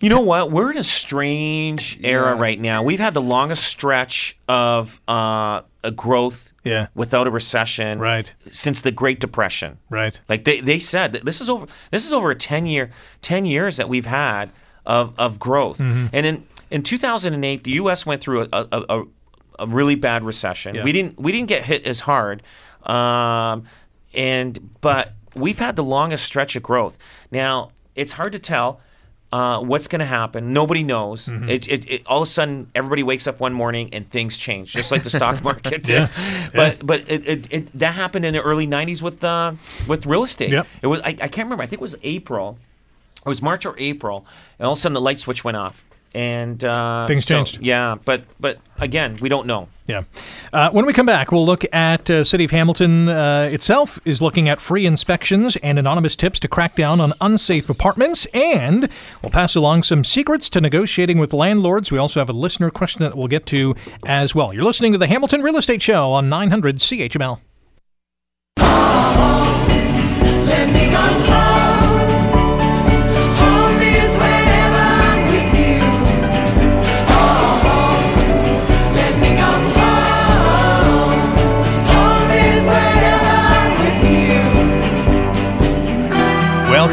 You 0.00 0.08
know 0.10 0.20
what? 0.20 0.52
We're 0.52 0.70
in 0.70 0.78
a 0.78 0.84
strange 0.84 1.98
era 2.02 2.34
Yeah. 2.34 2.40
right 2.40 2.60
now. 2.60 2.82
We've 2.82 3.00
had 3.00 3.14
the 3.14 3.20
longest 3.20 3.64
stretch 3.64 4.36
of 4.48 5.00
uh, 5.08 5.62
a 5.82 5.90
growth 5.90 6.52
Yeah. 6.64 6.86
without 6.94 7.26
a 7.26 7.30
recession 7.30 7.98
Right. 7.98 8.32
since 8.48 8.80
the 8.80 8.92
Great 8.92 9.18
Depression. 9.18 9.78
Right. 9.90 10.20
Like 10.28 10.44
they, 10.44 10.60
they 10.60 10.78
said 10.78 11.12
that 11.14 11.24
this 11.24 11.40
is 11.40 11.50
over 11.50 11.66
this 11.90 12.06
is 12.06 12.12
over 12.12 12.30
a 12.30 12.36
10 12.36 12.66
year 12.66 12.90
10 13.22 13.44
years 13.44 13.76
that 13.76 13.88
we've 13.88 14.06
had 14.06 14.50
of, 14.86 15.14
of 15.18 15.38
growth. 15.38 15.78
Mm-hmm. 15.78 16.06
And 16.12 16.26
in 16.26 16.46
in 16.70 16.82
2008 16.82 17.64
the 17.64 17.72
US 17.72 18.06
went 18.06 18.20
through 18.22 18.42
a, 18.42 18.48
a, 18.52 18.84
a, 19.00 19.04
a 19.60 19.66
really 19.66 19.96
bad 19.96 20.22
recession. 20.22 20.76
Yeah. 20.76 20.84
We 20.84 20.92
didn't 20.92 21.18
we 21.20 21.32
didn't 21.32 21.48
get 21.48 21.64
hit 21.64 21.84
as 21.84 22.00
hard. 22.00 22.42
Um, 22.84 23.64
and 24.14 24.58
but 24.80 25.14
we've 25.34 25.58
had 25.58 25.74
the 25.74 25.82
longest 25.84 26.24
stretch 26.24 26.54
of 26.56 26.62
growth. 26.62 26.98
Now, 27.32 27.70
it's 27.96 28.12
hard 28.12 28.32
to 28.32 28.38
tell 28.38 28.80
uh, 29.30 29.60
what's 29.60 29.88
going 29.88 30.00
to 30.00 30.06
happen. 30.06 30.52
Nobody 30.52 30.82
knows. 30.82 31.26
Mm-hmm. 31.26 31.48
It, 31.48 31.68
it, 31.68 31.90
it, 31.90 32.02
all 32.06 32.22
of 32.22 32.28
a 32.28 32.30
sudden, 32.30 32.70
everybody 32.74 33.02
wakes 33.02 33.26
up 33.26 33.40
one 33.40 33.52
morning 33.52 33.90
and 33.92 34.08
things 34.08 34.36
change, 34.36 34.72
just 34.72 34.90
like 34.90 35.02
the 35.02 35.10
stock 35.10 35.42
market 35.50 35.82
did. 35.82 36.08
But 36.54 36.84
but 36.84 37.00
it, 37.10 37.26
it, 37.26 37.46
it, 37.50 37.78
that 37.78 37.94
happened 37.94 38.24
in 38.24 38.34
the 38.34 38.40
early 38.42 38.66
'90s 38.66 39.02
with 39.02 39.22
uh, 39.22 39.52
with 39.86 40.06
real 40.06 40.22
estate. 40.22 40.50
Yep. 40.50 40.66
It 40.82 40.86
was 40.86 41.00
I, 41.00 41.08
I 41.08 41.28
can't 41.28 41.46
remember. 41.46 41.62
I 41.62 41.66
think 41.66 41.80
it 41.80 41.82
was 41.82 41.96
April. 42.02 42.58
It 43.24 43.28
was 43.28 43.42
March 43.42 43.66
or 43.66 43.74
April, 43.78 44.24
and 44.58 44.66
all 44.66 44.72
of 44.72 44.78
a 44.78 44.80
sudden 44.80 44.94
the 44.94 45.00
light 45.00 45.20
switch 45.20 45.44
went 45.44 45.56
off, 45.58 45.84
and 46.14 46.64
uh, 46.64 47.06
Things 47.06 47.26
so- 47.26 47.34
changed. 47.34 47.60
Yeah, 47.60 47.96
but 48.04 48.22
but 48.40 48.58
again, 48.78 49.18
we 49.20 49.28
don't 49.28 49.46
know. 49.46 49.68
Yeah. 49.88 50.02
Uh, 50.52 50.70
when 50.70 50.84
we 50.84 50.92
come 50.92 51.06
back, 51.06 51.32
we'll 51.32 51.46
look 51.46 51.64
at 51.72 52.10
uh, 52.10 52.22
City 52.22 52.44
of 52.44 52.50
Hamilton 52.50 53.08
uh, 53.08 53.48
itself 53.50 53.98
is 54.04 54.20
looking 54.20 54.46
at 54.46 54.60
free 54.60 54.84
inspections 54.84 55.56
and 55.62 55.78
anonymous 55.78 56.14
tips 56.14 56.38
to 56.40 56.48
crack 56.48 56.76
down 56.76 57.00
on 57.00 57.14
unsafe 57.22 57.70
apartments, 57.70 58.26
and 58.34 58.90
we'll 59.22 59.30
pass 59.30 59.54
along 59.54 59.84
some 59.84 60.04
secrets 60.04 60.50
to 60.50 60.60
negotiating 60.60 61.18
with 61.18 61.32
landlords. 61.32 61.90
We 61.90 61.96
also 61.96 62.20
have 62.20 62.28
a 62.28 62.34
listener 62.34 62.70
question 62.70 63.00
that 63.00 63.16
we'll 63.16 63.28
get 63.28 63.46
to 63.46 63.74
as 64.04 64.34
well. 64.34 64.52
You're 64.52 64.64
listening 64.64 64.92
to 64.92 64.98
the 64.98 65.06
Hamilton 65.06 65.40
Real 65.40 65.56
Estate 65.56 65.80
Show 65.80 66.12
on 66.12 66.28
900 66.28 66.76
CHML. 66.76 67.40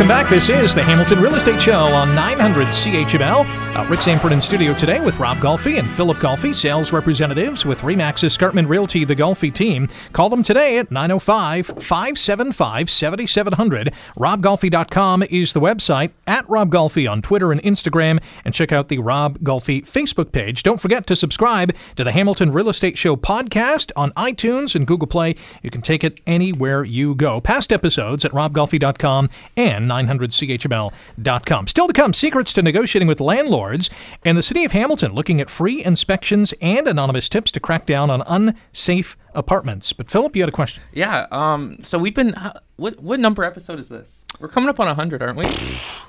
welcome 0.07 0.14
back. 0.25 0.29
This 0.35 0.49
is 0.49 0.75
the 0.75 0.83
Hamilton 0.83 1.21
Real 1.21 1.35
Estate 1.35 1.61
Show 1.61 1.79
on 1.79 2.13
900 2.15 2.67
CHML. 2.67 3.45
Uh, 3.75 3.85
Rick 3.89 4.31
in 4.31 4.41
studio 4.41 4.73
today 4.73 5.01
with 5.01 5.19
Rob 5.19 5.37
Golfi 5.37 5.77
and 5.77 5.91
Phillip 5.91 6.17
Golfi, 6.17 6.55
sales 6.55 6.93
representatives 6.93 7.65
with 7.65 7.81
Remax 7.81 8.23
Escarpment 8.23 8.69
Realty, 8.69 9.03
the 9.03 9.15
Golfi 9.15 9.53
team. 9.53 9.87
Call 10.13 10.29
them 10.29 10.43
today 10.43 10.77
at 10.77 10.91
905 10.91 11.67
575 11.67 12.89
7700. 12.89 13.93
RobGolfi.com 14.17 15.23
is 15.23 15.53
the 15.53 15.59
website, 15.59 16.11
at 16.25 16.49
Rob 16.49 16.71
Golfi 16.71 17.09
on 17.09 17.21
Twitter 17.21 17.51
and 17.51 17.61
Instagram, 17.63 18.21
and 18.45 18.53
check 18.53 18.71
out 18.71 18.87
the 18.87 18.99
Rob 18.99 19.39
Golfi 19.39 19.85
Facebook 19.85 20.31
page. 20.31 20.63
Don't 20.63 20.79
forget 20.79 21.05
to 21.07 21.15
subscribe 21.15 21.73
to 21.97 22.03
the 22.03 22.13
Hamilton 22.13 22.53
Real 22.53 22.69
Estate 22.69 22.97
Show 22.97 23.15
podcast 23.17 23.91
on 23.95 24.11
iTunes 24.11 24.75
and 24.75 24.87
Google 24.87 25.07
Play. 25.07 25.35
You 25.61 25.69
can 25.69 25.81
take 25.81 26.03
it 26.03 26.21
anywhere 26.25 26.83
you 26.83 27.13
go. 27.13 27.41
Past 27.41 27.73
episodes 27.73 28.23
at 28.23 28.31
robgolfi.com 28.31 29.29
and 29.57 29.87
900chml.com. 30.19 31.67
Still 31.67 31.87
to 31.87 31.93
come, 31.93 32.13
secrets 32.13 32.53
to 32.53 32.61
negotiating 32.61 33.07
with 33.07 33.19
landlords 33.19 33.89
and 34.23 34.37
the 34.37 34.43
city 34.43 34.63
of 34.65 34.71
Hamilton 34.71 35.13
looking 35.13 35.41
at 35.41 35.49
free 35.49 35.83
inspections 35.83 36.53
and 36.61 36.87
anonymous 36.87 37.29
tips 37.29 37.51
to 37.51 37.59
crack 37.59 37.85
down 37.85 38.09
on 38.09 38.23
unsafe 38.27 39.17
apartments. 39.35 39.93
But 39.93 40.09
Phillip, 40.09 40.35
you 40.35 40.41
had 40.41 40.49
a 40.49 40.51
question. 40.53 40.81
Yeah. 40.93 41.27
Um. 41.31 41.77
So 41.83 41.97
we've 41.99 42.15
been. 42.15 42.35
What 42.77 42.99
what 43.01 43.19
number 43.21 43.43
episode 43.45 43.79
is 43.79 43.87
this? 43.87 44.23
We're 44.39 44.49
coming 44.49 44.69
up 44.69 44.79
on 44.81 44.93
hundred, 44.95 45.21
aren't 45.21 45.37
we? 45.37 45.45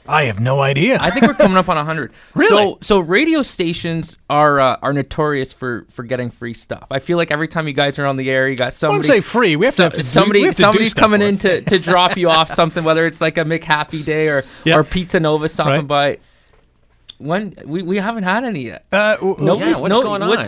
I 0.09 0.25
have 0.25 0.41
no 0.41 0.61
idea. 0.61 0.99
I 1.01 1.11
think 1.11 1.27
we're 1.27 1.35
coming 1.35 1.57
up 1.57 1.69
on 1.69 1.77
hundred. 1.85 2.13
Really? 2.35 2.49
So 2.73 2.79
so 2.83 2.99
radio 2.99 3.43
stations 3.43 4.17
are 4.29 4.59
uh, 4.59 4.77
are 4.83 4.93
notorious 4.93 5.53
for 5.53 5.87
for 5.91 6.03
getting 6.03 6.31
free 6.31 6.55
stuff. 6.55 6.87
I 6.91 6.99
feel 6.99 7.19
like 7.19 7.31
every 7.31 7.47
time 7.47 7.69
you 7.69 7.73
guys 7.75 7.99
are 8.01 8.07
on 8.07 8.17
the 8.17 8.29
air, 8.31 8.49
you 8.49 8.57
got 8.57 8.67
I 8.67 8.71
somebody. 8.71 8.99
wouldn't 8.99 9.15
say 9.15 9.21
free. 9.21 9.55
We 9.57 9.67
have 9.67 9.77
to, 9.77 9.83
have 9.85 9.93
to 9.93 9.99
do- 9.99 10.03
somebody 10.03 10.41
we 10.41 10.47
have 10.47 10.57
to 10.57 10.63
do 10.63 10.65
somebody's 10.65 10.93
stuff 10.93 11.03
coming 11.03 11.23
in 11.23 11.39
to, 11.39 11.61
to 11.63 11.79
drop 11.79 12.17
you 12.17 12.29
off 12.31 12.53
something, 12.55 12.83
whether 12.83 13.07
it's 13.07 13.21
like 13.21 13.39
a 13.39 13.45
McHappy 13.45 14.05
Day 14.05 14.29
or 14.29 14.43
Yeah. 14.65 14.77
or 14.79 14.83
Pizza 14.85 15.21
Nova 15.21 15.49
stopping 15.49 15.87
Right. 15.87 16.19
by. 16.19 16.19
When 17.19 17.57
we, 17.65 17.83
we 17.83 17.97
haven't 17.97 18.25
had 18.25 18.45
any 18.45 18.65
yet. 18.67 18.85
Uh, 18.93 19.15
w- 19.17 19.37
No, 19.39 19.57
Yeah, 19.57 19.79
what's 19.79 19.95
no, 19.95 20.03
going 20.03 20.23
on? 20.23 20.47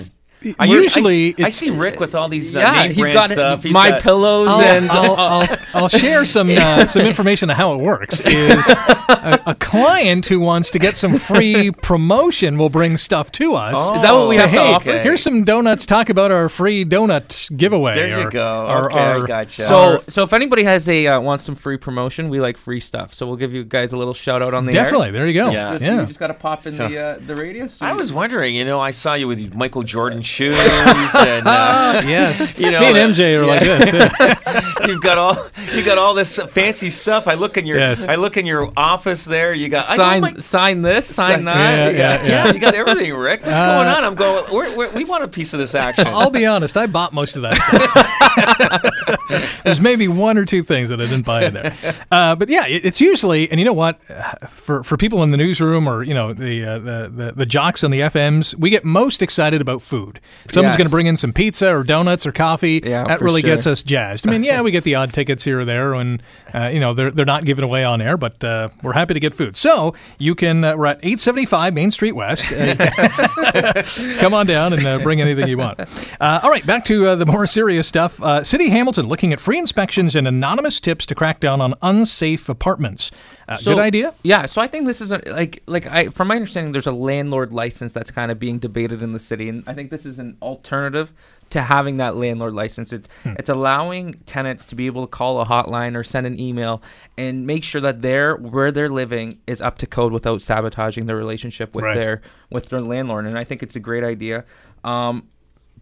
I 0.59 0.67
see- 0.67 0.73
Usually 0.83 1.35
I, 1.39 1.47
I 1.47 1.49
see 1.49 1.71
Rick 1.71 1.99
with 2.01 2.15
all 2.15 2.29
these 2.29 2.55
uh, 2.55 2.61
yeah, 2.61 2.73
name 2.73 2.91
he's 2.91 2.99
brand 3.01 3.15
got 3.15 3.31
stuff. 3.31 3.63
He's 3.63 3.73
my 3.73 3.91
got- 3.91 4.03
pillows 4.03 4.49
I'll, 4.49 4.61
and 4.61 4.91
I'll, 4.91 5.17
I'll, 5.17 5.57
I'll 5.75 5.89
share 5.89 6.25
some 6.25 6.51
uh, 6.51 6.87
some 6.87 7.03
information 7.07 7.51
on 7.51 7.57
how 7.57 7.75
it 7.75 7.79
works. 7.79 8.21
Is 8.21 8.69
a, 8.69 9.43
a 9.47 9.55
client 9.57 10.27
who 10.27 10.39
wants 10.41 10.71
to 10.73 10.79
get 10.79 10.97
some 10.97 11.19
free 11.19 11.71
promotion 11.83 12.57
will 12.59 12.69
bring 12.71 12.97
stuff 12.99 13.33
to 13.33 13.55
us. 13.55 13.97
Is 13.97 14.03
that 14.03 14.13
what 14.13 14.29
we 14.29 14.37
Say, 14.37 14.43
have 14.43 14.51
to 14.51 14.57
hey, 14.59 14.73
offer? 14.75 14.99
here's 15.01 15.23
some 15.23 15.45
donuts. 15.45 15.85
Talk 15.87 16.09
about 16.09 16.31
our 16.31 16.49
free 16.49 16.85
donut 16.85 17.55
giveaway. 17.57 17.95
There 17.97 18.09
you 18.21 18.27
or- 18.27 18.31
go. 18.31 18.67
or- 18.71 18.89
Okay, 18.89 18.99
I 18.99 19.27
gotcha. 19.27 19.65
So, 19.65 20.05
so 20.09 20.23
if 20.23 20.33
anybody 20.33 20.63
has 20.63 20.89
a 20.89 21.07
uh, 21.09 21.21
wants 21.21 21.45
some 21.45 21.55
free 21.57 21.77
promotion, 21.77 22.29
we 22.29 22.41
like 22.41 22.57
free 22.57 22.81
stuff. 22.81 23.13
So 23.13 23.27
we'll 23.27 23.37
give 23.37 23.53
you 23.53 23.65
guys 23.65 23.93
a 23.93 23.97
little 23.97 24.15
shout 24.15 24.41
out 24.41 24.55
on 24.55 24.67
the 24.67 24.73
Definitely. 24.73 25.09
air. 25.09 25.13
There 25.13 25.27
you 25.27 25.35
go. 25.35 25.51
Yeah. 25.51 25.73
Just, 25.73 25.85
yeah. 25.85 26.01
You 26.01 26.07
just 26.07 26.19
got 26.19 26.29
to 26.29 26.35
pop 26.35 26.65
in 26.65 26.73
So- 26.73 26.89
the 26.89 26.99
uh, 26.99 27.19
the 27.19 27.35
radio. 27.35 27.69
I 27.81 27.93
was 27.93 28.13
wondering, 28.13 28.55
you 28.55 28.65
know, 28.65 28.81
I 28.81 28.93
saw 28.93 29.15
you 29.15 29.27
with 29.29 29.55
Michael 29.55 29.83
Jordan 29.83 30.23
shoes, 30.29 30.57
and 30.59 31.47
uh, 31.47 32.03
yes. 32.07 32.59
you 32.59 32.71
know, 32.71 32.81
Me 32.81 32.87
and 32.87 32.97
uh, 32.97 33.09
MJ 33.15 33.39
are 33.39 33.47
like 33.47 33.61
this. 33.61 33.93
yeah. 33.93 34.75
you've 34.87 35.01
got 35.01 35.19
all 35.19 35.37
you 35.75 35.85
got 35.85 35.99
all 35.99 36.15
this 36.15 36.37
fancy 36.37 36.91
stuff. 36.91 37.27
I 37.27 37.35
look 37.35 37.57
in 37.57 37.67
your 37.67 37.79
Yes. 37.79 38.07
I 38.07 38.17
look 38.17 38.37
in 38.37 38.47
your 38.47 38.71
office 38.77 39.25
there. 39.25 39.53
You 39.53 39.69
got 39.69 39.85
sign 39.85 40.21
know 40.23 40.31
my- 40.33 40.41
sign 40.41 40.83
this, 40.83 41.07
sign 41.07 41.31
Sign- 41.31 41.45
that. 41.47 41.57
Yeah, 41.57 41.89
you 41.91 41.97
got, 41.99 42.29
yeah, 42.29 42.45
yeah, 42.47 42.53
you 42.53 42.61
got 42.61 42.75
everything, 42.75 43.15
Rick. 43.15 43.45
What's 43.47 43.59
Uh, 43.59 43.65
going 43.77 43.89
on? 43.89 44.05
I'm 44.05 44.15
going. 44.15 44.45
We're, 44.53 44.77
we're, 44.77 44.91
we 44.93 45.05
want 45.05 45.25
a 45.25 45.29
piece 45.29 45.53
of 45.53 45.59
this 45.59 45.75
action. 45.75 46.07
I'll 46.07 46.31
be 46.31 46.47
honest. 46.47 46.77
I 46.77 46.87
bought 46.87 47.13
most 47.13 47.37
of 47.37 47.43
that 47.43 47.57
stuff. 47.57 49.49
There's 49.65 49.81
maybe 49.81 50.09
one 50.09 50.39
or 50.39 50.45
two 50.45 50.63
things 50.63 50.89
that 50.89 51.01
I 51.01 51.05
didn't 51.05 51.27
buy 51.27 51.45
in 51.47 51.55
there, 51.55 51.75
uh, 52.11 52.35
but 52.37 52.49
yeah, 52.49 52.67
it, 52.67 52.85
it's 52.85 53.01
usually. 53.01 53.51
And 53.51 53.59
you 53.61 53.65
know 53.65 53.73
what? 53.73 54.01
Uh, 54.09 54.47
For 54.47 54.83
for 54.83 54.97
people 54.97 55.23
in 55.23 55.31
the 55.31 55.37
newsroom 55.37 55.89
or 55.89 56.03
you 56.03 56.15
know 56.15 56.33
the 56.33 56.65
uh, 56.65 56.79
the, 56.79 57.13
the 57.15 57.33
the 57.33 57.47
jocks 57.47 57.85
on 57.85 57.91
the 57.91 58.01
FMs, 58.01 58.55
we 58.55 58.71
get 58.71 58.85
most 58.85 59.23
excited 59.23 59.61
about 59.61 59.83
food. 59.83 60.18
If 60.45 60.55
someone's 60.55 60.73
Yes. 60.73 60.77
going 60.79 60.87
to 60.87 60.91
bring 60.91 61.07
in 61.07 61.17
some 61.17 61.33
pizza 61.33 61.75
or 61.75 61.83
donuts 61.85 62.27
or 62.27 62.33
coffee, 62.33 62.81
Yeah, 62.85 63.05
that 63.05 63.21
really 63.21 63.41
sure. 63.41 63.51
gets 63.51 63.67
us 63.67 63.83
jazzed. 63.83 64.27
I 64.27 64.31
mean, 64.31 64.45
yeah, 64.45 64.61
we 64.63 64.71
get 64.71 64.85
the 64.85 64.95
odd 64.95 65.13
tickets 65.13 65.45
here 65.45 65.61
or 65.61 65.65
there, 65.65 65.95
and 65.95 66.23
uh, 66.55 66.69
you 66.73 66.81
know 66.81 66.95
they're 66.95 67.11
they're 67.11 67.27
not 67.27 67.45
given 67.45 67.65
away 67.65 67.85
on 67.85 68.01
air, 68.01 68.17
but 68.17 68.43
uh, 68.45 68.69
we're 68.83 68.93
happy 68.93 69.15
to 69.15 69.21
get 69.21 69.35
food. 69.35 69.57
So 69.57 69.95
you 70.19 70.35
can. 70.35 70.65
Uh, 70.65 70.77
we're 70.77 70.87
at 70.87 70.99
875 70.99 71.75
Main 71.75 71.91
Street 71.91 72.13
West. 72.13 72.53
Uh, 72.53 73.83
Come 74.19 74.35
on 74.35 74.47
down 74.47 74.73
and 74.73 74.87
uh, 74.87 74.99
bring 74.99 75.21
anything 75.21 75.49
you 75.49 75.59
want. 75.59 75.81
Uh, 75.81 76.41
all 76.43 76.51
right, 76.51 76.65
back 76.67 76.85
to 76.87 77.07
uh, 77.09 77.15
the 77.17 77.27
more 77.27 77.47
serious 77.47 77.87
stuff. 77.87 78.21
Uh, 78.23 78.43
City 78.45 78.69
Hamilton 78.71 79.07
looking 79.07 79.33
at 79.33 79.41
free 79.41 79.59
inspections 79.59 80.15
and 80.17 80.27
anonymous 80.29 80.81
tips 80.81 81.07
to 81.07 81.15
crack 81.15 81.41
down 81.41 81.61
on 81.61 81.75
unsafe 81.83 82.49
apartments. 82.49 83.11
Uh, 83.49 83.57
So- 83.57 83.75
good 83.75 83.81
idea. 83.81 84.13
Yeah, 84.23 84.45
so 84.47 84.61
I 84.61 84.67
think 84.67 84.87
this 84.87 85.01
is 85.01 85.11
a, 85.11 85.23
like 85.27 85.63
like 85.67 85.87
I 85.87 86.09
from 86.11 86.29
my 86.29 86.37
understanding, 86.37 86.73
there's 86.73 86.87
a 86.87 86.93
landlord 86.93 87.53
license 87.53 87.93
that's 87.95 88.11
kind 88.11 88.31
of 88.31 88.39
being 88.39 88.59
debated 88.59 89.03
in 89.03 89.13
the 89.15 89.19
city, 89.19 89.49
and 89.49 89.65
I 89.67 89.73
think 89.75 89.91
this 89.91 90.05
is 90.05 90.19
an 90.19 90.37
alternative 90.43 91.13
to 91.51 91.63
having 91.63 91.97
that 91.97 92.15
landlord 92.15 92.53
license. 92.53 92.93
It's 92.93 93.09
Hmm. 93.23 93.33
it's 93.39 93.49
allowing 93.49 94.15
tenants 94.27 94.67
to 94.67 94.75
be 94.75 94.85
able 94.85 95.01
to 95.07 95.11
call 95.11 95.41
a 95.41 95.47
hotline 95.47 95.97
or 95.97 96.05
send 96.05 96.27
an 96.27 96.39
email 96.39 96.83
and 97.17 97.47
make 97.47 97.65
sure 97.65 97.81
that 97.81 98.03
their 98.03 98.37
where 98.37 98.71
they're 98.71 98.91
living 98.91 99.39
is 99.47 99.63
up 99.63 99.79
to 99.79 99.87
code 99.87 100.13
without 100.13 100.43
sabotaging 100.43 101.07
their 101.07 101.17
relationship 101.17 101.75
with 101.75 101.87
Right. 101.87 101.95
their 101.99 102.21
with 102.51 102.67
their 102.69 102.83
landlord. 102.83 103.25
And 103.25 103.39
I 103.39 103.45
think 103.45 103.63
it's 103.63 103.77
a 103.77 103.81
great 103.81 104.05
idea. 104.05 104.45
Um, 104.85 105.29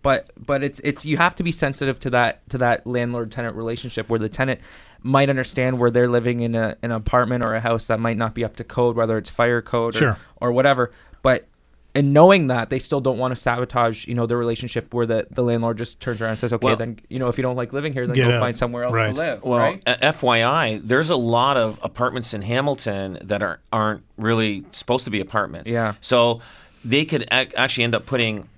but 0.02 0.30
but 0.38 0.62
it's 0.62 0.78
it's 0.84 1.04
you 1.04 1.16
have 1.16 1.34
to 1.34 1.42
be 1.42 1.50
sensitive 1.50 1.98
to 1.98 2.10
that 2.10 2.48
to 2.50 2.58
that 2.58 2.86
landlord 2.86 3.32
tenant 3.32 3.56
relationship 3.56 4.08
where 4.08 4.20
the 4.20 4.28
tenant 4.28 4.60
might 5.06 5.30
understand 5.30 5.78
where 5.78 5.90
they're 5.90 6.08
living 6.08 6.40
in 6.40 6.54
a 6.54 6.76
an 6.82 6.90
apartment 6.90 7.44
or 7.44 7.54
a 7.54 7.60
house 7.60 7.86
that 7.86 8.00
might 8.00 8.16
not 8.16 8.34
be 8.34 8.44
up 8.44 8.56
to 8.56 8.64
code 8.64 8.96
whether 8.96 9.16
it's 9.16 9.30
fire 9.30 9.62
code 9.62 9.94
or, 9.96 9.98
Sure. 9.98 10.18
or 10.40 10.52
whatever 10.52 10.90
but 11.22 11.46
in 11.94 12.12
knowing 12.12 12.48
that 12.48 12.68
they 12.68 12.78
still 12.78 13.00
don't 13.00 13.16
want 13.16 13.34
to 13.34 13.40
sabotage 13.40 14.06
you 14.06 14.14
know 14.14 14.26
the 14.26 14.36
relationship 14.36 14.92
where 14.92 15.06
the, 15.06 15.26
the 15.30 15.42
landlord 15.42 15.78
just 15.78 16.00
turns 16.00 16.20
around 16.20 16.30
and 16.32 16.38
says 16.38 16.52
okay 16.52 16.66
Well- 16.66 16.76
then 16.76 16.98
you 17.08 17.18
know 17.18 17.28
if 17.28 17.38
you 17.38 17.42
don't 17.42 17.56
like 17.56 17.72
living 17.72 17.92
here 17.94 18.06
then 18.06 18.14
Get 18.16 18.28
go 18.28 18.34
out. 18.36 18.40
find 18.40 18.56
somewhere 18.56 18.84
else 18.84 18.94
Right. 18.94 19.14
to 19.14 19.20
live 19.20 19.42
Well, 19.44 19.58
right 19.60 19.82
a- 19.86 20.06
FYI, 20.12 20.80
there's 20.84 21.10
a 21.10 21.16
lot 21.16 21.56
of 21.56 21.78
apartments 21.82 22.34
in 22.34 22.42
Hamilton 22.42 23.18
that 23.22 23.42
are 23.42 23.60
aren't 23.72 24.02
really 24.18 24.64
supposed 24.72 25.04
to 25.04 25.10
be 25.10 25.20
apartments. 25.20 25.70
Yeah. 25.70 25.94
So 26.00 26.40
they 26.84 27.04
could 27.04 27.22
ac- 27.32 27.54
actually 27.56 27.84
end 27.84 27.94
up 27.94 28.04
putting 28.06 28.48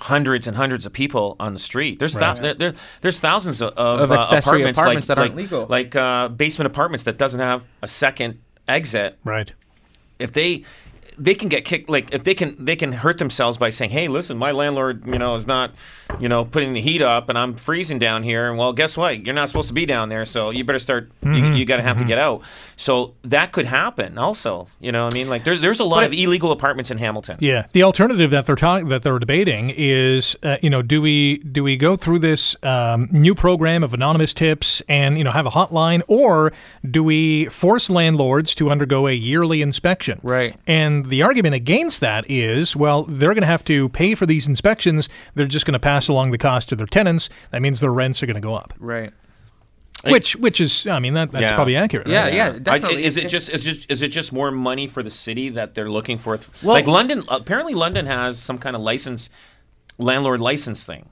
hundreds 0.00 0.46
and 0.46 0.56
hundreds 0.56 0.86
of 0.86 0.92
people 0.92 1.36
on 1.38 1.52
the 1.52 1.58
street. 1.60 1.98
There's 1.98 2.14
thou- 2.14 2.34
there, 2.34 2.54
there, 2.54 2.74
there's 3.00 3.20
thousands 3.20 3.60
of, 3.60 3.74
of, 3.74 4.00
Of 4.00 4.10
uh, 4.10 4.14
apartments, 4.14 4.78
apartments 4.78 5.08
like, 5.08 5.16
that 5.16 5.18
aren't 5.18 5.36
like, 5.36 5.36
legal. 5.36 5.66
like 5.66 5.96
uh, 5.96 6.28
basement 6.28 6.66
apartments 6.66 7.04
that 7.04 7.18
doesn't 7.18 7.40
have 7.40 7.64
a 7.82 7.86
second 7.86 8.40
exit. 8.66 9.18
Right. 9.24 9.52
If 10.18 10.32
they 10.32 10.64
they 11.16 11.34
can 11.34 11.48
get 11.48 11.64
kicked 11.64 11.88
like 11.88 12.12
if 12.12 12.24
they 12.24 12.34
can 12.34 12.56
they 12.64 12.76
can 12.76 12.92
hurt 12.92 13.18
themselves 13.18 13.58
by 13.58 13.70
saying 13.70 13.90
hey 13.90 14.08
listen 14.08 14.36
my 14.36 14.50
landlord 14.50 15.06
you 15.06 15.18
know 15.18 15.36
is 15.36 15.46
not 15.46 15.72
you 16.18 16.28
know 16.28 16.44
putting 16.44 16.72
the 16.72 16.80
heat 16.80 17.02
up 17.02 17.28
and 17.28 17.38
i'm 17.38 17.54
freezing 17.54 17.98
down 17.98 18.22
here. 18.22 18.48
And 18.48 18.58
well 18.58 18.72
guess 18.72 18.96
what? 18.96 19.24
You're 19.24 19.34
not 19.34 19.48
supposed 19.48 19.68
to 19.68 19.74
be 19.74 19.86
down 19.86 20.08
there 20.08 20.24
so 20.24 20.50
you 20.50 20.64
better 20.64 20.78
start 20.78 21.10
you, 21.24 21.54
you 21.54 21.64
got 21.64 21.76
to 21.76 21.82
have 21.82 21.96
to 21.98 22.04
get 22.04 22.18
out. 22.18 22.42
So 22.76 23.14
that 23.22 23.52
could 23.52 23.66
happen 23.66 24.18
also 24.18 24.68
you 24.80 24.92
know 24.92 25.04
what 25.04 25.12
i 25.12 25.14
mean? 25.14 25.28
Like 25.28 25.44
there's 25.44 25.60
there's 25.60 25.80
a 25.80 25.84
lot 25.84 25.98
But 26.00 26.06
of 26.06 26.12
illegal 26.12 26.52
apartments 26.52 26.90
in 26.90 26.98
hamilton. 26.98 27.38
Yeah, 27.40 27.66
the 27.72 27.82
alternative 27.82 28.30
that 28.30 28.46
they're 28.46 28.56
talking 28.56 28.88
that 28.88 29.02
they're 29.02 29.18
debating 29.18 29.70
is, 29.76 30.36
uh, 30.42 30.56
you 30.62 30.70
know, 30.70 30.82
do 30.82 31.00
we 31.00 31.38
do 31.38 31.62
we 31.62 31.76
go 31.76 31.96
through 31.96 32.20
this 32.20 32.56
um, 32.62 33.08
new 33.10 33.34
program 33.34 33.82
of 33.82 33.94
anonymous 33.94 34.34
tips 34.34 34.82
and 34.88 35.18
you 35.18 35.24
know 35.24 35.30
have 35.30 35.46
a 35.46 35.50
hotline, 35.50 36.02
or 36.08 36.52
do 36.88 37.02
we 37.02 37.46
force 37.46 37.88
landlords 37.90 38.54
to 38.56 38.70
undergo 38.70 39.06
a 39.06 39.12
yearly 39.12 39.62
inspection? 39.62 40.20
Right. 40.22 40.56
And 40.66 41.03
the 41.08 41.22
argument 41.22 41.54
against 41.54 42.00
that 42.00 42.28
is, 42.30 42.74
well, 42.76 43.04
they're 43.04 43.34
going 43.34 43.42
to 43.42 43.46
have 43.46 43.64
to 43.64 43.88
pay 43.90 44.14
for 44.14 44.26
these 44.26 44.46
inspections. 44.48 45.08
They're 45.34 45.46
just 45.46 45.66
going 45.66 45.72
to 45.74 45.78
pass 45.80 46.08
along 46.08 46.30
the 46.30 46.38
cost 46.38 46.68
to 46.70 46.76
their 46.76 46.86
tenants. 46.86 47.28
That 47.52 47.62
means 47.62 47.80
their 47.80 47.92
rents 47.92 48.22
are 48.22 48.26
going 48.26 48.34
to 48.34 48.40
go 48.40 48.54
up. 48.54 48.74
right 48.78 49.12
Which, 50.04 50.36
which 50.36 50.60
is, 50.60 50.86
I 50.86 50.98
mean, 50.98 51.14
that, 51.14 51.32
that's 51.32 51.42
Yeah. 51.42 51.54
probably 51.54 51.76
accurate. 51.76 52.06
Yeah, 52.08 52.24
right? 52.24 52.34
yeah, 52.34 52.46
I- 52.48 52.58
definitely. 52.58 53.04
is 53.04 53.16
it 53.16 53.24
If- 53.26 53.30
just 53.30 53.48
is 53.88 54.02
it 54.02 54.08
just 54.08 54.32
more 54.32 54.50
money 54.50 54.86
for 54.86 55.02
the 55.02 55.10
city 55.10 55.48
that 55.50 55.74
they're 55.74 55.90
looking 55.90 56.18
for? 56.18 56.38
Well- 56.62 56.74
like 56.74 56.86
London, 56.86 57.22
apparently 57.28 57.72
London 57.74 58.06
has 58.06 58.38
some 58.38 58.58
kind 58.58 58.76
of 58.76 58.82
license, 58.82 59.30
landlord 59.98 60.40
license 60.40 60.84
thing. 60.84 61.08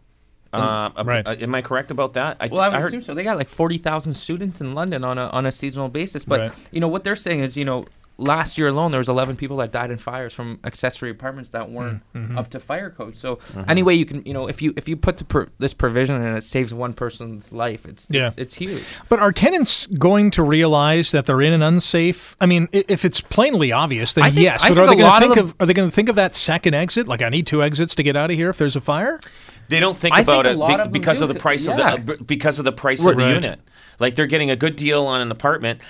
Uh, 0.53 0.91
Right. 1.03 1.27
uh, 1.27 1.35
am 1.41 1.55
I 1.55 1.63
correct 1.63 1.91
about 1.91 2.13
that? 2.13 2.37
I, 2.39 2.49
Well, 2.49 2.61
I 2.61 2.69
would 2.69 2.79
heard, 2.79 2.89
assume 2.89 3.01
so. 3.01 3.15
They 3.15 3.25
got 3.25 3.39
like 3.39 3.49
forty 3.49 3.79
thousand 3.79 4.13
students 4.15 4.61
in 4.61 4.75
London 4.75 5.03
on 5.03 5.17
a 5.17 5.29
on 5.29 5.47
a 5.47 5.53
seasonal 5.53 5.89
basis. 5.89 6.27
But 6.27 6.41
Right. 6.41 6.53
you 6.71 6.79
know 6.79 6.89
what 6.89 7.05
they're 7.05 7.17
saying 7.17 7.41
is, 7.41 7.57
you 7.57 7.65
know, 7.65 7.85
last 8.23 8.57
year 8.59 8.69
alone 8.69 8.91
there 8.91 8.99
was 8.99 9.09
eleven 9.09 9.37
people 9.37 9.57
that 9.59 9.73
died 9.73 9.91
in 9.91 9.99
fires 9.99 10.33
from 10.33 10.59
accessory 10.65 11.11
apartments 11.11 11.51
that 11.51 11.71
weren't 11.71 12.03
Mm-hmm. 12.15 12.39
up 12.39 12.51
to 12.51 12.61
fire 12.61 12.89
code. 12.91 13.17
So 13.17 13.39
anyway, 13.69 13.95
you 13.95 14.05
can 14.05 14.25
you 14.25 14.33
know 14.33 14.47
if 14.49 14.63
you 14.63 14.73
if 14.77 14.89
you 14.89 14.97
put 14.97 15.17
the 15.19 15.25
pr- 15.25 15.45
this 15.59 15.75
provision 15.75 16.23
and 16.23 16.37
it 16.37 16.43
saves 16.43 16.73
one 16.73 16.93
person's 16.93 17.53
life, 17.53 17.85
it's 17.87 18.07
Yeah. 18.11 18.29
it's, 18.29 18.37
it's 18.37 18.55
huge. 18.55 18.83
But 19.09 19.19
are 19.21 19.33
tenants 19.33 19.87
going 19.87 20.31
to 20.33 20.43
realize 20.43 21.11
that 21.11 21.27
they're 21.27 21.43
in 21.43 21.53
an 21.53 21.63
unsafe? 21.63 22.37
I 22.41 22.47
mean, 22.47 22.69
if 22.73 23.05
it's 23.05 23.21
plainly 23.21 23.73
obvious, 23.73 24.13
then 24.13 24.25
think- 24.25 24.37
yes. 24.45 24.63
I 24.65 24.69
But 24.71 24.79
are 24.79 24.87
they 24.87 24.95
going 24.95 24.99
to 24.99 25.05
lot 25.05 25.23
of 25.23 25.29
think 25.29 25.35
them- 25.37 25.45
of? 25.47 25.55
Are 25.61 25.67
they 25.67 25.75
going 25.75 25.89
to 25.89 25.95
think 25.95 26.09
of 26.09 26.17
that 26.17 26.35
second 26.35 26.75
exit? 26.75 27.09
Like, 27.09 27.23
I 27.23 27.29
need 27.29 27.47
two 27.47 27.63
exits 27.63 27.95
to 27.97 28.03
get 28.03 28.17
out 28.17 28.31
of 28.31 28.37
here 28.37 28.51
if 28.51 28.59
there's 28.59 28.77
a 28.77 28.81
fire. 28.81 29.21
They 29.69 29.81
don't 29.81 29.97
think 29.97 30.15
I 30.15 30.21
about 30.21 30.47
a 30.47 30.51
it 30.51 30.57
be- 30.57 30.75
of 30.83 30.93
because 30.93 31.19
do 31.19 31.25
of 31.25 31.29
the 31.29 31.35
c- 31.35 31.41
price 31.41 31.67
of 31.69 31.79
yeah. 31.79 31.97
the 31.97 32.17
b- 32.17 32.25
because 32.25 32.59
of 32.59 32.65
the 32.65 32.73
price 32.73 33.05
of 33.05 33.17
the 33.17 33.29
unit. 33.29 33.61
Like 33.99 34.17
they're 34.17 34.27
getting 34.27 34.51
a 34.51 34.57
good 34.57 34.77
deal 34.77 35.05
on 35.07 35.21
an 35.21 35.31
apartment, 35.31 35.81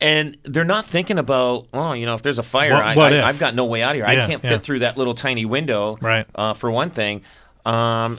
and 0.00 0.36
they're 0.44 0.64
not 0.64 0.86
thinking 0.86 1.18
about 1.18 1.66
oh, 1.72 1.92
you 1.92 2.06
know, 2.06 2.14
if 2.14 2.22
there's 2.22 2.38
a 2.38 2.42
fire, 2.42 2.72
What- 2.74 2.84
I, 2.84 2.94
what 2.96 3.12
I, 3.12 3.16
if? 3.18 3.24
I've 3.24 3.38
got 3.38 3.54
no 3.54 3.64
way 3.64 3.82
out 3.82 3.92
of 3.92 3.96
here. 3.96 4.06
I 4.06 4.26
can't 4.26 4.42
yeah. 4.44 4.50
fit 4.50 4.62
through 4.62 4.80
that 4.80 4.96
little 4.96 5.14
tiny 5.14 5.44
window. 5.44 5.98
Right. 6.00 6.26
Uh, 6.34 6.54
for 6.54 6.70
one 6.70 6.90
thing, 6.90 7.22
um, 7.66 8.18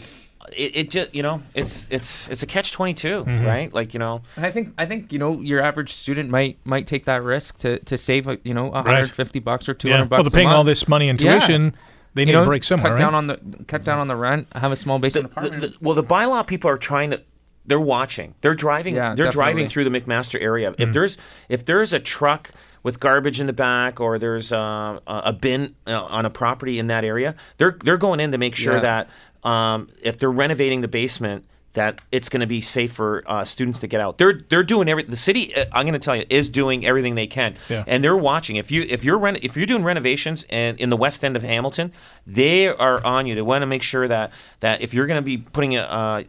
it, 0.55 0.75
it 0.75 0.89
just 0.89 1.13
you 1.13 1.21
know 1.21 1.41
it's 1.53 1.87
it's 1.91 2.27
it's 2.29 2.41
a 2.43 2.47
catch 2.47 2.71
22 2.71 3.23
Mm-hmm. 3.23 3.45
right? 3.45 3.73
Like 3.73 3.93
you 3.93 3.99
know, 3.99 4.21
I 4.37 4.49
think 4.51 4.73
I 4.77 4.85
think 4.85 5.11
you 5.13 5.19
know 5.19 5.39
your 5.41 5.61
average 5.61 5.93
student 5.93 6.29
might 6.29 6.57
might 6.65 6.87
take 6.87 7.05
that 7.05 7.21
risk 7.23 7.57
to 7.59 7.79
to 7.79 7.97
save 7.97 8.27
uh, 8.27 8.37
you 8.43 8.53
know 8.53 8.65
150 8.67 9.39
bucks 9.39 9.69
or 9.69 9.73
200 9.73 9.97
Yeah. 9.97 10.05
bucks. 10.07 10.17
Well, 10.17 10.23
they're 10.23 10.31
paying 10.31 10.47
a 10.47 10.49
month. 10.49 10.57
all 10.57 10.63
this 10.63 10.87
money 10.87 11.07
in 11.09 11.17
Yeah. 11.17 11.39
tuition. 11.39 11.75
They 12.15 12.25
need 12.25 12.31
you 12.31 12.37
know, 12.37 12.43
a 12.43 12.47
break 12.47 12.63
somewhere, 12.63 12.93
cut 12.93 12.93
right? 12.93 12.99
down 12.99 13.13
on 13.15 13.27
the 13.27 13.39
cut 13.67 13.83
down 13.83 13.99
on 13.99 14.07
the 14.07 14.15
rent. 14.15 14.47
Have 14.55 14.71
a 14.71 14.75
small 14.75 14.97
the, 14.97 15.03
basement 15.03 15.27
the- 15.27 15.39
apartment. 15.39 15.61
the- 15.61 15.77
well, 15.85 15.93
the 15.95 16.03
bylaw 16.03 16.45
people 16.45 16.69
are 16.71 16.77
trying 16.77 17.11
to. 17.11 17.21
They're 17.69 17.79
watching. 17.79 18.33
They're 18.41 18.55
driving. 18.55 18.95
Yeah, 18.95 19.15
they're 19.15 19.29
driving 19.31 19.69
through 19.69 19.83
the 19.89 19.91
McMaster 19.91 20.41
area. 20.41 20.71
Mm. 20.71 20.79
If 20.79 20.91
there's 20.91 21.17
if 21.47 21.63
there's 21.65 21.93
a 21.93 21.99
truck 21.99 22.51
with 22.81 22.99
garbage 22.99 23.39
in 23.39 23.45
the 23.47 23.53
back, 23.53 23.99
or 24.01 24.17
there's 24.19 24.51
uh, 24.51 24.99
a 25.07 25.21
a 25.25 25.33
bin 25.33 25.75
uh, 25.87 26.03
on 26.03 26.25
a 26.25 26.29
property 26.29 26.79
in 26.79 26.87
that 26.87 27.05
area, 27.05 27.35
they're 27.57 27.77
they're 27.83 27.97
going 27.97 28.19
in 28.19 28.31
to 28.31 28.37
make 28.37 28.55
sure 28.55 28.73
Yeah. 28.81 29.05
that 29.43 29.47
um, 29.49 29.89
if 30.01 30.17
they're 30.17 30.31
renovating 30.31 30.81
the 30.81 30.87
basement, 30.87 31.45
that 31.79 32.01
it's 32.11 32.29
going 32.29 32.41
to 32.41 32.47
be 32.47 32.61
safe 32.61 32.91
for 32.91 33.23
uh, 33.25 33.43
students 33.45 33.79
to 33.79 33.87
get 33.87 34.01
out. 34.01 34.17
They're 34.17 34.41
they're 34.49 34.63
doing 34.63 34.87
every. 34.89 35.03
The 35.03 35.15
city, 35.15 35.55
uh, 35.55 35.65
I'm 35.71 35.83
going 35.85 35.93
to 35.93 35.99
tell 35.99 36.15
you, 36.15 36.25
is 36.29 36.49
doing 36.49 36.85
everything 36.85 37.15
they 37.15 37.27
can, 37.27 37.55
Yeah. 37.69 37.83
and 37.87 38.03
they're 38.03 38.17
watching. 38.17 38.57
If 38.57 38.69
you 38.71 38.85
if 38.89 39.03
you're 39.03 39.17
reno- 39.17 39.39
if 39.41 39.55
you're 39.57 39.65
doing 39.65 39.83
renovations 39.83 40.45
and 40.49 40.77
in 40.79 40.89
the 40.89 40.97
west 40.97 41.23
end 41.23 41.35
of 41.35 41.43
Hamilton, 41.43 41.91
they 42.27 42.67
are 42.67 43.03
on 43.05 43.25
you. 43.27 43.33
They 43.35 43.41
want 43.41 43.61
to 43.61 43.65
make 43.65 43.81
sure 43.83 44.07
that 44.07 44.31
that 44.59 44.81
if 44.81 44.93
you're 44.93 45.07
going 45.07 45.17
to 45.23 45.25
be 45.25 45.37
putting 45.37 45.77
uh, 45.77 46.23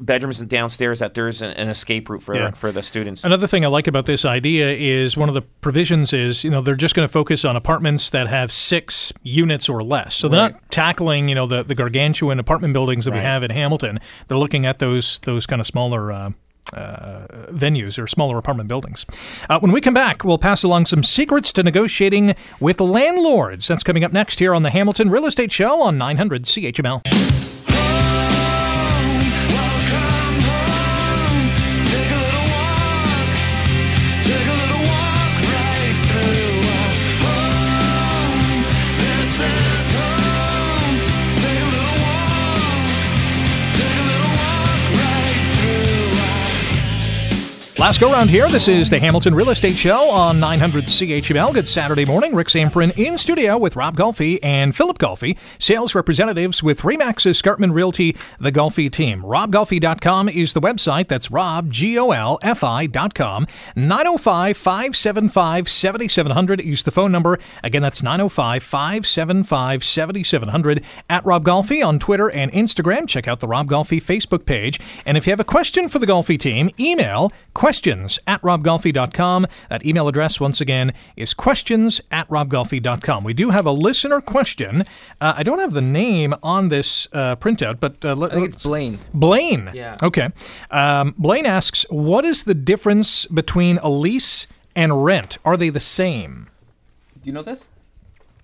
bedrooms 0.00 0.40
downstairs, 0.40 0.98
that 0.98 1.14
there's 1.14 1.42
an, 1.42 1.50
an 1.52 1.68
escape 1.68 2.08
route 2.08 2.22
for 2.22 2.34
Yeah. 2.34 2.50
for 2.50 2.72
the 2.72 2.82
students. 2.82 3.24
Another 3.24 3.46
thing 3.46 3.64
I 3.64 3.68
like 3.68 3.86
about 3.86 4.06
this 4.06 4.24
idea 4.24 4.72
is 4.72 5.16
one 5.16 5.28
of 5.28 5.34
the 5.34 5.42
provisions 5.42 6.12
is 6.12 6.44
you 6.44 6.50
know 6.50 6.60
they're 6.62 6.74
just 6.74 6.94
going 6.94 7.06
to 7.08 7.12
focus 7.12 7.44
on 7.44 7.56
apartments 7.56 8.10
that 8.10 8.26
have 8.28 8.50
six 8.50 9.12
units 9.22 9.68
or 9.68 9.82
less. 9.82 10.14
So 10.14 10.28
they're 10.28 10.40
Right. 10.40 10.52
not 10.52 10.70
tackling 10.70 11.28
you 11.28 11.34
know 11.34 11.46
the 11.46 11.62
the 11.62 11.74
gargantuan 11.74 12.38
apartment 12.38 12.72
buildings 12.72 13.04
that 13.04 13.12
we 13.14 13.20
have 13.20 13.42
in 13.42 13.50
Hamilton. 13.50 13.98
They're 14.28 14.38
looking 14.38 14.66
at 14.66 14.78
those 14.78 14.95
those 15.24 15.46
kind 15.46 15.60
of 15.60 15.66
smaller. 15.66 16.12
Uh, 16.12 16.30
uh, 16.72 17.28
venues 17.52 17.96
or 17.96 18.08
smaller 18.08 18.38
apartment 18.38 18.68
buildings. 18.68 19.06
Uh, 19.48 19.56
when 19.60 19.70
we 19.70 19.80
come 19.80 19.94
back, 19.94 20.24
we'll 20.24 20.36
pass 20.36 20.64
along 20.64 20.84
some 20.84 21.04
secrets 21.04 21.52
to 21.52 21.62
negotiating 21.62 22.34
with 22.58 22.80
landlords. 22.80 23.68
That's 23.68 23.84
coming 23.84 24.02
up 24.02 24.12
next 24.12 24.40
here 24.40 24.52
on 24.52 24.64
the 24.64 24.70
Hamilton 24.70 25.08
Real 25.08 25.26
Estate 25.26 25.52
Show 25.52 25.80
on 25.80 25.96
900 25.96 26.42
CHML. 26.42 27.55
Last 47.78 48.00
go 48.00 48.10
round 48.10 48.30
here. 48.30 48.48
This 48.48 48.68
is 48.68 48.88
the 48.88 48.98
Hamilton 48.98 49.34
Real 49.34 49.50
Estate 49.50 49.74
Show 49.74 50.08
on 50.08 50.40
900 50.40 50.84
CHML. 50.84 51.52
Good 51.52 51.68
Saturday 51.68 52.06
morning. 52.06 52.34
Rick 52.34 52.46
Zamperin 52.48 52.96
in 52.96 53.18
studio 53.18 53.58
with 53.58 53.76
Rob 53.76 53.94
Golfi 53.94 54.38
and 54.42 54.74
Phillip 54.74 54.96
Golfi, 54.96 55.36
sales 55.58 55.94
representatives 55.94 56.62
with 56.62 56.80
Remax 56.80 57.26
Escarpment 57.26 57.74
Realty, 57.74 58.16
the 58.40 58.50
Golfi 58.50 58.90
team. 58.90 59.20
RobGolfi.com 59.20 60.30
is 60.30 60.54
the 60.54 60.60
website. 60.62 61.08
That's 61.08 61.30
Rob, 61.30 61.70
G 61.70 61.98
O 61.98 62.12
L 62.12 62.38
F 62.40 62.64
I.com. 62.64 63.46
905 63.76 64.56
575 64.56 65.68
7700 65.68 66.60
is 66.62 66.82
the 66.82 66.90
phone 66.90 67.12
number. 67.12 67.38
Again, 67.62 67.82
that's 67.82 68.02
905 68.02 68.62
575 68.62 69.84
7700 69.84 70.82
at 71.10 71.26
Rob 71.26 71.44
Golfi 71.44 71.86
on 71.86 71.98
Twitter 71.98 72.30
and 72.30 72.50
Instagram. 72.52 73.06
Check 73.06 73.28
out 73.28 73.40
the 73.40 73.48
Rob 73.48 73.68
Golfi 73.68 74.02
Facebook 74.02 74.46
page. 74.46 74.80
And 75.04 75.18
if 75.18 75.26
you 75.26 75.30
have 75.32 75.40
a 75.40 75.44
question 75.44 75.90
for 75.90 75.98
the 75.98 76.06
Golfi 76.06 76.40
team, 76.40 76.70
email 76.80 77.30
questions 77.56 78.18
at 78.26 78.40
robgolfi.com. 78.42 79.46
That 79.70 79.84
email 79.84 80.06
address, 80.08 80.38
once 80.38 80.60
again, 80.60 80.92
is 81.16 81.32
questions 81.32 82.02
at 82.10 82.28
robgolfi.com. 82.28 83.24
We 83.24 83.32
do 83.32 83.48
have 83.50 83.64
a 83.64 83.72
listener 83.72 84.20
question. 84.20 84.84
Uh, 85.20 85.32
I 85.38 85.42
don't 85.42 85.58
have 85.58 85.72
the 85.72 85.80
name 85.80 86.34
on 86.42 86.68
this 86.68 87.08
uh, 87.14 87.36
printout, 87.36 87.80
but 87.80 88.04
uh, 88.04 88.14
let, 88.14 88.32
I 88.32 88.34
think 88.34 88.54
it's 88.54 88.64
Blaine. 88.64 88.98
Blaine. 89.14 89.70
Yeah. 89.72 89.96
Okay. 90.02 90.28
Um, 90.70 91.14
Blaine 91.16 91.46
asks, 91.46 91.86
what 91.88 92.26
is 92.26 92.44
the 92.44 92.54
difference 92.54 93.24
between 93.26 93.78
a 93.78 93.88
lease 93.88 94.46
and 94.74 95.02
rent 95.02 95.38
are 95.42 95.56
they 95.56 95.70
the 95.70 95.80
same? 95.80 96.48
Do 97.22 97.30
you 97.30 97.32
know 97.32 97.42
this? 97.42 97.68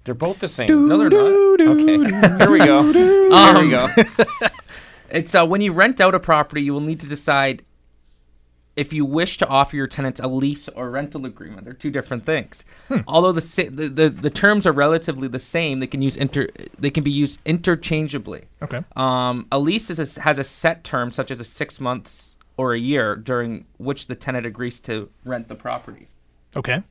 They're 0.04 0.14
both 0.14 0.40
the 0.40 0.48
same. 0.48 0.88
No, 0.88 0.96
they're 0.98 1.10
not. 1.10 1.60
Okay. 1.60 2.38
Here 2.38 2.50
we 2.50 2.58
go. 2.58 2.92
Here 2.92 3.32
Um, 3.32 3.64
we 3.64 3.70
go. 3.70 3.88
It's 5.10 5.34
uh, 5.34 5.46
when 5.46 5.60
you 5.60 5.72
rent 5.74 6.00
out 6.00 6.14
a 6.14 6.18
property, 6.18 6.62
you 6.62 6.72
will 6.72 6.80
need 6.80 6.98
to 7.00 7.06
decide 7.06 7.62
if 8.76 8.92
you 8.92 9.04
wish 9.04 9.36
to 9.38 9.46
offer 9.48 9.76
your 9.76 9.86
tenants 9.86 10.18
a 10.20 10.26
lease 10.26 10.68
or 10.68 10.90
rental 10.90 11.26
agreement. 11.26 11.64
They're 11.64 11.74
two 11.74 11.90
different 11.90 12.24
things. 12.24 12.64
Although 13.06 13.32
the, 13.32 13.40
sa- 13.40 13.70
the 13.70 13.88
the 13.88 14.08
the 14.08 14.30
terms 14.30 14.66
are 14.66 14.72
relatively 14.72 15.28
the 15.28 15.38
same, 15.38 15.80
they 15.80 15.86
can 15.86 16.02
use 16.02 16.16
inter 16.16 16.48
they 16.78 16.90
can 16.90 17.04
be 17.04 17.10
used 17.10 17.40
interchangeably. 17.44 18.44
Okay. 18.62 18.82
Um, 18.96 19.46
a 19.52 19.58
lease 19.58 19.90
is 19.90 20.16
a, 20.16 20.20
has 20.22 20.38
a 20.38 20.44
set 20.44 20.84
term, 20.84 21.10
such 21.10 21.30
as 21.30 21.40
a 21.40 21.44
six 21.44 21.80
months 21.80 22.36
or 22.56 22.74
a 22.74 22.78
year, 22.78 23.16
during 23.16 23.66
which 23.78 24.06
the 24.06 24.14
tenant 24.14 24.46
agrees 24.46 24.80
to 24.80 25.10
rent 25.24 25.48
the 25.48 25.54
property. 25.54 26.08
Okay. 26.56 26.82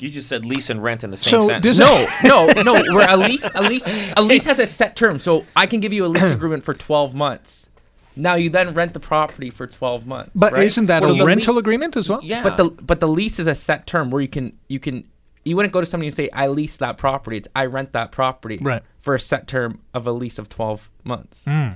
You 0.00 0.10
just 0.10 0.28
said 0.28 0.44
lease 0.44 0.70
and 0.70 0.80
rent 0.80 1.02
in 1.02 1.10
the 1.10 1.16
same 1.16 1.42
So 1.42 1.46
sentence. 1.48 1.78
No, 1.78 2.06
no, 2.22 2.46
no. 2.62 2.72
Where 2.72 3.08
a 3.12 3.16
lease, 3.16 3.48
a 3.52 3.62
lease, 3.62 3.82
a 4.16 4.22
lease 4.22 4.44
has 4.44 4.60
a 4.60 4.66
set 4.66 4.94
term. 4.94 5.18
So 5.18 5.44
I 5.56 5.66
can 5.66 5.80
give 5.80 5.92
you 5.92 6.04
a 6.04 6.08
lease 6.08 6.22
agreement 6.30 6.64
for 6.64 6.72
twelve 6.74 7.14
months. 7.14 7.67
Now 8.18 8.34
you 8.34 8.50
then 8.50 8.74
rent 8.74 8.92
the 8.94 9.00
property 9.00 9.50
for 9.50 9.66
twelve 9.66 10.06
months. 10.06 10.32
But 10.34 10.52
right? 10.52 10.64
isn't 10.64 10.86
that 10.86 11.02
So 11.04 11.14
a 11.14 11.24
rental 11.24 11.54
lea- 11.54 11.60
agreement 11.60 11.96
as 11.96 12.08
well? 12.08 12.20
Yeah. 12.22 12.42
But 12.42 12.56
the 12.56 12.64
but 12.70 13.00
the 13.00 13.08
lease 13.08 13.38
is 13.38 13.46
a 13.46 13.54
set 13.54 13.86
term 13.86 14.10
where 14.10 14.20
you 14.20 14.28
can 14.28 14.52
you 14.68 14.80
can 14.80 15.04
you 15.44 15.56
wouldn't 15.56 15.72
go 15.72 15.80
to 15.80 15.86
somebody 15.86 16.08
and 16.08 16.16
say 16.16 16.28
I 16.32 16.48
lease 16.48 16.76
that 16.78 16.98
property. 16.98 17.36
It's 17.38 17.48
I 17.56 17.64
rent 17.66 17.92
that 17.92 18.12
property 18.12 18.58
Right. 18.60 18.82
for 19.00 19.14
a 19.14 19.20
set 19.20 19.46
term 19.48 19.80
of 19.94 20.06
a 20.06 20.12
lease 20.12 20.38
of 20.38 20.48
twelve 20.48 20.90
months. 21.04 21.44
Hmm. 21.44 21.68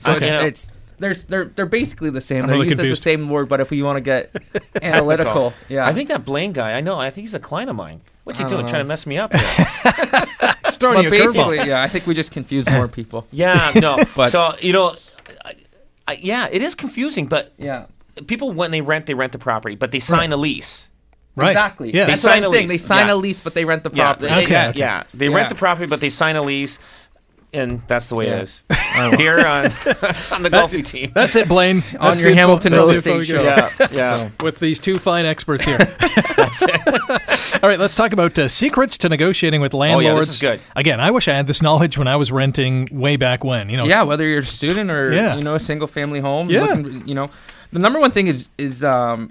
So 0.00 0.12
Okay. 0.14 0.46
it's, 0.46 0.64
it's 0.68 0.76
there's 0.98 1.24
they're 1.26 1.44
they're 1.46 1.66
basically 1.66 2.10
the 2.10 2.20
same. 2.20 2.42
I'm 2.42 2.48
they're 2.48 2.56
really 2.56 2.68
used 2.70 2.80
as 2.80 2.88
the 2.88 2.96
same 2.96 3.28
word, 3.28 3.48
but 3.48 3.60
if 3.60 3.70
we 3.70 3.82
want 3.82 3.96
to 3.96 4.00
get 4.00 4.34
analytical, 4.82 5.52
yeah. 5.68 5.86
I 5.86 5.92
think 5.92 6.08
that 6.08 6.24
Blaine 6.24 6.52
guy, 6.52 6.72
I 6.72 6.80
know, 6.80 6.98
I 6.98 7.10
think 7.10 7.26
he's 7.26 7.34
a 7.34 7.40
client 7.40 7.70
of 7.70 7.76
mine. 7.76 8.00
What's 8.24 8.38
he 8.38 8.44
doing? 8.44 8.62
don't 8.62 8.68
Trying 8.70 8.80
to 8.82 8.88
mess 8.88 9.06
me 9.06 9.18
up 9.18 9.32
here? 9.32 9.66
It's 10.66 10.78
throwing 10.78 10.96
but 10.96 11.06
a 11.06 11.10
curveball. 11.10 11.26
basically, 11.50 11.56
yeah, 11.68 11.80
I 11.80 11.86
think 11.88 12.08
we 12.08 12.14
just 12.14 12.32
confuse 12.32 12.66
more 12.68 12.88
people. 12.88 13.24
yeah, 13.32 13.70
no. 13.76 14.02
But- 14.16 14.30
so, 14.32 14.56
you 14.60 14.72
know, 14.72 14.96
I, 16.06 16.12
I, 16.12 16.18
yeah, 16.20 16.48
it 16.50 16.62
is 16.62 16.74
confusing, 16.74 17.26
but 17.26 17.52
Yeah. 17.58 17.86
people, 18.26 18.52
when 18.52 18.70
they 18.70 18.80
rent, 18.80 19.06
they 19.06 19.14
rent 19.14 19.32
the 19.32 19.38
property, 19.38 19.74
but 19.76 19.90
they 19.92 20.00
sign 20.00 20.32
a 20.32 20.36
lease. 20.36 20.88
Right. 21.34 21.50
Exactly. 21.50 21.92
Yeah. 21.94 22.06
That's 22.06 22.22
They 22.22 22.28
what 22.28 22.34
sign 22.34 22.44
I'm 22.44 22.50
a 22.50 22.54
saying. 22.54 22.66
They 22.68 22.72
lease. 22.74 22.86
sign 22.86 23.06
Yeah. 23.08 23.12
a 23.12 23.16
lease, 23.16 23.40
but 23.40 23.52
they 23.54 23.64
rent 23.66 23.84
the 23.84 23.90
Yeah, 23.92 24.04
property. 24.14 24.26
they, 24.34 24.42
Okay. 24.44 24.52
yeah, 24.52 24.72
yeah. 24.74 25.02
They 25.12 25.28
Yeah. 25.28 25.34
rent 25.36 25.48
the 25.50 25.54
property, 25.54 25.86
but 25.86 26.00
they 26.00 26.08
sign 26.08 26.34
a 26.36 26.42
lease, 26.42 26.78
and 27.56 27.82
that's 27.86 28.08
the 28.08 28.14
way 28.14 28.26
Yeah. 28.26 28.36
it 28.38 28.42
is. 28.42 28.62
Here 29.18 29.38
on, 29.38 29.64
on 30.32 30.42
the 30.42 30.50
Golfi 30.50 30.84
team. 30.84 31.10
That's 31.14 31.36
it, 31.36 31.48
Blaine. 31.48 31.78
On 32.00 32.08
That's 32.10 32.22
your 32.22 32.32
Hamilton 32.34 32.72
that's 32.72 32.88
real 32.88 32.96
estate 32.98 33.26
show. 33.26 33.42
Yeah, 33.42 33.70
yeah. 33.90 34.30
With 34.42 34.58
these 34.58 34.80
two 34.80 34.98
fine 34.98 35.26
experts 35.26 35.64
here. 35.66 35.78
All 37.62 37.68
right, 37.68 37.78
let's 37.78 37.94
talk 37.94 38.12
about 38.12 38.38
uh, 38.38 38.48
secrets 38.48 38.98
to 38.98 39.08
negotiating 39.08 39.60
with 39.60 39.74
landlords. 39.74 40.28
Oh, 40.28 40.32
is 40.32 40.40
good. 40.40 40.60
Again, 40.74 41.00
I 41.00 41.10
wish 41.10 41.28
I 41.28 41.34
had 41.34 41.46
this 41.46 41.62
knowledge 41.62 41.98
when 41.98 42.08
I 42.08 42.16
was 42.16 42.32
renting 42.32 42.88
way 42.90 43.16
back 43.16 43.44
when. 43.44 43.68
You 43.68 43.76
know, 43.76 43.84
Yeah, 43.86 44.02
whether 44.02 44.24
you're 44.26 44.40
a 44.40 44.44
student 44.44 44.90
or 44.90 45.12
Yeah. 45.12 45.36
you 45.36 45.42
know 45.42 45.54
a 45.54 45.60
single 45.60 45.86
family 45.86 46.20
home. 46.20 46.50
Yeah. 46.50 46.64
looking- 46.64 47.06
you 47.06 47.14
know, 47.14 47.30
the 47.72 47.78
number 47.78 47.98
one 48.00 48.10
thing 48.10 48.26
is 48.28 48.48
is 48.58 48.82
um, 48.84 49.30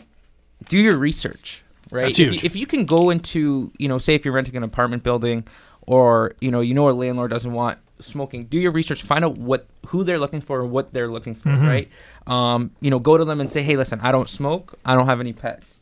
do 0.69 0.77
your 0.77 0.97
research. 0.97 1.61
Right. 1.91 2.03
That's 2.03 2.19
if, 2.19 2.27
huge. 2.31 2.43
You, 2.43 2.45
if 2.45 2.55
you 2.55 2.65
can 2.67 2.85
go 2.85 3.09
into 3.09 3.71
you 3.77 3.87
know, 3.87 3.97
say 3.97 4.15
if 4.15 4.25
you're 4.25 4.33
renting 4.33 4.55
an 4.55 4.63
apartment 4.63 5.03
building, 5.03 5.45
or 5.87 6.33
you 6.39 6.51
know 6.51 6.61
you 6.61 6.73
know 6.73 6.89
a 6.89 6.91
landlord 6.91 7.31
doesn't 7.31 7.53
want 7.53 7.77
smoking, 7.99 8.45
do 8.45 8.57
your 8.57 8.71
research. 8.71 9.03
Find 9.03 9.23
out 9.25 9.37
what 9.37 9.67
who 9.87 10.03
they're 10.03 10.19
looking 10.19 10.41
for 10.41 10.61
and 10.61 10.71
what 10.71 10.93
they're 10.93 11.07
looking 11.07 11.35
for. 11.35 11.49
Mm-hmm. 11.49 11.65
Right. 11.67 11.89
Um, 12.27 12.71
you 12.81 12.89
know, 12.89 12.99
go 12.99 13.17
to 13.17 13.25
them 13.25 13.39
and 13.39 13.51
say, 13.51 13.61
hey, 13.63 13.75
listen, 13.77 13.99
I 14.01 14.11
don't 14.11 14.29
smoke. 14.29 14.77
I 14.85 14.95
don't 14.95 15.05
have 15.07 15.19
any 15.19 15.33
pets. 15.33 15.81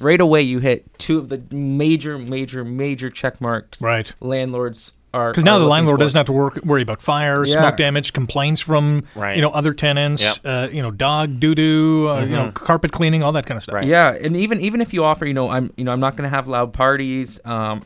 Right 0.00 0.20
away, 0.20 0.42
you 0.42 0.60
hit 0.60 0.96
two 0.98 1.18
of 1.18 1.28
the 1.28 1.42
major, 1.54 2.18
major, 2.18 2.64
major 2.64 3.10
check 3.10 3.40
marks. 3.40 3.82
Right. 3.82 4.12
Landlords 4.20 4.92
are 5.12 5.30
Because 5.30 5.42
now 5.42 5.56
are 5.56 5.60
the 5.60 5.64
landlord 5.66 5.98
for. 5.98 6.04
doesn't 6.04 6.18
have 6.18 6.26
to 6.26 6.32
work, 6.32 6.60
worry 6.64 6.82
about 6.82 7.00
fire, 7.02 7.44
Yeah. 7.44 7.54
smoke 7.54 7.76
damage, 7.78 8.12
complaints 8.12 8.60
from 8.60 9.04
Right. 9.16 9.34
you 9.36 9.42
know 9.42 9.48
other 9.50 9.72
tenants, 9.72 10.20
Yep. 10.22 10.36
uh, 10.44 10.68
you 10.70 10.82
know 10.82 10.90
dog 10.90 11.40
doo 11.40 11.54
doo, 11.54 12.08
uh, 12.10 12.20
you 12.24 12.36
know 12.36 12.50
carpet 12.52 12.92
cleaning, 12.92 13.22
all 13.22 13.32
that 13.32 13.46
kind 13.46 13.56
of 13.56 13.62
stuff. 13.64 13.74
Right. 13.76 13.86
Yeah, 13.86 14.10
and 14.12 14.36
even 14.36 14.60
even 14.60 14.80
if 14.82 14.92
you 14.92 15.02
offer, 15.04 15.24
you 15.24 15.32
know, 15.34 15.48
I'm 15.48 15.72
you 15.76 15.84
know 15.84 15.92
I'm 15.92 16.00
not 16.00 16.16
going 16.16 16.28
to 16.30 16.36
have 16.36 16.46
loud 16.46 16.72
parties. 16.74 17.40
Um, 17.44 17.82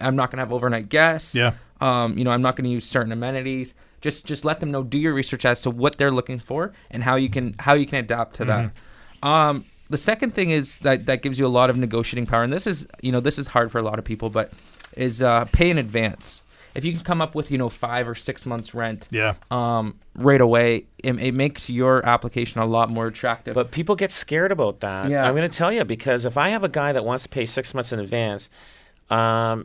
I'm 0.00 0.16
not 0.16 0.30
going 0.32 0.38
to 0.38 0.42
have 0.42 0.52
overnight 0.52 0.88
guests. 0.88 1.34
Yeah. 1.34 1.52
Um, 1.84 2.16
you 2.18 2.24
know, 2.24 2.30
I'm 2.30 2.42
not 2.42 2.56
going 2.56 2.64
to 2.64 2.70
use 2.70 2.84
certain 2.84 3.12
amenities. 3.12 3.74
Just 4.00 4.26
just 4.26 4.44
let 4.44 4.60
them 4.60 4.70
know. 4.70 4.82
Do 4.82 4.98
your 4.98 5.12
research 5.14 5.44
as 5.44 5.62
to 5.62 5.70
what 5.70 5.96
they're 5.98 6.10
looking 6.10 6.38
for 6.38 6.72
and 6.90 7.02
how 7.02 7.16
you 7.16 7.28
can 7.28 7.54
how 7.58 7.74
you 7.74 7.86
can 7.86 7.98
adapt 7.98 8.34
to 8.36 8.44
that. 8.46 8.72
Um, 9.22 9.64
the 9.90 9.98
second 9.98 10.30
thing 10.34 10.50
is 10.50 10.78
that 10.80 11.06
that 11.06 11.22
gives 11.22 11.38
you 11.38 11.46
a 11.46 11.48
lot 11.58 11.70
of 11.70 11.76
negotiating 11.76 12.26
power, 12.26 12.42
and 12.42 12.52
this 12.52 12.66
is 12.66 12.86
you 13.02 13.12
know 13.12 13.20
this 13.20 13.38
is 13.38 13.46
hard 13.48 13.70
for 13.72 13.78
a 13.78 13.82
lot 13.82 13.98
of 13.98 14.04
people, 14.04 14.30
but 14.30 14.52
is 14.96 15.22
uh, 15.22 15.44
pay 15.46 15.70
in 15.70 15.78
advance. 15.78 16.42
If 16.74 16.84
you 16.84 16.92
can 16.92 17.02
come 17.02 17.20
up 17.22 17.34
with 17.34 17.50
you 17.50 17.58
know 17.58 17.68
five 17.68 18.08
or 18.08 18.14
six 18.14 18.44
months 18.46 18.74
rent, 18.74 19.08
Yeah. 19.10 19.34
um, 19.50 20.00
right 20.14 20.40
away, 20.40 20.86
it, 20.98 21.14
it 21.18 21.32
makes 21.32 21.70
your 21.70 22.04
application 22.04 22.60
a 22.60 22.66
lot 22.66 22.90
more 22.90 23.06
attractive. 23.06 23.54
But 23.54 23.70
people 23.70 23.94
get 23.94 24.10
scared 24.10 24.50
about 24.52 24.80
that. 24.80 25.08
Yeah. 25.08 25.24
I'm 25.24 25.34
going 25.36 25.48
to 25.48 25.56
tell 25.56 25.72
you 25.72 25.84
because 25.84 26.24
if 26.26 26.36
I 26.36 26.48
have 26.48 26.64
a 26.64 26.68
guy 26.68 26.92
that 26.92 27.04
wants 27.04 27.22
to 27.24 27.28
pay 27.28 27.46
six 27.46 27.74
months 27.74 27.92
in 27.92 28.00
advance, 28.00 28.50
um, 29.10 29.16
I- 29.18 29.64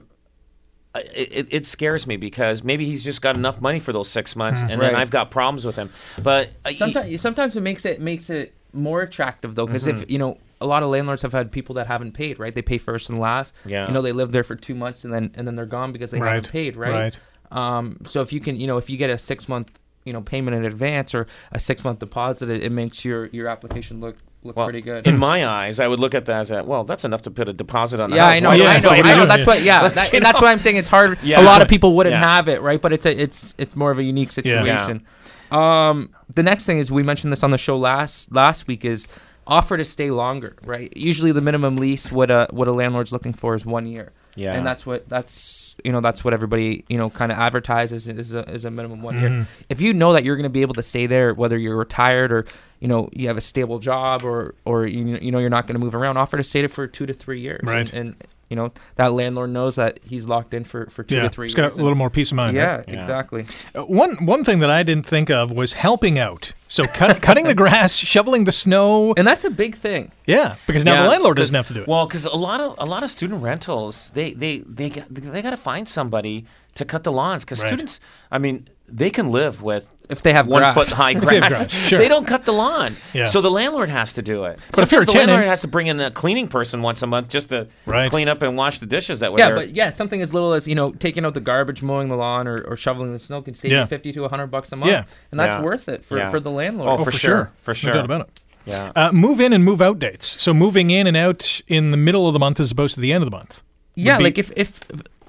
it, 1.13 1.47
it 1.51 1.65
scares 1.65 2.05
me 2.07 2.17
because 2.17 2.63
maybe 2.63 2.85
he's 2.85 3.03
just 3.03 3.21
got 3.21 3.35
enough 3.37 3.59
money 3.61 3.79
for 3.79 3.91
those 3.93 4.09
six 4.09 4.35
months, 4.35 4.61
and 4.61 4.71
then 4.71 4.93
Right. 4.93 4.95
I've 4.95 5.09
got 5.09 5.31
problems 5.31 5.65
with 5.65 5.75
him. 5.75 5.89
But 6.21 6.47
uh, 6.65 6.71
y- 6.71 6.73
sometimes 6.75 7.21
sometimes 7.21 7.55
it 7.55 7.61
makes 7.61 7.85
it 7.85 7.99
makes 8.01 8.29
it 8.29 8.53
more 8.73 9.01
attractive 9.01 9.55
though 9.55 9.65
because 9.65 9.85
Mm-hmm. 9.87 10.03
if 10.03 10.11
you 10.11 10.17
know 10.19 10.37
a 10.61 10.65
lot 10.67 10.83
of 10.83 10.89
landlords 10.89 11.21
have 11.23 11.31
had 11.31 11.51
people 11.51 11.75
that 11.75 11.87
haven't 11.87 12.11
paid 12.11 12.37
right 12.37 12.53
they 12.53 12.61
pay 12.61 12.77
first 12.77 13.09
and 13.09 13.17
last 13.17 13.53
Yeah. 13.65 13.87
you 13.87 13.93
know 13.93 14.01
they 14.03 14.11
live 14.11 14.31
there 14.31 14.43
for 14.43 14.55
two 14.55 14.75
months 14.75 15.05
and 15.05 15.11
then 15.13 15.31
and 15.35 15.47
then 15.47 15.55
they're 15.55 15.65
gone 15.65 15.91
because 15.91 16.11
they 16.11 16.19
Right, 16.19 16.35
haven't 16.35 16.51
paid 16.51 16.75
right 16.75 17.17
right. 17.51 17.57
um 17.77 17.97
so 18.05 18.21
if 18.21 18.31
you 18.31 18.39
can 18.39 18.57
you 18.57 18.67
know 18.67 18.77
if 18.77 18.87
you 18.89 18.97
get 18.97 19.09
a 19.09 19.17
six 19.17 19.49
month 19.49 19.71
you 20.05 20.13
know 20.13 20.21
payment 20.21 20.55
in 20.55 20.65
advance 20.65 21.15
or 21.15 21.25
a 21.51 21.59
six 21.59 21.83
month 21.83 21.97
deposit 21.99 22.49
it, 22.49 22.61
it 22.61 22.71
makes 22.71 23.03
your 23.03 23.25
your 23.27 23.47
application 23.47 24.01
look 24.01 24.17
look 24.43 24.55
well, 24.55 24.65
pretty 24.67 24.81
good 24.81 25.05
in 25.05 25.17
my 25.17 25.45
eyes, 25.45 25.79
I 25.79 25.87
would 25.87 25.99
look 25.99 26.13
at 26.15 26.25
that 26.25 26.39
as 26.39 26.51
a 26.51 26.63
well. 26.63 26.83
That's 26.83 27.03
enough 27.05 27.23
to 27.23 27.31
put 27.31 27.49
a 27.49 27.53
deposit 27.53 27.99
on. 27.99 28.09
The 28.09 28.15
yeah, 28.17 28.23
house. 28.23 28.35
I 28.35 28.39
know, 28.39 28.51
yeah, 28.53 28.69
I 28.69 28.75
know, 28.75 28.81
so 28.81 28.89
pay 28.89 29.01
what 29.01 29.05
I 29.11 29.13
know. 29.15 29.25
That's 29.25 29.45
what, 29.45 29.61
yeah, 29.63 29.87
that, 29.89 30.13
and 30.13 30.25
that's 30.25 30.41
why 30.41 30.51
I'm 30.51 30.59
saying 30.59 30.77
it's 30.77 30.87
hard. 30.87 31.19
Yeah. 31.21 31.41
a 31.41 31.43
lot 31.43 31.61
of 31.61 31.67
people 31.67 31.95
wouldn't 31.95 32.13
Yeah. 32.13 32.19
have 32.35 32.47
it, 32.47 32.61
right? 32.61 32.81
But 32.81 32.93
it's 32.93 33.05
a, 33.05 33.21
it's, 33.21 33.53
it's 33.57 33.75
more 33.75 33.91
of 33.91 33.99
a 33.99 34.03
unique 34.03 34.31
situation. 34.31 35.05
Um, 35.51 36.09
the 36.33 36.43
next 36.43 36.65
thing 36.65 36.77
is 36.79 36.91
we 36.91 37.03
mentioned 37.03 37.33
this 37.33 37.43
on 37.43 37.51
the 37.51 37.57
show 37.57 37.77
last 37.77 38.31
last 38.31 38.67
week 38.67 38.85
is 38.85 39.07
offer 39.47 39.77
to 39.77 39.83
stay 39.83 40.11
longer, 40.11 40.55
right? 40.63 40.95
Usually 40.95 41.31
the 41.31 41.41
minimum 41.41 41.75
lease 41.75 42.11
what 42.11 42.29
a 42.29 42.47
what 42.51 42.67
a 42.67 42.71
landlord's 42.71 43.11
looking 43.11 43.33
for 43.33 43.55
is 43.55 43.65
one 43.65 43.87
year. 43.87 44.11
Yeah. 44.35 44.53
and 44.53 44.65
that's 44.65 44.85
what 44.85 45.09
that's 45.09 45.68
you 45.83 45.91
know 45.91 46.01
that's 46.01 46.23
what 46.23 46.33
everybody 46.33 46.83
you 46.87 46.97
know 46.97 47.09
kind 47.09 47.31
of 47.31 47.37
advertises 47.37 48.07
is 48.07 48.33
a, 48.33 48.49
is 48.49 48.65
a 48.65 48.71
minimum 48.71 49.01
one 49.01 49.19
year. 49.19 49.29
Mm-hmm. 49.29 49.43
If 49.69 49.81
you 49.81 49.93
know 49.93 50.13
that 50.13 50.23
you're 50.23 50.35
going 50.35 50.43
to 50.43 50.49
be 50.49 50.61
able 50.61 50.75
to 50.75 50.83
stay 50.83 51.07
there, 51.07 51.33
whether 51.33 51.57
you're 51.57 51.77
retired 51.77 52.31
or 52.31 52.45
you 52.79 52.87
know 52.87 53.09
you 53.13 53.27
have 53.27 53.37
a 53.37 53.41
stable 53.41 53.79
job 53.79 54.23
or 54.23 54.55
or 54.65 54.85
you, 54.85 55.17
you 55.17 55.31
know 55.31 55.39
you're 55.39 55.49
not 55.49 55.67
going 55.67 55.79
to 55.79 55.83
move 55.83 55.95
around, 55.95 56.17
offer 56.17 56.37
to 56.37 56.43
stay 56.43 56.61
there 56.61 56.69
for 56.69 56.87
two 56.87 57.05
to 57.05 57.13
three 57.13 57.41
years. 57.41 57.61
Right. 57.63 57.91
and, 57.93 58.15
and 58.15 58.15
you 58.49 58.55
know 58.55 58.71
that 58.95 59.13
landlord 59.13 59.51
knows 59.51 59.75
that 59.75 59.99
he's 60.03 60.25
locked 60.27 60.53
in 60.53 60.63
for 60.63 60.87
for 60.87 61.03
two 61.03 61.15
yeah. 61.15 61.23
to 61.23 61.29
three 61.29 61.47
He's 61.47 61.55
got 61.55 61.73
a 61.73 61.75
little 61.75 61.95
more 61.95 62.09
peace 62.09 62.31
of 62.31 62.35
mind. 62.37 62.55
yeah, 62.55 62.77
right? 62.77 62.85
Yeah. 62.87 62.95
exactly. 62.95 63.45
Uh, 63.75 63.83
One 63.85 64.25
one 64.25 64.43
thing 64.43 64.59
that 64.59 64.69
I 64.71 64.83
didn't 64.83 65.05
think 65.05 65.29
of 65.29 65.51
was 65.51 65.73
helping 65.73 66.17
out. 66.19 66.53
So 66.67 66.85
cut, 66.85 67.21
cutting 67.27 67.45
the 67.47 67.55
grass, 67.55 67.95
shoveling 67.95 68.43
the 68.45 68.51
snow. 68.51 69.13
And 69.17 69.27
that's 69.27 69.43
a 69.43 69.49
big 69.49 69.75
thing. 69.75 70.11
Yeah, 70.27 70.55
because 70.67 70.85
now 70.85 70.93
Yeah, 70.93 71.03
the 71.03 71.09
landlord 71.09 71.37
doesn't 71.37 71.55
have 71.55 71.67
to 71.69 71.73
do 71.73 71.81
it. 71.81 71.87
Well, 71.87 72.05
because 72.07 72.25
a 72.25 72.35
lot 72.35 72.59
of 72.61 72.75
a 72.77 72.85
lot 72.85 73.03
of 73.03 73.09
student 73.09 73.41
rentals, 73.41 74.11
they 74.13 74.33
they 74.33 74.59
they 74.59 74.89
got, 74.89 75.05
they 75.09 75.41
got 75.41 75.51
to 75.51 75.57
find 75.57 75.87
somebody 75.87 76.45
to 76.75 76.85
cut 76.85 77.03
the 77.03 77.11
lawns 77.11 77.43
because 77.43 77.59
Right. 77.61 77.67
students, 77.69 77.99
I 78.31 78.37
mean, 78.37 78.67
they 78.91 79.09
can 79.09 79.31
live 79.31 79.61
with 79.61 79.89
If 80.09 80.23
they 80.23 80.33
have 80.33 80.47
one 80.47 80.61
grass. 80.61 80.73
foot 80.75 80.89
high 80.91 81.13
they 81.15 81.19
grass. 81.19 81.67
grass, 81.67 81.71
sure. 81.87 81.99
They 81.99 82.07
don't 82.07 82.25
cut 82.25 82.45
the 82.45 82.53
lawn, 82.53 82.95
Yeah. 83.13 83.25
so 83.25 83.41
the 83.41 83.51
landlord 83.51 83.89
has 83.89 84.13
to 84.13 84.21
do 84.21 84.45
it. 84.45 84.59
But 84.73 84.83
if 84.83 84.91
you're 84.91 85.01
a 85.01 85.05
Sometimes 85.05 85.25
the 85.25 85.31
landlord 85.31 85.47
has 85.47 85.61
to 85.61 85.67
bring 85.67 85.87
in 85.87 85.99
a 85.99 86.09
cleaning 86.11 86.47
person 86.47 86.81
once 86.81 87.01
a 87.01 87.07
month 87.07 87.29
just 87.29 87.49
to 87.49 87.67
Right. 87.85 88.09
clean 88.09 88.27
up 88.27 88.41
and 88.41 88.57
wash 88.57 88.79
the 88.79 88.85
dishes 88.85 89.19
that 89.19 89.31
were 89.31 89.39
Yeah, 89.39 89.51
but 89.51 89.75
yeah, 89.75 89.89
something 89.91 90.21
as 90.21 90.33
little 90.33 90.53
as 90.53 90.67
you 90.67 90.75
know 90.75 90.91
taking 90.91 91.25
out 91.25 91.33
the 91.33 91.39
garbage, 91.41 91.81
mowing 91.83 92.07
the 92.09 92.15
lawn, 92.17 92.47
or, 92.47 92.61
or 92.67 92.75
shoveling 92.75 93.13
the 93.13 93.19
snow 93.19 93.41
can 93.41 93.53
save 93.53 93.71
Yeah. 93.71 93.81
you 93.81 93.85
fifty 93.87 94.11
to 94.13 94.27
hundred 94.27 94.47
bucks 94.47 94.71
a 94.71 94.75
month. 94.75 94.91
Yeah. 94.91 95.03
and 95.31 95.39
that's 95.39 95.55
Yeah. 95.55 95.61
worth 95.61 95.87
it 95.89 96.03
for, 96.05 96.29
for 96.29 96.39
the 96.39 96.51
landlord. 96.51 96.89
Oh, 96.89 96.93
Oh, 96.93 96.97
for 96.97 97.05
for 97.05 97.11
sure. 97.11 97.29
sure, 97.29 97.51
For 97.61 97.71
No 97.71 97.73
sure. 97.73 97.93
doubt 97.93 98.05
about 98.05 98.21
it. 98.21 98.29
yeah. 98.65 98.91
Uh, 98.95 99.11
move 99.11 99.39
in 99.39 99.53
and 99.53 99.63
move 99.63 99.81
out 99.81 99.99
dates. 99.99 100.41
So 100.41 100.53
moving 100.53 100.89
in 100.89 101.05
and 101.07 101.15
out 101.17 101.61
in 101.67 101.91
the 101.91 101.97
middle 101.97 102.27
of 102.27 102.33
the 102.33 102.39
month 102.39 102.59
as 102.59 102.71
opposed 102.71 102.95
to 102.95 103.01
the 103.01 103.11
end 103.13 103.23
of 103.23 103.29
the 103.29 103.35
month. 103.35 103.61
yeah, 103.95 104.17
be- 104.17 104.23
like 104.25 104.37
if 104.37 104.51
if 104.55 104.79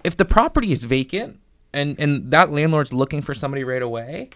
if 0.05 0.17
the 0.17 0.25
property 0.25 0.73
is 0.73 0.85
vacant 0.85 1.37
and 1.73 1.99
and 1.99 2.31
that 2.31 2.51
landlord's 2.51 2.93
looking 2.93 3.23
for 3.23 3.35
somebody 3.35 3.65
right 3.65 3.83
away, 3.83 4.31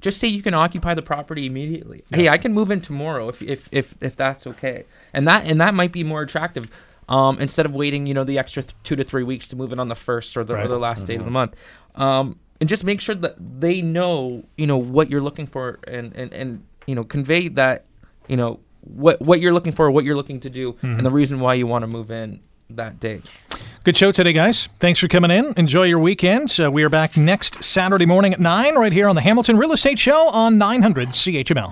just 0.00 0.18
say 0.18 0.28
you 0.28 0.42
can 0.42 0.54
occupy 0.54 0.94
the 0.94 1.02
property 1.02 1.46
immediately. 1.46 2.04
Hey, 2.12 2.28
I 2.28 2.38
can 2.38 2.52
move 2.52 2.70
in 2.70 2.80
tomorrow 2.80 3.28
if 3.28 3.42
if 3.42 3.68
if 3.72 3.94
if 4.00 4.16
that's 4.16 4.46
okay, 4.46 4.84
and 5.12 5.26
that 5.28 5.46
and 5.46 5.60
that 5.60 5.74
might 5.74 5.92
be 5.92 6.04
more 6.04 6.22
attractive. 6.22 6.66
Um, 7.08 7.40
instead 7.40 7.66
of 7.66 7.74
waiting, 7.74 8.06
you 8.06 8.14
know, 8.14 8.22
the 8.22 8.38
extra 8.38 8.62
th- 8.62 8.72
two 8.84 8.94
to 8.94 9.02
three 9.02 9.24
weeks 9.24 9.48
to 9.48 9.56
move 9.56 9.72
in 9.72 9.80
on 9.80 9.88
the 9.88 9.96
first 9.96 10.36
or 10.36 10.44
the, 10.44 10.54
or 10.54 10.68
the 10.68 10.78
last 10.78 11.06
day 11.06 11.16
of 11.16 11.24
the 11.24 11.30
month, 11.32 11.56
um, 11.96 12.38
and 12.60 12.68
just 12.68 12.84
make 12.84 13.00
sure 13.00 13.16
that 13.16 13.34
they 13.60 13.82
know, 13.82 14.44
you 14.56 14.64
know, 14.64 14.76
what 14.78 15.10
you're 15.10 15.20
looking 15.20 15.46
for, 15.48 15.80
and 15.88 16.14
and 16.14 16.32
and 16.32 16.62
you 16.86 16.94
know, 16.94 17.02
convey 17.02 17.48
that, 17.48 17.86
you 18.28 18.36
know, 18.36 18.60
what 18.82 19.20
what 19.20 19.40
you're 19.40 19.52
looking 19.52 19.72
for, 19.72 19.90
what 19.90 20.04
you're 20.04 20.14
looking 20.14 20.38
to 20.40 20.50
do, 20.50 20.74
Mm-hmm. 20.74 20.86
and 20.98 21.04
the 21.04 21.10
reason 21.10 21.40
why 21.40 21.54
you 21.54 21.66
want 21.66 21.82
to 21.82 21.88
move 21.88 22.12
in 22.12 22.38
that 22.76 23.00
day. 23.00 23.20
Good 23.84 23.96
show 23.96 24.12
today, 24.12 24.32
guys. 24.32 24.68
Thanks 24.78 25.00
for 25.00 25.08
coming 25.08 25.30
in. 25.30 25.54
Enjoy 25.56 25.84
your 25.84 25.98
weekend. 25.98 26.54
Uh, 26.62 26.70
we 26.70 26.82
are 26.82 26.90
back 26.90 27.16
next 27.16 27.64
Saturday 27.64 28.06
morning 28.06 28.34
at 28.34 28.40
9 28.40 28.74
right 28.74 28.92
here 28.92 29.08
on 29.08 29.14
the 29.14 29.22
Hamilton 29.22 29.56
Real 29.56 29.72
Estate 29.72 29.98
Show 29.98 30.28
on 30.28 30.58
900 30.58 31.10
CHML. 31.10 31.68